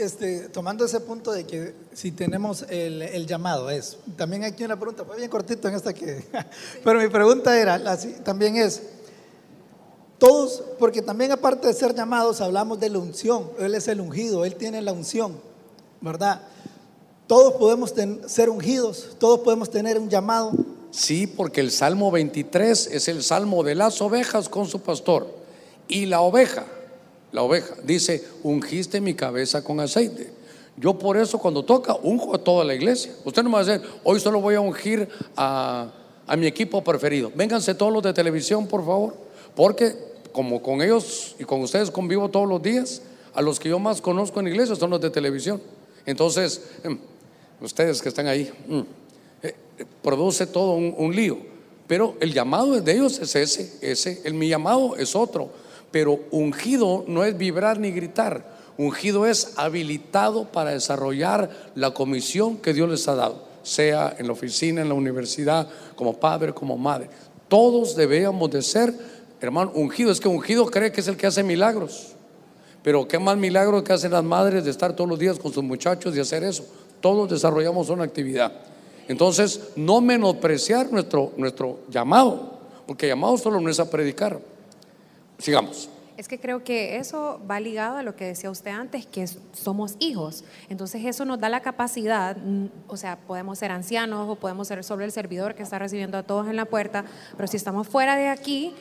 Este, 0.00 0.48
tomando 0.48 0.86
ese 0.86 0.98
punto 0.98 1.30
de 1.30 1.44
que 1.44 1.74
si 1.92 2.10
tenemos 2.10 2.64
el, 2.70 3.26
llamado, 3.26 3.68
es, 3.68 3.98
también 4.16 4.44
aquí 4.44 4.64
una 4.64 4.78
pregunta, 4.78 5.04
fue 5.04 5.18
bien 5.18 5.28
cortito 5.28 5.68
en 5.68 5.74
esta 5.74 5.92
que, 5.92 6.24
pero 6.84 7.00
mi 7.00 7.08
pregunta 7.08 7.54
era, 7.60 7.78
también 8.24 8.56
es, 8.56 8.80
todos, 10.16 10.62
porque 10.78 11.02
también 11.02 11.32
aparte 11.32 11.66
de 11.66 11.74
ser 11.74 11.94
llamados, 11.94 12.40
hablamos 12.40 12.80
de 12.80 12.88
la 12.88 12.98
unción, 12.98 13.50
Él 13.58 13.74
es 13.74 13.88
el 13.88 14.00
ungido, 14.00 14.46
Él 14.46 14.54
tiene 14.54 14.80
la 14.80 14.94
unción, 14.94 15.38
¿verdad? 16.00 16.40
Todos 17.26 17.52
podemos 17.56 17.92
ser 18.26 18.48
ungidos, 18.48 19.16
todos 19.18 19.40
podemos 19.40 19.68
tener 19.68 19.98
un 19.98 20.08
llamado. 20.08 20.52
Sí, 20.90 21.26
porque 21.26 21.60
el 21.60 21.70
Salmo 21.70 22.10
23 22.10 22.86
es 22.86 23.06
el 23.08 23.22
Salmo 23.22 23.62
de 23.62 23.74
las 23.74 24.00
ovejas 24.00 24.48
con 24.48 24.66
su 24.66 24.80
pastor, 24.80 25.26
y 25.88 26.06
la 26.06 26.22
oveja 26.22 26.64
la 27.32 27.42
oveja. 27.42 27.74
Dice, 27.84 28.24
ungiste 28.42 29.00
mi 29.00 29.14
cabeza 29.14 29.62
con 29.62 29.80
aceite. 29.80 30.32
Yo 30.76 30.98
por 30.98 31.16
eso 31.16 31.38
cuando 31.38 31.64
toca, 31.64 31.94
unjo 32.02 32.34
a 32.34 32.38
toda 32.38 32.64
la 32.64 32.74
iglesia. 32.74 33.12
Usted 33.24 33.42
no 33.42 33.50
me 33.50 33.54
va 33.56 33.60
a 33.60 33.64
decir, 33.64 33.86
hoy 34.02 34.18
solo 34.20 34.40
voy 34.40 34.54
a 34.54 34.60
ungir 34.60 35.08
a, 35.36 35.92
mi 36.38 36.46
equipo 36.46 36.82
preferido. 36.82 37.30
Vénganse 37.34 37.74
todos 37.74 37.92
los 37.92 38.02
de 38.02 38.12
televisión, 38.12 38.66
por 38.66 38.84
favor. 38.84 39.14
Porque 39.54 39.94
como 40.32 40.62
con 40.62 40.80
ellos 40.80 41.34
y 41.38 41.44
con 41.44 41.60
ustedes 41.60 41.90
convivo 41.90 42.28
todos 42.28 42.48
los 42.48 42.62
días, 42.62 43.02
a 43.34 43.42
los 43.42 43.58
que 43.58 43.68
yo 43.68 43.78
más 43.78 44.00
conozco 44.00 44.40
en 44.40 44.48
iglesia 44.48 44.74
son 44.74 44.90
los 44.90 45.00
de 45.00 45.10
televisión. 45.10 45.60
Entonces, 46.06 46.62
em, 46.82 46.98
ustedes 47.60 48.00
que 48.00 48.08
están 48.08 48.26
ahí, 48.26 48.50
mm, 48.68 48.78
eh, 49.42 49.54
eh, 49.78 49.84
produce 50.02 50.46
todo 50.46 50.74
un, 50.74 50.94
un 50.96 51.14
lío. 51.14 51.38
Pero 51.86 52.14
el 52.20 52.32
llamado 52.32 52.80
de 52.80 52.92
ellos 52.92 53.18
es 53.18 53.34
ese, 53.34 53.72
ese. 53.82 54.20
El 54.24 54.34
mi 54.34 54.48
llamado 54.48 54.96
es 54.96 55.16
otro. 55.16 55.50
Pero 55.90 56.20
ungido 56.30 57.04
no 57.06 57.24
es 57.24 57.36
vibrar 57.36 57.78
ni 57.78 57.90
gritar. 57.90 58.44
Ungido 58.76 59.26
es 59.26 59.52
habilitado 59.56 60.44
para 60.44 60.70
desarrollar 60.70 61.50
la 61.74 61.92
comisión 61.92 62.56
que 62.56 62.72
Dios 62.72 62.88
les 62.88 63.06
ha 63.08 63.14
dado, 63.14 63.44
sea 63.62 64.14
en 64.18 64.26
la 64.26 64.32
oficina, 64.32 64.80
en 64.80 64.88
la 64.88 64.94
universidad, 64.94 65.68
como 65.96 66.18
padre, 66.18 66.54
como 66.54 66.78
madre. 66.78 67.10
Todos 67.48 67.96
debemos 67.96 68.50
de 68.50 68.62
ser, 68.62 68.94
hermano, 69.40 69.72
ungido. 69.74 70.10
Es 70.10 70.20
que 70.20 70.28
ungido 70.28 70.66
cree 70.66 70.92
que 70.92 71.00
es 71.00 71.08
el 71.08 71.16
que 71.16 71.26
hace 71.26 71.42
milagros. 71.42 72.14
Pero 72.82 73.06
qué 73.06 73.18
más 73.18 73.36
milagro 73.36 73.84
que 73.84 73.92
hacen 73.92 74.12
las 74.12 74.24
madres 74.24 74.64
de 74.64 74.70
estar 74.70 74.94
todos 74.94 75.10
los 75.10 75.18
días 75.18 75.38
con 75.38 75.52
sus 75.52 75.62
muchachos 75.62 76.16
y 76.16 76.20
hacer 76.20 76.44
eso. 76.44 76.64
Todos 77.00 77.28
desarrollamos 77.28 77.90
una 77.90 78.04
actividad. 78.04 78.52
Entonces, 79.08 79.72
no 79.76 80.00
menospreciar 80.00 80.92
nuestro, 80.92 81.32
nuestro 81.36 81.80
llamado, 81.90 82.58
porque 82.86 83.08
llamado 83.08 83.36
solo 83.36 83.60
no 83.60 83.68
es 83.68 83.80
a 83.80 83.90
predicar. 83.90 84.38
Sigamos. 85.40 85.88
Es 86.16 86.28
que 86.28 86.38
creo 86.38 86.62
que 86.62 86.98
eso 86.98 87.40
va 87.50 87.60
ligado 87.60 87.96
a 87.96 88.02
lo 88.02 88.14
que 88.14 88.26
decía 88.26 88.50
usted 88.50 88.72
antes, 88.72 89.06
que 89.06 89.26
somos 89.52 89.96
hijos. 90.00 90.44
Entonces 90.68 91.02
eso 91.06 91.24
nos 91.24 91.40
da 91.40 91.48
la 91.48 91.60
capacidad, 91.60 92.36
mm, 92.36 92.66
o 92.88 92.98
sea, 92.98 93.16
podemos 93.16 93.58
ser 93.58 93.70
ancianos 93.70 94.28
o 94.28 94.36
podemos 94.36 94.68
ser 94.68 94.84
sobre 94.84 95.06
el 95.06 95.12
servidor 95.12 95.54
que 95.54 95.62
está 95.62 95.78
recibiendo 95.78 96.18
a 96.18 96.22
todos 96.22 96.46
en 96.48 96.56
la 96.56 96.66
puerta, 96.66 97.06
pero 97.36 97.46
si 97.46 97.56
estamos 97.56 97.88
fuera 97.88 98.16
de 98.16 98.28
aquí, 98.28 98.74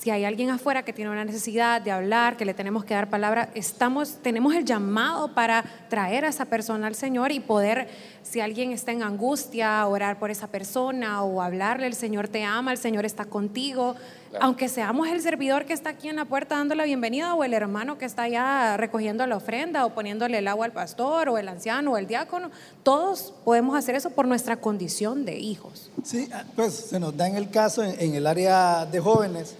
si 0.00 0.10
hay 0.10 0.24
alguien 0.24 0.50
afuera 0.50 0.84
que 0.84 0.92
tiene 0.92 1.10
una 1.10 1.24
necesidad 1.24 1.80
de 1.80 1.90
hablar, 1.90 2.36
que 2.36 2.44
le 2.44 2.54
tenemos 2.54 2.84
que 2.84 2.94
dar 2.94 3.10
palabra, 3.10 3.50
estamos, 3.54 4.16
tenemos 4.22 4.54
el 4.54 4.64
llamado 4.64 5.34
para 5.34 5.64
traer 5.90 6.24
a 6.24 6.28
esa 6.28 6.46
persona 6.46 6.86
al 6.86 6.94
Señor 6.94 7.30
y 7.30 7.40
poder, 7.40 7.88
si 8.22 8.40
alguien 8.40 8.72
está 8.72 8.92
en 8.92 9.02
angustia, 9.02 9.86
orar 9.86 10.18
por 10.18 10.30
esa 10.30 10.46
persona 10.46 11.22
o 11.22 11.42
hablarle, 11.42 11.86
el 11.86 11.94
Señor 11.94 12.28
te 12.28 12.42
ama, 12.42 12.72
el 12.72 12.78
Señor 12.78 13.04
está 13.04 13.26
contigo. 13.26 13.94
Aunque 14.40 14.70
seamos 14.70 15.08
el 15.08 15.20
servidor 15.20 15.66
que 15.66 15.74
está 15.74 15.90
aquí 15.90 16.08
en 16.08 16.16
la 16.16 16.24
puerta 16.24 16.56
dando 16.56 16.74
la 16.74 16.84
bienvenida 16.84 17.34
o 17.34 17.44
el 17.44 17.52
hermano 17.52 17.98
que 17.98 18.06
está 18.06 18.22
allá 18.22 18.78
recogiendo 18.78 19.26
la 19.26 19.36
ofrenda 19.36 19.84
o 19.84 19.90
poniéndole 19.90 20.38
el 20.38 20.48
agua 20.48 20.64
al 20.64 20.72
pastor 20.72 21.28
o 21.28 21.36
el 21.36 21.48
anciano 21.48 21.92
o 21.92 21.96
el 21.98 22.06
diácono, 22.06 22.50
todos 22.82 23.34
podemos 23.44 23.76
hacer 23.76 23.94
eso 23.94 24.08
por 24.08 24.26
nuestra 24.26 24.56
condición 24.56 25.26
de 25.26 25.38
hijos. 25.38 25.90
Sí, 26.02 26.30
pues 26.56 26.72
se 26.72 26.98
nos 26.98 27.14
da 27.14 27.28
en 27.28 27.36
el 27.36 27.50
caso 27.50 27.84
en 27.84 28.14
el 28.14 28.26
área 28.26 28.86
de 28.86 28.98
jóvenes 28.98 29.54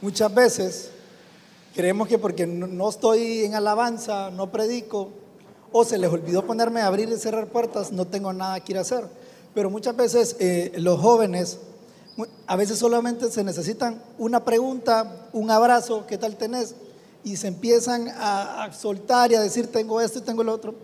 muchas 0.00 0.34
veces 0.34 0.90
Creemos 1.76 2.08
que 2.08 2.18
porque 2.18 2.46
no, 2.46 2.88
estoy 2.88 3.44
en 3.44 3.54
alabanza, 3.54 4.30
no 4.30 4.50
predico, 4.50 5.10
o 5.70 5.84
se 5.84 5.98
les 5.98 6.10
olvidó 6.10 6.46
ponerme 6.46 6.80
a 6.80 6.86
abrir 6.86 7.06
y 7.10 7.18
cerrar 7.18 7.48
puertas, 7.48 7.92
no 7.92 8.06
tengo 8.06 8.32
nada 8.32 8.58
que 8.60 8.72
ir 8.72 8.78
a 8.78 8.80
hacer. 8.80 9.04
Pero 9.52 9.68
muchas 9.68 9.94
veces 9.94 10.36
eh, 10.40 10.72
los 10.78 10.98
jóvenes, 10.98 11.58
a 12.46 12.56
veces 12.56 12.78
solamente 12.78 13.30
se 13.30 13.44
necesitan 13.44 14.02
una 14.16 14.42
pregunta, 14.42 15.28
un 15.34 15.50
abrazo, 15.50 16.06
¿qué 16.06 16.16
tal 16.16 16.36
tenés? 16.36 16.74
Y 17.22 17.36
se 17.36 17.48
empiezan 17.48 18.08
a, 18.08 18.64
a 18.64 18.72
soltar 18.72 19.32
y 19.32 19.34
a 19.34 19.42
decir, 19.42 19.70
tengo 19.70 20.00
esto 20.00 20.20
y 20.20 20.22
tengo 20.22 20.42
lo 20.42 20.54
otro. 20.54 20.74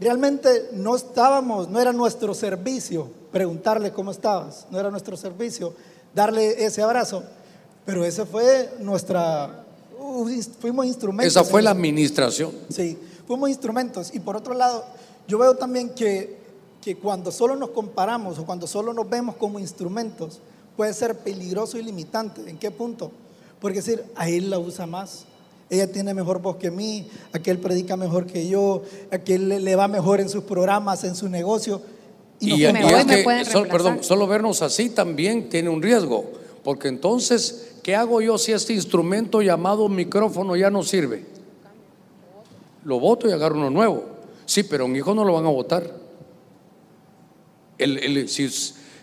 Realmente 0.00 0.70
no 0.72 0.96
estábamos, 0.96 1.68
no 1.68 1.78
era 1.78 1.92
nuestro 1.92 2.34
servicio 2.34 3.12
preguntarle 3.30 3.92
cómo 3.92 4.10
estabas, 4.10 4.66
no 4.72 4.80
era 4.80 4.90
nuestro 4.90 5.16
servicio 5.16 5.72
darle 6.16 6.64
ese 6.64 6.82
abrazo, 6.82 7.22
pero 7.84 8.04
ese 8.04 8.24
fue 8.26 8.70
nuestra, 8.80 9.64
uh, 9.98 10.28
fuimos 10.60 10.86
instrumentos. 10.86 11.34
Esa 11.34 11.44
fue 11.44 11.62
la 11.62 11.70
administración. 11.70 12.52
Sí, 12.68 12.98
fuimos 13.26 13.48
instrumentos. 13.48 14.10
Y 14.14 14.20
por 14.20 14.36
otro 14.36 14.54
lado, 14.54 14.84
yo 15.28 15.38
veo 15.38 15.54
también 15.56 15.90
que, 15.90 16.36
que 16.80 16.96
cuando 16.96 17.30
solo 17.32 17.56
nos 17.56 17.70
comparamos 17.70 18.38
o 18.38 18.44
cuando 18.44 18.66
solo 18.66 18.92
nos 18.92 19.08
vemos 19.08 19.36
como 19.36 19.58
instrumentos, 19.58 20.40
puede 20.76 20.94
ser 20.94 21.18
peligroso 21.18 21.78
y 21.78 21.82
limitante. 21.82 22.48
¿En 22.48 22.58
qué 22.58 22.70
punto? 22.70 23.10
Porque 23.60 23.78
decir, 23.78 24.04
a 24.16 24.28
él 24.28 24.50
la 24.50 24.58
usa 24.58 24.86
más. 24.86 25.24
Ella 25.70 25.90
tiene 25.90 26.12
mejor 26.12 26.42
voz 26.42 26.56
que 26.56 26.70
mí, 26.70 27.08
aquel 27.32 27.58
predica 27.58 27.96
mejor 27.96 28.26
que 28.26 28.46
yo, 28.46 28.82
aquel 29.10 29.48
le, 29.48 29.58
le 29.60 29.74
va 29.74 29.88
mejor 29.88 30.20
en 30.20 30.28
sus 30.28 30.44
programas, 30.44 31.02
en 31.04 31.14
su 31.14 31.28
negocio. 31.28 31.80
Y, 32.40 32.66
y 32.66 32.72
me 32.72 32.80
es 32.80 32.84
voy, 32.84 32.92
comparamos. 32.92 33.06
me 33.06 33.16
que 33.16 33.22
pueden 33.24 33.44
sol- 33.46 33.52
reemplazar. 33.62 33.68
perdón, 33.70 34.04
solo 34.04 34.26
vernos 34.26 34.60
así 34.60 34.90
también 34.90 35.48
tiene 35.48 35.70
un 35.70 35.80
riesgo, 35.80 36.24
porque 36.62 36.88
entonces, 36.88 37.68
¿qué 37.82 37.94
hago 37.96 38.20
yo 38.20 38.38
si 38.38 38.52
este 38.52 38.72
instrumento 38.74 39.42
llamado 39.42 39.88
micrófono 39.88 40.56
ya 40.56 40.70
no 40.70 40.82
sirve? 40.82 41.24
Lo 42.84 42.98
voto 42.98 43.28
y 43.28 43.32
agarro 43.32 43.56
uno 43.56 43.70
nuevo. 43.70 44.04
Sí, 44.44 44.62
pero 44.64 44.84
un 44.86 44.96
hijo 44.96 45.14
no 45.14 45.24
lo 45.24 45.32
van 45.34 45.46
a 45.46 45.50
votar. 45.50 45.88
El- 47.78 47.98
el- 47.98 48.28
si, 48.28 48.48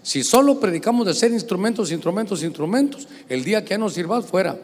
si 0.02 0.24
solo 0.24 0.60
predicamos 0.60 1.06
de 1.06 1.14
ser 1.14 1.32
instrumentos, 1.32 1.92
instrumentos, 1.92 2.44
instrumentos, 2.44 3.08
el 3.28 3.44
día 3.44 3.64
que 3.64 3.72
ya 3.72 3.78
no 3.78 3.90
sirvas, 3.90 4.26
fuera. 4.26 4.58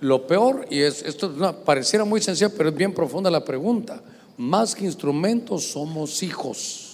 Lo 0.00 0.26
peor, 0.26 0.66
y 0.70 0.80
es, 0.80 1.02
esto 1.02 1.34
pareciera 1.64 2.04
muy 2.04 2.20
sencillo, 2.20 2.50
pero 2.56 2.70
es 2.70 2.74
bien 2.74 2.94
profunda 2.94 3.30
la 3.30 3.44
pregunta. 3.44 4.02
Más 4.36 4.74
que 4.74 4.84
instrumentos, 4.84 5.64
somos 5.64 6.22
hijos. 6.22 6.86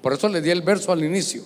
Por 0.00 0.12
eso 0.12 0.28
le 0.28 0.40
di 0.40 0.50
el 0.50 0.62
verso 0.62 0.92
al 0.92 1.04
inicio. 1.04 1.42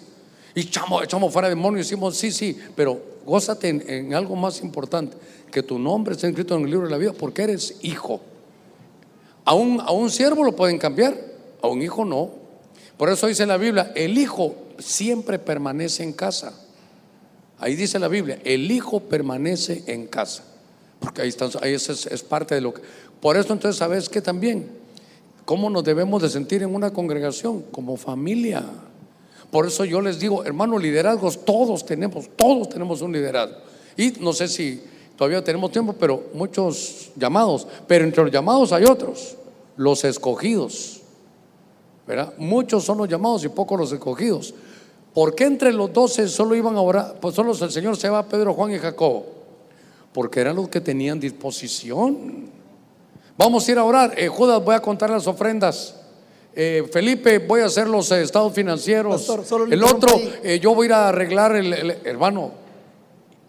Y 0.54 0.60
echamos, 0.60 1.04
echamos 1.04 1.32
fuera 1.32 1.48
demonios 1.48 1.86
decimos, 1.86 2.16
sí, 2.16 2.32
sí, 2.32 2.58
pero 2.74 3.00
gózate 3.24 3.68
en, 3.68 4.14
algo 4.14 4.34
más 4.36 4.62
importante, 4.62 5.16
que 5.50 5.62
tu 5.62 5.78
nombre 5.78 6.14
esté 6.14 6.28
escrito 6.28 6.56
en 6.56 6.64
el 6.64 6.70
libro 6.70 6.86
de 6.86 6.92
la 6.92 6.98
vida, 6.98 7.12
porque 7.12 7.42
eres 7.42 7.76
hijo. 7.82 8.20
A 9.44 9.54
un, 9.54 9.80
a 9.80 9.90
un 9.90 10.10
siervo 10.10 10.44
lo 10.44 10.54
pueden 10.54 10.78
cambiar, 10.78 11.16
a 11.62 11.68
un 11.68 11.82
hijo 11.82 12.04
no. 12.04 12.30
Por 12.96 13.08
eso 13.08 13.26
dice 13.26 13.46
la 13.46 13.56
Biblia, 13.56 13.92
el 13.94 14.18
hijo 14.18 14.54
siempre 14.78 15.38
permanece 15.38 16.02
en 16.02 16.12
casa. 16.12 16.52
Ahí 17.58 17.76
dice 17.76 17.98
la 17.98 18.08
Biblia, 18.08 18.40
el 18.44 18.70
hijo 18.70 19.00
permanece 19.00 19.84
en 19.86 20.06
casa. 20.06 20.44
Porque 20.98 21.22
ahí, 21.22 21.28
están, 21.28 21.50
ahí 21.62 21.74
es, 21.74 21.88
es- 21.88 22.22
parte 22.22 22.54
de 22.54 22.60
lo 22.60 22.74
que... 22.74 22.82
Por 23.20 23.36
eso 23.36 23.52
entonces, 23.52 23.78
¿sabes 23.78 24.08
qué 24.08 24.20
también? 24.20 24.68
¿Cómo 25.44 25.70
nos 25.70 25.84
debemos 25.84 26.22
de 26.22 26.28
sentir 26.28 26.62
en 26.62 26.74
una 26.74 26.92
congregación? 26.92 27.62
Como 27.70 27.96
familia. 27.96 28.64
Por 29.50 29.66
eso 29.66 29.84
yo 29.84 30.00
les 30.00 30.18
digo, 30.18 30.44
hermanos, 30.44 30.80
liderazgos, 30.80 31.44
todos 31.44 31.84
tenemos, 31.84 32.28
todos 32.36 32.68
tenemos 32.68 33.02
un 33.02 33.12
liderazgo. 33.12 33.56
Y 33.96 34.12
no 34.20 34.32
sé 34.32 34.48
si 34.48 34.82
todavía 35.16 35.42
tenemos 35.42 35.72
tiempo, 35.72 35.94
pero 35.98 36.24
muchos 36.34 37.10
llamados. 37.16 37.66
Pero 37.86 38.04
entre 38.04 38.22
los 38.22 38.32
llamados 38.32 38.72
hay 38.72 38.84
otros, 38.84 39.36
los 39.76 40.04
escogidos. 40.04 41.00
¿verdad? 42.06 42.34
Muchos 42.38 42.84
son 42.84 42.98
los 42.98 43.08
llamados 43.08 43.44
y 43.44 43.48
pocos 43.48 43.78
los 43.78 43.92
escogidos. 43.92 44.54
¿Por 45.14 45.34
qué 45.34 45.44
entre 45.44 45.72
los 45.72 45.92
doce 45.92 46.28
solo 46.28 46.54
iban 46.54 46.76
a 46.76 46.80
orar? 46.80 47.16
Pues 47.20 47.34
solo 47.34 47.52
el 47.52 47.70
Señor 47.70 47.96
se 47.96 48.08
va 48.08 48.26
Pedro, 48.26 48.54
Juan 48.54 48.72
y 48.72 48.78
Jacobo. 48.78 49.26
Porque 50.12 50.40
eran 50.40 50.56
los 50.56 50.68
que 50.68 50.80
tenían 50.80 51.20
disposición. 51.20 52.48
Vamos 53.36 53.66
a 53.68 53.72
ir 53.72 53.78
a 53.78 53.84
orar. 53.84 54.14
Eh, 54.16 54.28
Judas, 54.28 54.64
voy 54.64 54.74
a 54.74 54.80
contar 54.80 55.10
las 55.10 55.26
ofrendas. 55.26 55.99
Eh, 56.54 56.88
Felipe, 56.92 57.38
voy 57.38 57.60
a 57.60 57.66
hacer 57.66 57.86
los 57.88 58.10
eh, 58.10 58.22
estados 58.22 58.52
financieros. 58.52 59.22
Pastor, 59.26 59.72
el 59.72 59.82
otro, 59.84 60.20
eh, 60.42 60.58
yo 60.60 60.74
voy 60.74 60.84
a 60.84 60.86
ir 60.86 60.92
a 60.94 61.08
arreglar 61.08 61.54
el, 61.56 61.72
el- 61.72 61.98
hermano. 62.04 62.52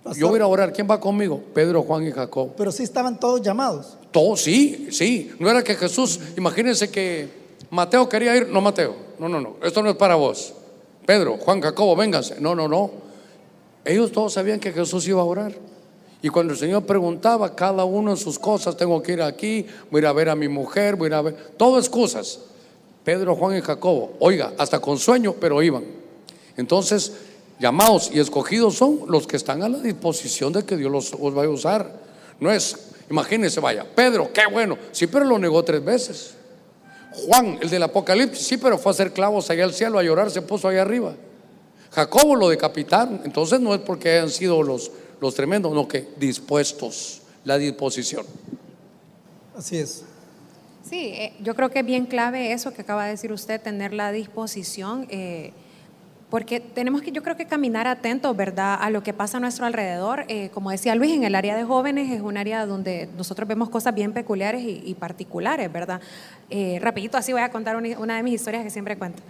Pastor, 0.04 0.20
Yo 0.20 0.28
voy 0.28 0.36
a 0.36 0.38
ir 0.38 0.42
a 0.44 0.48
orar. 0.48 0.74
¿Quién 0.74 0.88
va 0.90 1.00
conmigo? 1.00 1.42
Pedro, 1.54 1.84
Juan 1.84 2.08
y 2.08 2.12
Jacob. 2.12 2.52
Pero 2.58 2.72
sí 2.72 2.84
estaban 2.84 3.20
todos 3.20 3.42
llamados. 3.42 3.98
Todo, 4.12 4.36
sí, 4.38 4.88
sí. 4.92 5.32
No 5.40 5.50
era 5.50 5.64
que 5.64 5.76
Jesús, 5.76 6.20
imagínense 6.38 6.90
que 6.90 7.28
Mateo 7.70 8.08
quería 8.10 8.36
ir, 8.36 8.48
no 8.50 8.62
Mateo, 8.62 8.96
no, 9.20 9.30
no, 9.30 9.40
no, 9.40 9.56
esto 9.64 9.82
no 9.84 9.90
es 9.90 9.96
para 9.96 10.16
vos. 10.16 10.54
Pedro, 11.06 11.38
Juan, 11.38 11.62
Jacobo, 11.62 11.96
vénganse. 11.96 12.40
No, 12.40 12.54
no, 12.56 12.68
no. 12.68 12.92
Ellos 13.86 14.12
todos 14.12 14.34
sabían 14.34 14.60
que 14.60 14.72
Jesús 14.72 15.08
iba 15.08 15.22
a 15.22 15.26
orar. 15.26 15.54
Y 16.22 16.30
cuando 16.30 16.54
el 16.54 16.60
Señor 16.60 16.86
preguntaba, 16.86 17.56
cada 17.56 17.84
uno 17.84 18.12
en 18.12 18.18
sus 18.18 18.38
cosas, 18.38 18.78
tengo 18.78 19.02
que 19.02 19.14
ir 19.14 19.22
aquí, 19.24 19.66
voy 19.90 20.00
a 20.00 20.02
ir 20.04 20.06
a 20.08 20.14
ver 20.14 20.30
a 20.30 20.36
mi 20.36 20.48
mujer, 20.48 20.96
voy 20.96 21.06
a 21.06 21.08
ir 21.08 21.14
a 21.16 21.22
ver, 21.24 21.36
todo 21.58 21.80
excusas. 21.80 22.40
Pedro, 23.04 23.36
Juan 23.36 23.58
y 23.58 23.62
Jacobo, 23.62 24.14
oiga, 24.20 24.54
hasta 24.58 24.80
con 24.80 24.98
sueño, 24.98 25.36
pero 25.40 25.62
iban. 25.64 25.84
Entonces, 26.58 27.14
llamados 27.60 28.12
y 28.14 28.20
escogidos 28.20 28.76
son 28.76 29.02
los 29.08 29.26
que 29.26 29.38
están 29.38 29.64
a 29.64 29.70
la 29.70 29.80
disposición 29.80 30.54
de 30.54 30.64
que 30.64 30.78
Dios 30.78 30.92
los, 30.92 31.12
los 31.20 31.34
vaya 31.34 31.50
a 31.50 31.54
usar. 31.54 31.92
No 32.40 32.52
es, 32.52 32.76
imagínense, 33.10 33.60
vaya, 33.60 33.86
Pedro, 33.96 34.32
qué 34.34 34.42
bueno, 34.52 34.78
sí, 34.92 35.08
pero 35.08 35.26
lo 35.26 35.40
negó 35.40 35.64
tres 35.64 35.84
veces. 35.84 36.36
Juan, 37.12 37.58
el 37.62 37.70
del 37.70 37.84
Apocalipsis, 37.84 38.48
sí, 38.48 38.58
pero 38.58 38.78
fue 38.78 38.92
a 38.92 38.94
hacer 38.94 39.12
clavos 39.12 39.50
allá 39.50 39.64
al 39.64 39.74
cielo, 39.74 40.00
a 40.00 40.04
llorar, 40.04 40.32
se 40.32 40.42
puso 40.42 40.68
allá 40.68 40.82
arriba. 40.82 41.14
Jacobo 41.92 42.36
lo 42.36 42.48
decapitaron, 42.48 43.22
entonces 43.26 43.60
no 43.60 43.76
es 43.76 43.82
porque 43.82 44.12
hayan 44.12 44.30
sido 44.30 44.64
los, 44.64 44.92
los 45.20 45.36
tremendos, 45.36 45.74
no 45.74 45.88
que 45.88 46.08
dispuestos, 46.18 47.22
la 47.44 47.58
disposición. 47.58 48.26
Así 49.58 49.78
es. 49.78 50.04
Sí, 50.92 51.14
eh, 51.16 51.32
yo 51.40 51.56
creo 51.56 51.70
que 51.70 51.80
es 51.80 51.86
bien 51.86 52.06
clave 52.06 52.52
eso 52.52 52.74
que 52.74 52.82
acaba 52.82 53.06
de 53.06 53.12
decir 53.12 53.32
usted, 53.32 53.62
tener 53.62 53.94
la 53.94 54.12
disposición, 54.12 55.08
eh, 55.10 55.54
porque 56.30 56.60
tenemos 56.60 57.02
que, 57.02 57.14
yo 57.14 57.24
creo 57.24 57.38
que 57.38 57.46
caminar 57.46 57.88
atentos, 57.88 58.36
¿verdad?, 58.36 58.78
a 58.78 58.90
lo 58.90 59.02
que 59.02 59.14
pasa 59.14 59.38
a 59.38 59.40
nuestro 59.40 59.66
alrededor. 59.66 60.26
Eh, 60.28 60.50
como 60.54 60.70
decía 60.70 60.94
Luis, 60.96 61.14
en 61.14 61.24
el 61.24 61.34
área 61.36 61.56
de 61.56 61.64
jóvenes 61.64 62.12
es 62.12 62.20
un 62.20 62.36
área 62.36 62.66
donde 62.66 63.08
nosotros 63.16 63.48
vemos 63.48 63.70
cosas 63.70 63.96
bien 63.96 64.12
peculiares 64.12 64.64
y, 64.66 64.94
particulares, 64.96 65.72
¿verdad? 65.72 66.02
Eh, 66.50 66.78
rapidito, 66.82 67.18
así 67.18 67.32
voy 67.32 67.42
a 67.42 67.52
contar 67.52 67.78
una 67.78 68.18
de 68.18 68.24
mis 68.24 68.34
historias 68.34 68.62
que 68.62 68.70
siempre 68.70 68.98
cuento. 68.98 69.24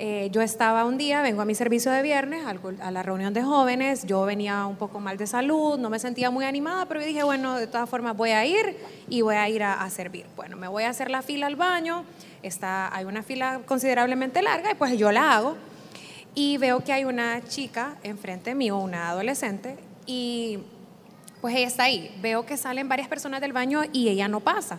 Eh, 0.00 0.28
yo 0.30 0.42
estaba 0.42 0.84
un 0.84 0.96
día, 0.96 1.22
vengo 1.22 1.42
a 1.42 1.44
mi 1.44 1.56
servicio 1.56 1.90
de 1.90 2.02
viernes, 2.02 2.44
a 2.46 2.90
la 2.92 3.02
reunión 3.02 3.34
de 3.34 3.42
jóvenes, 3.42 4.04
yo 4.06 4.24
venía 4.24 4.64
un 4.66 4.76
poco 4.76 5.00
mal 5.00 5.16
de 5.16 5.26
salud, 5.26 5.76
no 5.76 5.90
me 5.90 5.98
sentía 5.98 6.30
muy 6.30 6.44
animada, 6.44 6.86
pero 6.86 7.00
yo 7.00 7.06
dije, 7.06 7.24
bueno, 7.24 7.56
de 7.56 7.66
todas 7.66 7.90
formas 7.90 8.16
voy 8.16 8.30
a 8.30 8.46
ir 8.46 8.76
y 9.08 9.22
voy 9.22 9.34
a 9.34 9.48
ir 9.48 9.64
a, 9.64 9.82
a 9.82 9.90
servir. 9.90 10.26
Bueno, 10.36 10.56
me 10.56 10.68
voy 10.68 10.84
a 10.84 10.90
hacer 10.90 11.10
la 11.10 11.22
fila 11.22 11.48
al 11.48 11.56
baño, 11.56 12.04
está, 12.44 12.94
hay 12.94 13.06
una 13.06 13.24
fila 13.24 13.62
considerablemente 13.66 14.40
larga 14.40 14.70
y 14.70 14.76
pues 14.76 14.96
yo 14.96 15.10
la 15.10 15.36
hago 15.36 15.56
y 16.32 16.58
veo 16.58 16.84
que 16.84 16.92
hay 16.92 17.04
una 17.04 17.42
chica 17.42 17.96
enfrente 18.04 18.54
mío, 18.54 18.78
una 18.78 19.08
adolescente, 19.08 19.76
y 20.06 20.60
pues 21.40 21.56
ella 21.56 21.66
está 21.66 21.84
ahí. 21.84 22.16
Veo 22.22 22.46
que 22.46 22.56
salen 22.56 22.88
varias 22.88 23.08
personas 23.08 23.40
del 23.40 23.52
baño 23.52 23.82
y 23.92 24.08
ella 24.08 24.28
no 24.28 24.38
pasa. 24.38 24.78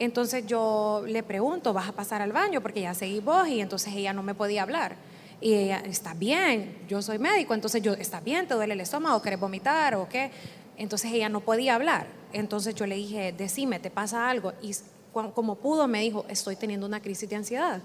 Entonces 0.00 0.46
yo 0.46 1.04
le 1.06 1.22
pregunto, 1.22 1.74
¿vas 1.74 1.86
a 1.86 1.92
pasar 1.92 2.22
al 2.22 2.32
baño? 2.32 2.62
Porque 2.62 2.80
ya 2.80 2.94
seguí 2.94 3.20
vos 3.20 3.46
y 3.46 3.60
entonces 3.60 3.94
ella 3.94 4.14
no 4.14 4.22
me 4.22 4.34
podía 4.34 4.62
hablar. 4.62 4.96
Y 5.42 5.52
ella, 5.52 5.82
está 5.84 6.14
bien, 6.14 6.78
yo 6.88 7.02
soy 7.02 7.18
médico, 7.18 7.52
entonces 7.52 7.82
yo, 7.82 7.92
está 7.92 8.18
bien, 8.18 8.48
te 8.48 8.54
duele 8.54 8.72
el 8.72 8.80
estómago, 8.80 9.20
querés 9.20 9.38
vomitar 9.38 9.94
o 9.96 10.08
qué. 10.08 10.30
Entonces 10.78 11.12
ella 11.12 11.28
no 11.28 11.40
podía 11.40 11.74
hablar. 11.74 12.06
Entonces 12.32 12.74
yo 12.74 12.86
le 12.86 12.96
dije, 12.96 13.34
decime, 13.36 13.78
¿te 13.78 13.90
pasa 13.90 14.30
algo? 14.30 14.54
Y 14.62 14.74
como 15.12 15.56
pudo 15.56 15.86
me 15.86 16.00
dijo, 16.00 16.24
estoy 16.30 16.56
teniendo 16.56 16.86
una 16.86 17.02
crisis 17.02 17.28
de 17.28 17.36
ansiedad. 17.36 17.82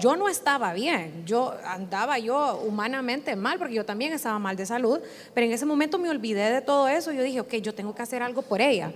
Yo 0.00 0.16
no 0.16 0.30
estaba 0.30 0.72
bien, 0.72 1.24
yo 1.26 1.52
andaba 1.66 2.18
yo 2.18 2.62
humanamente 2.66 3.36
mal 3.36 3.58
porque 3.58 3.74
yo 3.74 3.84
también 3.84 4.14
estaba 4.14 4.38
mal 4.38 4.56
de 4.56 4.64
salud, 4.64 4.98
pero 5.34 5.46
en 5.46 5.52
ese 5.52 5.66
momento 5.66 5.98
me 5.98 6.08
olvidé 6.08 6.50
de 6.52 6.62
todo 6.62 6.88
eso, 6.88 7.12
yo 7.12 7.22
dije, 7.22 7.40
ok, 7.40 7.56
yo 7.56 7.74
tengo 7.74 7.94
que 7.94 8.00
hacer 8.00 8.22
algo 8.22 8.40
por 8.40 8.62
ella. 8.62 8.92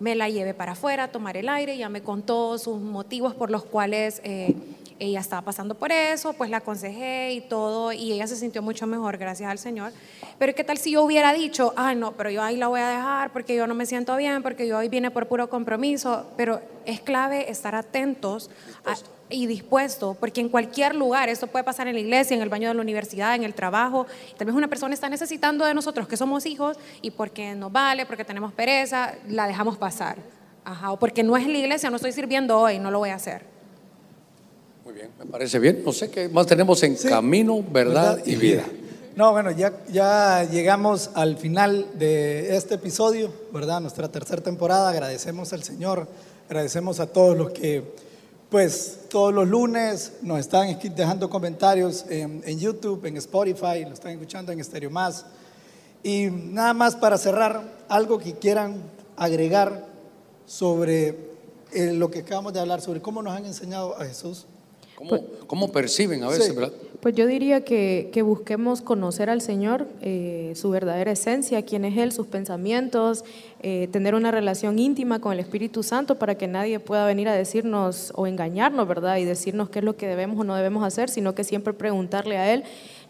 Me 0.00 0.14
la 0.14 0.28
llevé 0.28 0.54
para 0.54 0.72
afuera 0.72 1.04
a 1.04 1.08
tomar 1.08 1.36
el 1.36 1.48
aire, 1.48 1.76
ya 1.76 1.88
me 1.88 2.02
contó 2.02 2.58
sus 2.58 2.80
motivos 2.80 3.34
por 3.34 3.50
los 3.50 3.64
cuales 3.64 4.20
eh, 4.24 4.54
ella 4.98 5.20
estaba 5.20 5.42
pasando 5.42 5.74
por 5.74 5.92
eso, 5.92 6.32
pues 6.34 6.50
la 6.50 6.58
aconsejé 6.58 7.32
y 7.32 7.40
todo, 7.40 7.92
y 7.92 8.12
ella 8.12 8.26
se 8.26 8.36
sintió 8.36 8.62
mucho 8.62 8.86
mejor, 8.86 9.18
gracias 9.18 9.50
al 9.50 9.58
Señor. 9.58 9.92
Pero 10.38 10.54
¿qué 10.54 10.64
tal 10.64 10.78
si 10.78 10.92
yo 10.92 11.02
hubiera 11.02 11.32
dicho, 11.32 11.72
ay 11.76 11.96
no, 11.96 12.12
pero 12.12 12.30
yo 12.30 12.42
ahí 12.42 12.56
la 12.56 12.68
voy 12.68 12.80
a 12.80 12.88
dejar 12.88 13.32
porque 13.32 13.54
yo 13.54 13.66
no 13.66 13.74
me 13.74 13.86
siento 13.86 14.16
bien, 14.16 14.42
porque 14.42 14.66
yo 14.66 14.78
hoy 14.78 14.88
vine 14.88 15.10
por 15.10 15.26
puro 15.26 15.48
compromiso? 15.48 16.26
Pero 16.36 16.60
es 16.86 17.00
clave 17.00 17.50
estar 17.50 17.74
atentos 17.74 18.50
a, 18.84 18.94
y 19.30 19.46
dispuesto, 19.46 20.16
porque 20.20 20.40
en 20.40 20.48
cualquier 20.48 20.94
lugar, 20.94 21.28
esto 21.28 21.46
puede 21.46 21.64
pasar 21.64 21.88
en 21.88 21.94
la 21.94 22.00
iglesia, 22.00 22.36
en 22.36 22.42
el 22.42 22.48
baño 22.48 22.68
de 22.68 22.74
la 22.74 22.82
universidad, 22.82 23.34
en 23.34 23.42
el 23.42 23.54
trabajo, 23.54 24.06
tal 24.36 24.46
vez 24.46 24.54
una 24.54 24.68
persona 24.68 24.94
está 24.94 25.08
necesitando 25.08 25.64
de 25.64 25.74
nosotros 25.74 26.06
que 26.06 26.16
somos 26.16 26.44
hijos 26.46 26.76
y 27.02 27.10
porque 27.10 27.54
nos 27.54 27.72
vale, 27.72 28.06
porque 28.06 28.24
tenemos 28.24 28.52
pereza, 28.52 29.14
la 29.28 29.46
dejamos 29.46 29.76
pasar. 29.78 30.18
Ajá, 30.64 30.92
o 30.92 30.98
porque 30.98 31.22
no 31.22 31.36
es 31.36 31.46
la 31.46 31.58
iglesia, 31.58 31.90
no 31.90 31.96
estoy 31.96 32.12
sirviendo 32.12 32.58
hoy, 32.58 32.78
no 32.78 32.90
lo 32.90 32.98
voy 32.98 33.10
a 33.10 33.16
hacer. 33.16 33.42
Muy 34.84 34.94
bien, 34.94 35.10
me 35.18 35.26
parece 35.26 35.58
bien. 35.58 35.82
No 35.84 35.92
sé 35.92 36.10
qué 36.10 36.28
más 36.28 36.46
tenemos 36.46 36.82
en 36.82 36.96
Sí. 36.96 37.08
camino, 37.08 37.62
verdad, 37.62 38.20
y 38.24 38.36
vida. 38.36 38.64
No, 39.16 39.30
bueno, 39.32 39.50
ya, 39.50 39.72
ya 39.90 40.42
llegamos 40.50 41.10
al 41.14 41.36
final 41.36 41.86
de 41.94 42.56
este 42.56 42.74
episodio, 42.74 43.32
¿verdad? 43.52 43.80
Nuestra 43.80 44.08
tercera 44.08 44.42
temporada. 44.42 44.90
Agradecemos 44.90 45.52
al 45.52 45.62
Señor, 45.62 46.08
agradecemos 46.48 46.98
a 47.00 47.06
todos 47.06 47.36
los 47.36 47.50
que, 47.52 47.94
pues, 48.50 49.00
todos 49.08 49.32
los 49.34 49.48
lunes 49.48 50.12
nos 50.22 50.38
están 50.38 50.78
dejando 50.94 51.28
comentarios 51.28 52.04
en, 52.08 52.42
en 52.44 52.58
YouTube, 52.58 53.04
en 53.06 53.16
Spotify, 53.16 53.84
lo 53.84 53.94
están 53.94 54.12
escuchando 54.12 54.52
en 54.52 54.60
Estéreo 54.60 54.90
Más. 54.90 55.26
Y 56.02 56.26
nada 56.30 56.74
más 56.74 56.94
para 56.96 57.16
cerrar, 57.18 57.62
algo 57.88 58.18
que 58.18 58.34
quieran 58.34 58.82
agregar 59.16 59.86
sobre 60.46 61.34
eh, 61.72 61.92
lo 61.92 62.10
que 62.10 62.20
acabamos 62.20 62.52
de 62.52 62.60
hablar, 62.60 62.80
sobre 62.80 63.00
cómo 63.00 63.22
nos 63.22 63.34
han 63.34 63.46
enseñado 63.46 63.96
a 63.98 64.04
Jesús. 64.04 64.46
¿Cómo, 64.96 65.20
cómo 65.46 65.72
perciben 65.72 66.22
a 66.22 66.28
veces, 66.28 66.46
Sí. 66.46 66.52
verdad? 66.54 66.72
Pues 67.00 67.14
yo 67.14 67.26
diría 67.26 67.64
que, 67.64 68.08
que 68.14 68.22
busquemos 68.22 68.80
conocer 68.80 69.28
al 69.28 69.42
Señor, 69.42 69.86
eh, 70.00 70.52
su 70.56 70.70
verdadera 70.70 71.12
esencia, 71.12 71.60
quién 71.62 71.84
es 71.84 71.98
Él, 71.98 72.12
sus 72.12 72.26
pensamientos, 72.28 73.26
eh, 73.62 73.88
tener 73.92 74.14
una 74.14 74.30
relación 74.30 74.78
íntima 74.78 75.20
con 75.20 75.34
el 75.34 75.40
Espíritu 75.40 75.82
Santo 75.82 76.14
para 76.18 76.36
que 76.36 76.46
nadie 76.46 76.80
pueda 76.80 77.04
venir 77.04 77.28
a 77.28 77.34
decirnos 77.34 78.10
o 78.14 78.26
engañarnos, 78.26 78.88
¿verdad? 78.88 79.18
Y 79.18 79.24
decirnos 79.24 79.68
qué 79.68 79.80
es 79.80 79.84
lo 79.84 79.96
que 79.96 80.06
debemos 80.06 80.40
o 80.40 80.44
no 80.44 80.54
debemos 80.54 80.82
hacer, 80.82 81.10
sino 81.10 81.34
que 81.34 81.44
siempre 81.44 81.74
preguntarle 81.74 82.38
a 82.38 82.54
Él. 82.54 82.64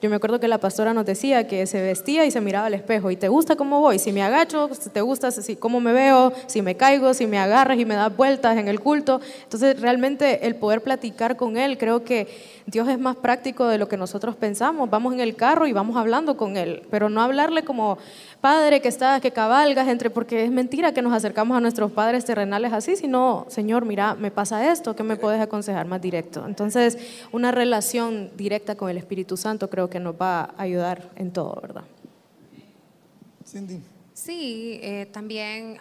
Yo 0.04 0.10
me 0.10 0.16
acuerdo 0.16 0.38
que 0.38 0.48
la 0.48 0.58
pastora 0.58 0.92
nos 0.92 1.06
decía 1.06 1.48
que 1.48 1.66
se 1.66 1.80
vestía 1.80 2.26
y 2.26 2.30
se 2.30 2.38
miraba 2.42 2.66
al 2.66 2.74
espejo. 2.74 3.10
¿Y 3.10 3.16
te 3.16 3.28
gusta 3.28 3.56
cómo 3.56 3.80
voy? 3.80 3.98
Si 3.98 4.12
me 4.12 4.22
agacho, 4.22 4.68
¿te 4.92 5.00
gusta 5.00 5.30
si, 5.30 5.56
cómo 5.56 5.80
me 5.80 5.94
veo? 5.94 6.30
Si 6.46 6.60
me 6.60 6.76
caigo, 6.76 7.14
si 7.14 7.26
me 7.26 7.38
agarras 7.38 7.78
y 7.78 7.86
me 7.86 7.94
das 7.94 8.14
vueltas 8.14 8.58
en 8.58 8.68
el 8.68 8.80
culto. 8.80 9.22
Entonces, 9.44 9.80
realmente 9.80 10.46
el 10.46 10.56
poder 10.56 10.82
platicar 10.82 11.38
con 11.38 11.56
Él, 11.56 11.78
creo 11.78 12.04
que 12.04 12.28
Dios 12.66 12.86
es 12.88 12.98
más 12.98 13.16
práctico 13.16 13.66
de 13.66 13.78
lo 13.78 13.88
que 13.88 13.96
nosotros 13.96 14.36
pensamos. 14.36 14.90
Vamos 14.90 15.14
en 15.14 15.20
el 15.20 15.36
carro 15.36 15.66
y 15.66 15.72
vamos 15.72 15.96
hablando 15.96 16.36
con 16.36 16.58
Él, 16.58 16.82
pero 16.90 17.08
no 17.08 17.22
hablarle 17.22 17.64
como 17.64 17.96
Padre 18.44 18.82
que 18.82 18.88
estás, 18.88 19.22
que 19.22 19.30
cabalgas 19.30 19.88
entre, 19.88 20.10
porque 20.10 20.44
es 20.44 20.50
mentira 20.50 20.92
que 20.92 21.00
nos 21.00 21.14
acercamos 21.14 21.56
a 21.56 21.62
nuestros 21.62 21.90
padres 21.92 22.26
terrenales 22.26 22.74
así, 22.74 22.94
sino, 22.94 23.46
Señor, 23.48 23.86
mira, 23.86 24.14
me 24.16 24.30
pasa 24.30 24.70
esto, 24.70 24.94
¿qué 24.94 25.02
me 25.02 25.16
puedes 25.16 25.40
aconsejar 25.40 25.86
más 25.86 26.02
directo? 26.02 26.44
Entonces, 26.46 26.98
una 27.32 27.52
relación 27.52 28.30
directa 28.36 28.74
con 28.74 28.90
el 28.90 28.98
Espíritu 28.98 29.38
Santo 29.38 29.70
creo 29.70 29.88
que 29.88 29.98
nos 29.98 30.14
va 30.20 30.42
a 30.42 30.54
ayudar 30.58 31.10
en 31.16 31.32
todo, 31.32 31.58
¿verdad? 31.62 31.84
Cindy. 33.46 33.80
Sí, 34.12 34.78
eh, 34.82 35.08
también 35.10 35.78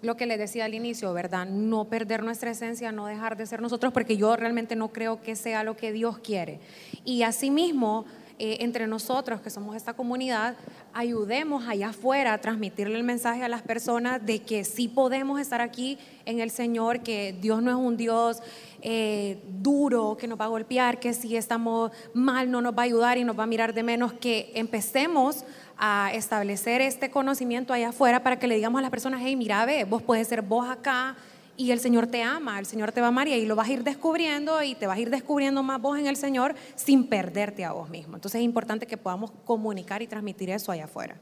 lo 0.00 0.16
que 0.16 0.24
les 0.24 0.38
decía 0.38 0.64
al 0.64 0.72
inicio, 0.72 1.12
¿verdad? 1.12 1.44
No 1.46 1.90
perder 1.90 2.22
nuestra 2.22 2.52
esencia, 2.52 2.90
no 2.90 3.04
dejar 3.04 3.36
de 3.36 3.44
ser 3.44 3.60
nosotros, 3.60 3.92
porque 3.92 4.16
yo 4.16 4.34
realmente 4.34 4.76
no 4.76 4.88
creo 4.88 5.20
que 5.20 5.36
sea 5.36 5.62
lo 5.62 5.76
que 5.76 5.92
Dios 5.92 6.16
quiere. 6.20 6.58
Y 7.04 7.22
asimismo, 7.22 8.06
eh, 8.38 8.58
entre 8.60 8.86
nosotros 8.86 9.40
que 9.40 9.50
somos 9.50 9.74
esta 9.74 9.94
comunidad, 9.94 10.54
ayudemos 10.94 11.66
allá 11.66 11.88
afuera 11.88 12.34
a 12.34 12.38
transmitirle 12.38 12.96
el 12.96 13.04
mensaje 13.04 13.42
a 13.42 13.48
las 13.48 13.62
personas 13.62 14.24
de 14.24 14.40
que 14.40 14.64
sí 14.64 14.86
podemos 14.86 15.40
estar 15.40 15.60
aquí 15.60 15.98
en 16.24 16.40
el 16.40 16.50
Señor, 16.50 17.00
que 17.00 17.36
Dios 17.40 17.62
no 17.62 17.70
es 17.70 17.76
un 17.76 17.96
Dios 17.96 18.42
eh, 18.80 19.42
duro 19.48 20.16
que 20.16 20.28
nos 20.28 20.40
va 20.40 20.44
a 20.44 20.48
golpear, 20.48 21.00
que 21.00 21.14
si 21.14 21.36
estamos 21.36 21.90
mal 22.14 22.50
no 22.50 22.60
nos 22.60 22.74
va 22.74 22.82
a 22.82 22.84
ayudar 22.84 23.18
y 23.18 23.24
nos 23.24 23.38
va 23.38 23.42
a 23.42 23.48
mirar 23.48 23.74
de 23.74 23.82
menos, 23.82 24.12
que 24.12 24.52
empecemos 24.54 25.44
a 25.76 26.12
establecer 26.14 26.80
este 26.80 27.10
conocimiento 27.10 27.72
allá 27.72 27.88
afuera 27.88 28.22
para 28.22 28.38
que 28.38 28.46
le 28.46 28.54
digamos 28.54 28.78
a 28.78 28.82
las 28.82 28.90
personas, 28.90 29.20
hey, 29.24 29.34
mira, 29.36 29.64
ve, 29.66 29.84
vos 29.84 30.02
puedes 30.02 30.28
ser 30.28 30.42
vos 30.42 30.68
acá 30.68 31.16
y 31.58 31.72
el 31.72 31.80
Señor 31.80 32.06
te 32.06 32.22
ama, 32.22 32.58
el 32.60 32.66
Señor 32.66 32.92
te 32.92 33.00
va 33.00 33.08
a 33.08 33.10
amar 33.10 33.26
y 33.26 33.44
lo 33.44 33.56
vas 33.56 33.68
a 33.68 33.72
ir 33.72 33.82
descubriendo 33.82 34.62
y 34.62 34.76
te 34.76 34.86
vas 34.86 34.96
a 34.96 35.00
ir 35.00 35.10
descubriendo 35.10 35.64
más 35.64 35.82
vos 35.82 35.98
en 35.98 36.06
el 36.06 36.16
Señor 36.16 36.54
sin 36.76 37.08
perderte 37.08 37.64
a 37.64 37.72
vos 37.72 37.90
mismo. 37.90 38.14
Entonces 38.14 38.38
es 38.38 38.44
importante 38.44 38.86
que 38.86 38.96
podamos 38.96 39.32
comunicar 39.44 40.00
y 40.00 40.06
transmitir 40.06 40.50
eso 40.50 40.70
allá 40.70 40.84
afuera. 40.84 41.20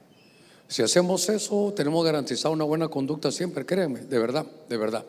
Si 0.68 0.82
hacemos 0.82 1.26
eso, 1.30 1.72
tenemos 1.74 2.05
garantizada 2.05 2.53
una 2.53 2.64
buena 2.64 2.89
conducta 2.89 3.32
siempre, 3.32 3.64
créeme, 3.64 4.01
de 4.01 4.18
verdad, 4.18 4.45
de 4.68 4.76
verdad. 4.76 5.07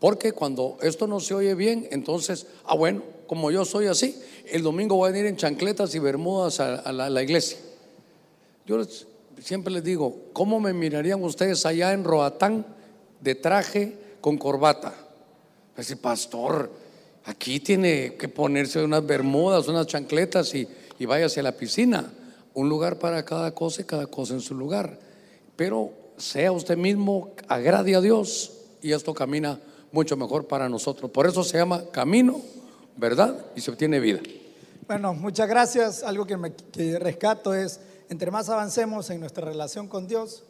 Porque 0.00 0.32
cuando 0.32 0.76
esto 0.82 1.06
no 1.06 1.20
se 1.20 1.34
oye 1.34 1.54
bien, 1.54 1.86
entonces, 1.92 2.48
ah, 2.64 2.74
bueno, 2.74 3.02
como 3.28 3.52
yo 3.52 3.64
soy 3.64 3.86
así, 3.86 4.20
el 4.50 4.62
domingo 4.62 4.96
voy 4.96 5.10
a 5.10 5.12
venir 5.12 5.26
en 5.26 5.36
chancletas 5.36 5.94
y 5.94 6.00
bermudas 6.00 6.58
a, 6.58 6.90
la, 6.90 7.22
iglesia. 7.22 7.58
Yo 8.66 8.82
siempre 9.40 9.72
les 9.72 9.84
digo, 9.84 10.16
¿cómo 10.32 10.58
me 10.58 10.72
mirarían 10.72 11.22
ustedes 11.22 11.64
allá 11.64 11.92
en 11.92 12.02
Roatán 12.02 12.66
de 13.20 13.36
traje 13.36 14.03
con 14.24 14.38
corbata? 14.38 14.94
Ese 15.76 15.98
pastor, 15.98 16.70
aquí 17.26 17.60
tiene 17.60 18.14
que 18.14 18.26
ponerse 18.26 18.82
unas 18.82 19.04
bermudas, 19.04 19.68
unas 19.68 19.86
chancletas 19.86 20.54
y, 20.54 20.66
y 20.98 21.04
váyase 21.04 21.40
a 21.40 21.42
la 21.42 21.52
piscina. 21.52 22.10
Un 22.54 22.70
lugar 22.70 22.98
para 22.98 23.22
cada 23.22 23.54
cosa 23.54 23.82
y 23.82 23.84
cada 23.84 24.06
cosa 24.06 24.32
en 24.32 24.40
su 24.40 24.54
lugar. 24.54 24.98
Pero 25.56 25.90
sea 26.16 26.52
usted 26.52 26.78
mismo, 26.78 27.34
agrade 27.48 27.94
a 27.94 28.00
Dios 28.00 28.52
y 28.80 28.92
esto 28.92 29.12
camina 29.12 29.60
mucho 29.92 30.16
mejor 30.16 30.46
para 30.46 30.70
nosotros. 30.70 31.10
Por 31.10 31.26
eso 31.26 31.44
se 31.44 31.58
llama 31.58 31.84
camino, 31.92 32.40
¿verdad? 32.96 33.44
Y 33.54 33.60
se 33.60 33.72
obtiene 33.72 34.00
vida. 34.00 34.20
Bueno, 34.86 35.12
muchas 35.12 35.46
gracias. 35.50 36.02
Algo 36.02 36.24
que, 36.24 36.38
me, 36.38 36.54
que 36.54 36.98
rescato 36.98 37.52
es, 37.52 37.78
entre 38.08 38.30
más 38.30 38.48
avancemos 38.48 39.10
en 39.10 39.20
nuestra 39.20 39.44
relación 39.44 39.86
con 39.86 40.08
Dios, 40.08 40.44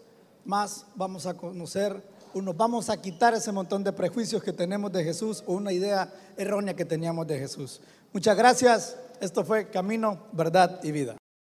más 0.45 0.87
vamos 0.95 1.27
a 1.27 1.35
conocer 1.35 2.14
nos 2.43 2.57
vamos 2.57 2.91
a 2.91 3.01
quitar 3.01 3.35
ese 3.35 3.53
montón 3.53 3.85
de 3.85 3.93
prejuicios 3.93 4.43
que 4.43 4.53
tenemos 4.53 4.93
de 4.93 5.05
Jesús 5.05 5.43
o 5.47 5.55
una 5.55 5.73
idea 5.73 6.13
errónea 6.37 6.75
que 6.75 6.85
teníamos 6.85 7.27
de 7.27 7.39
Jesús. 7.39 7.81
Muchas 8.13 8.37
gracias. 8.37 8.97
Esto 9.21 9.45
fue 9.45 9.71
Camino, 9.71 10.27
Verdad 10.33 10.81
y 10.83 10.93
Vida. 10.93 11.17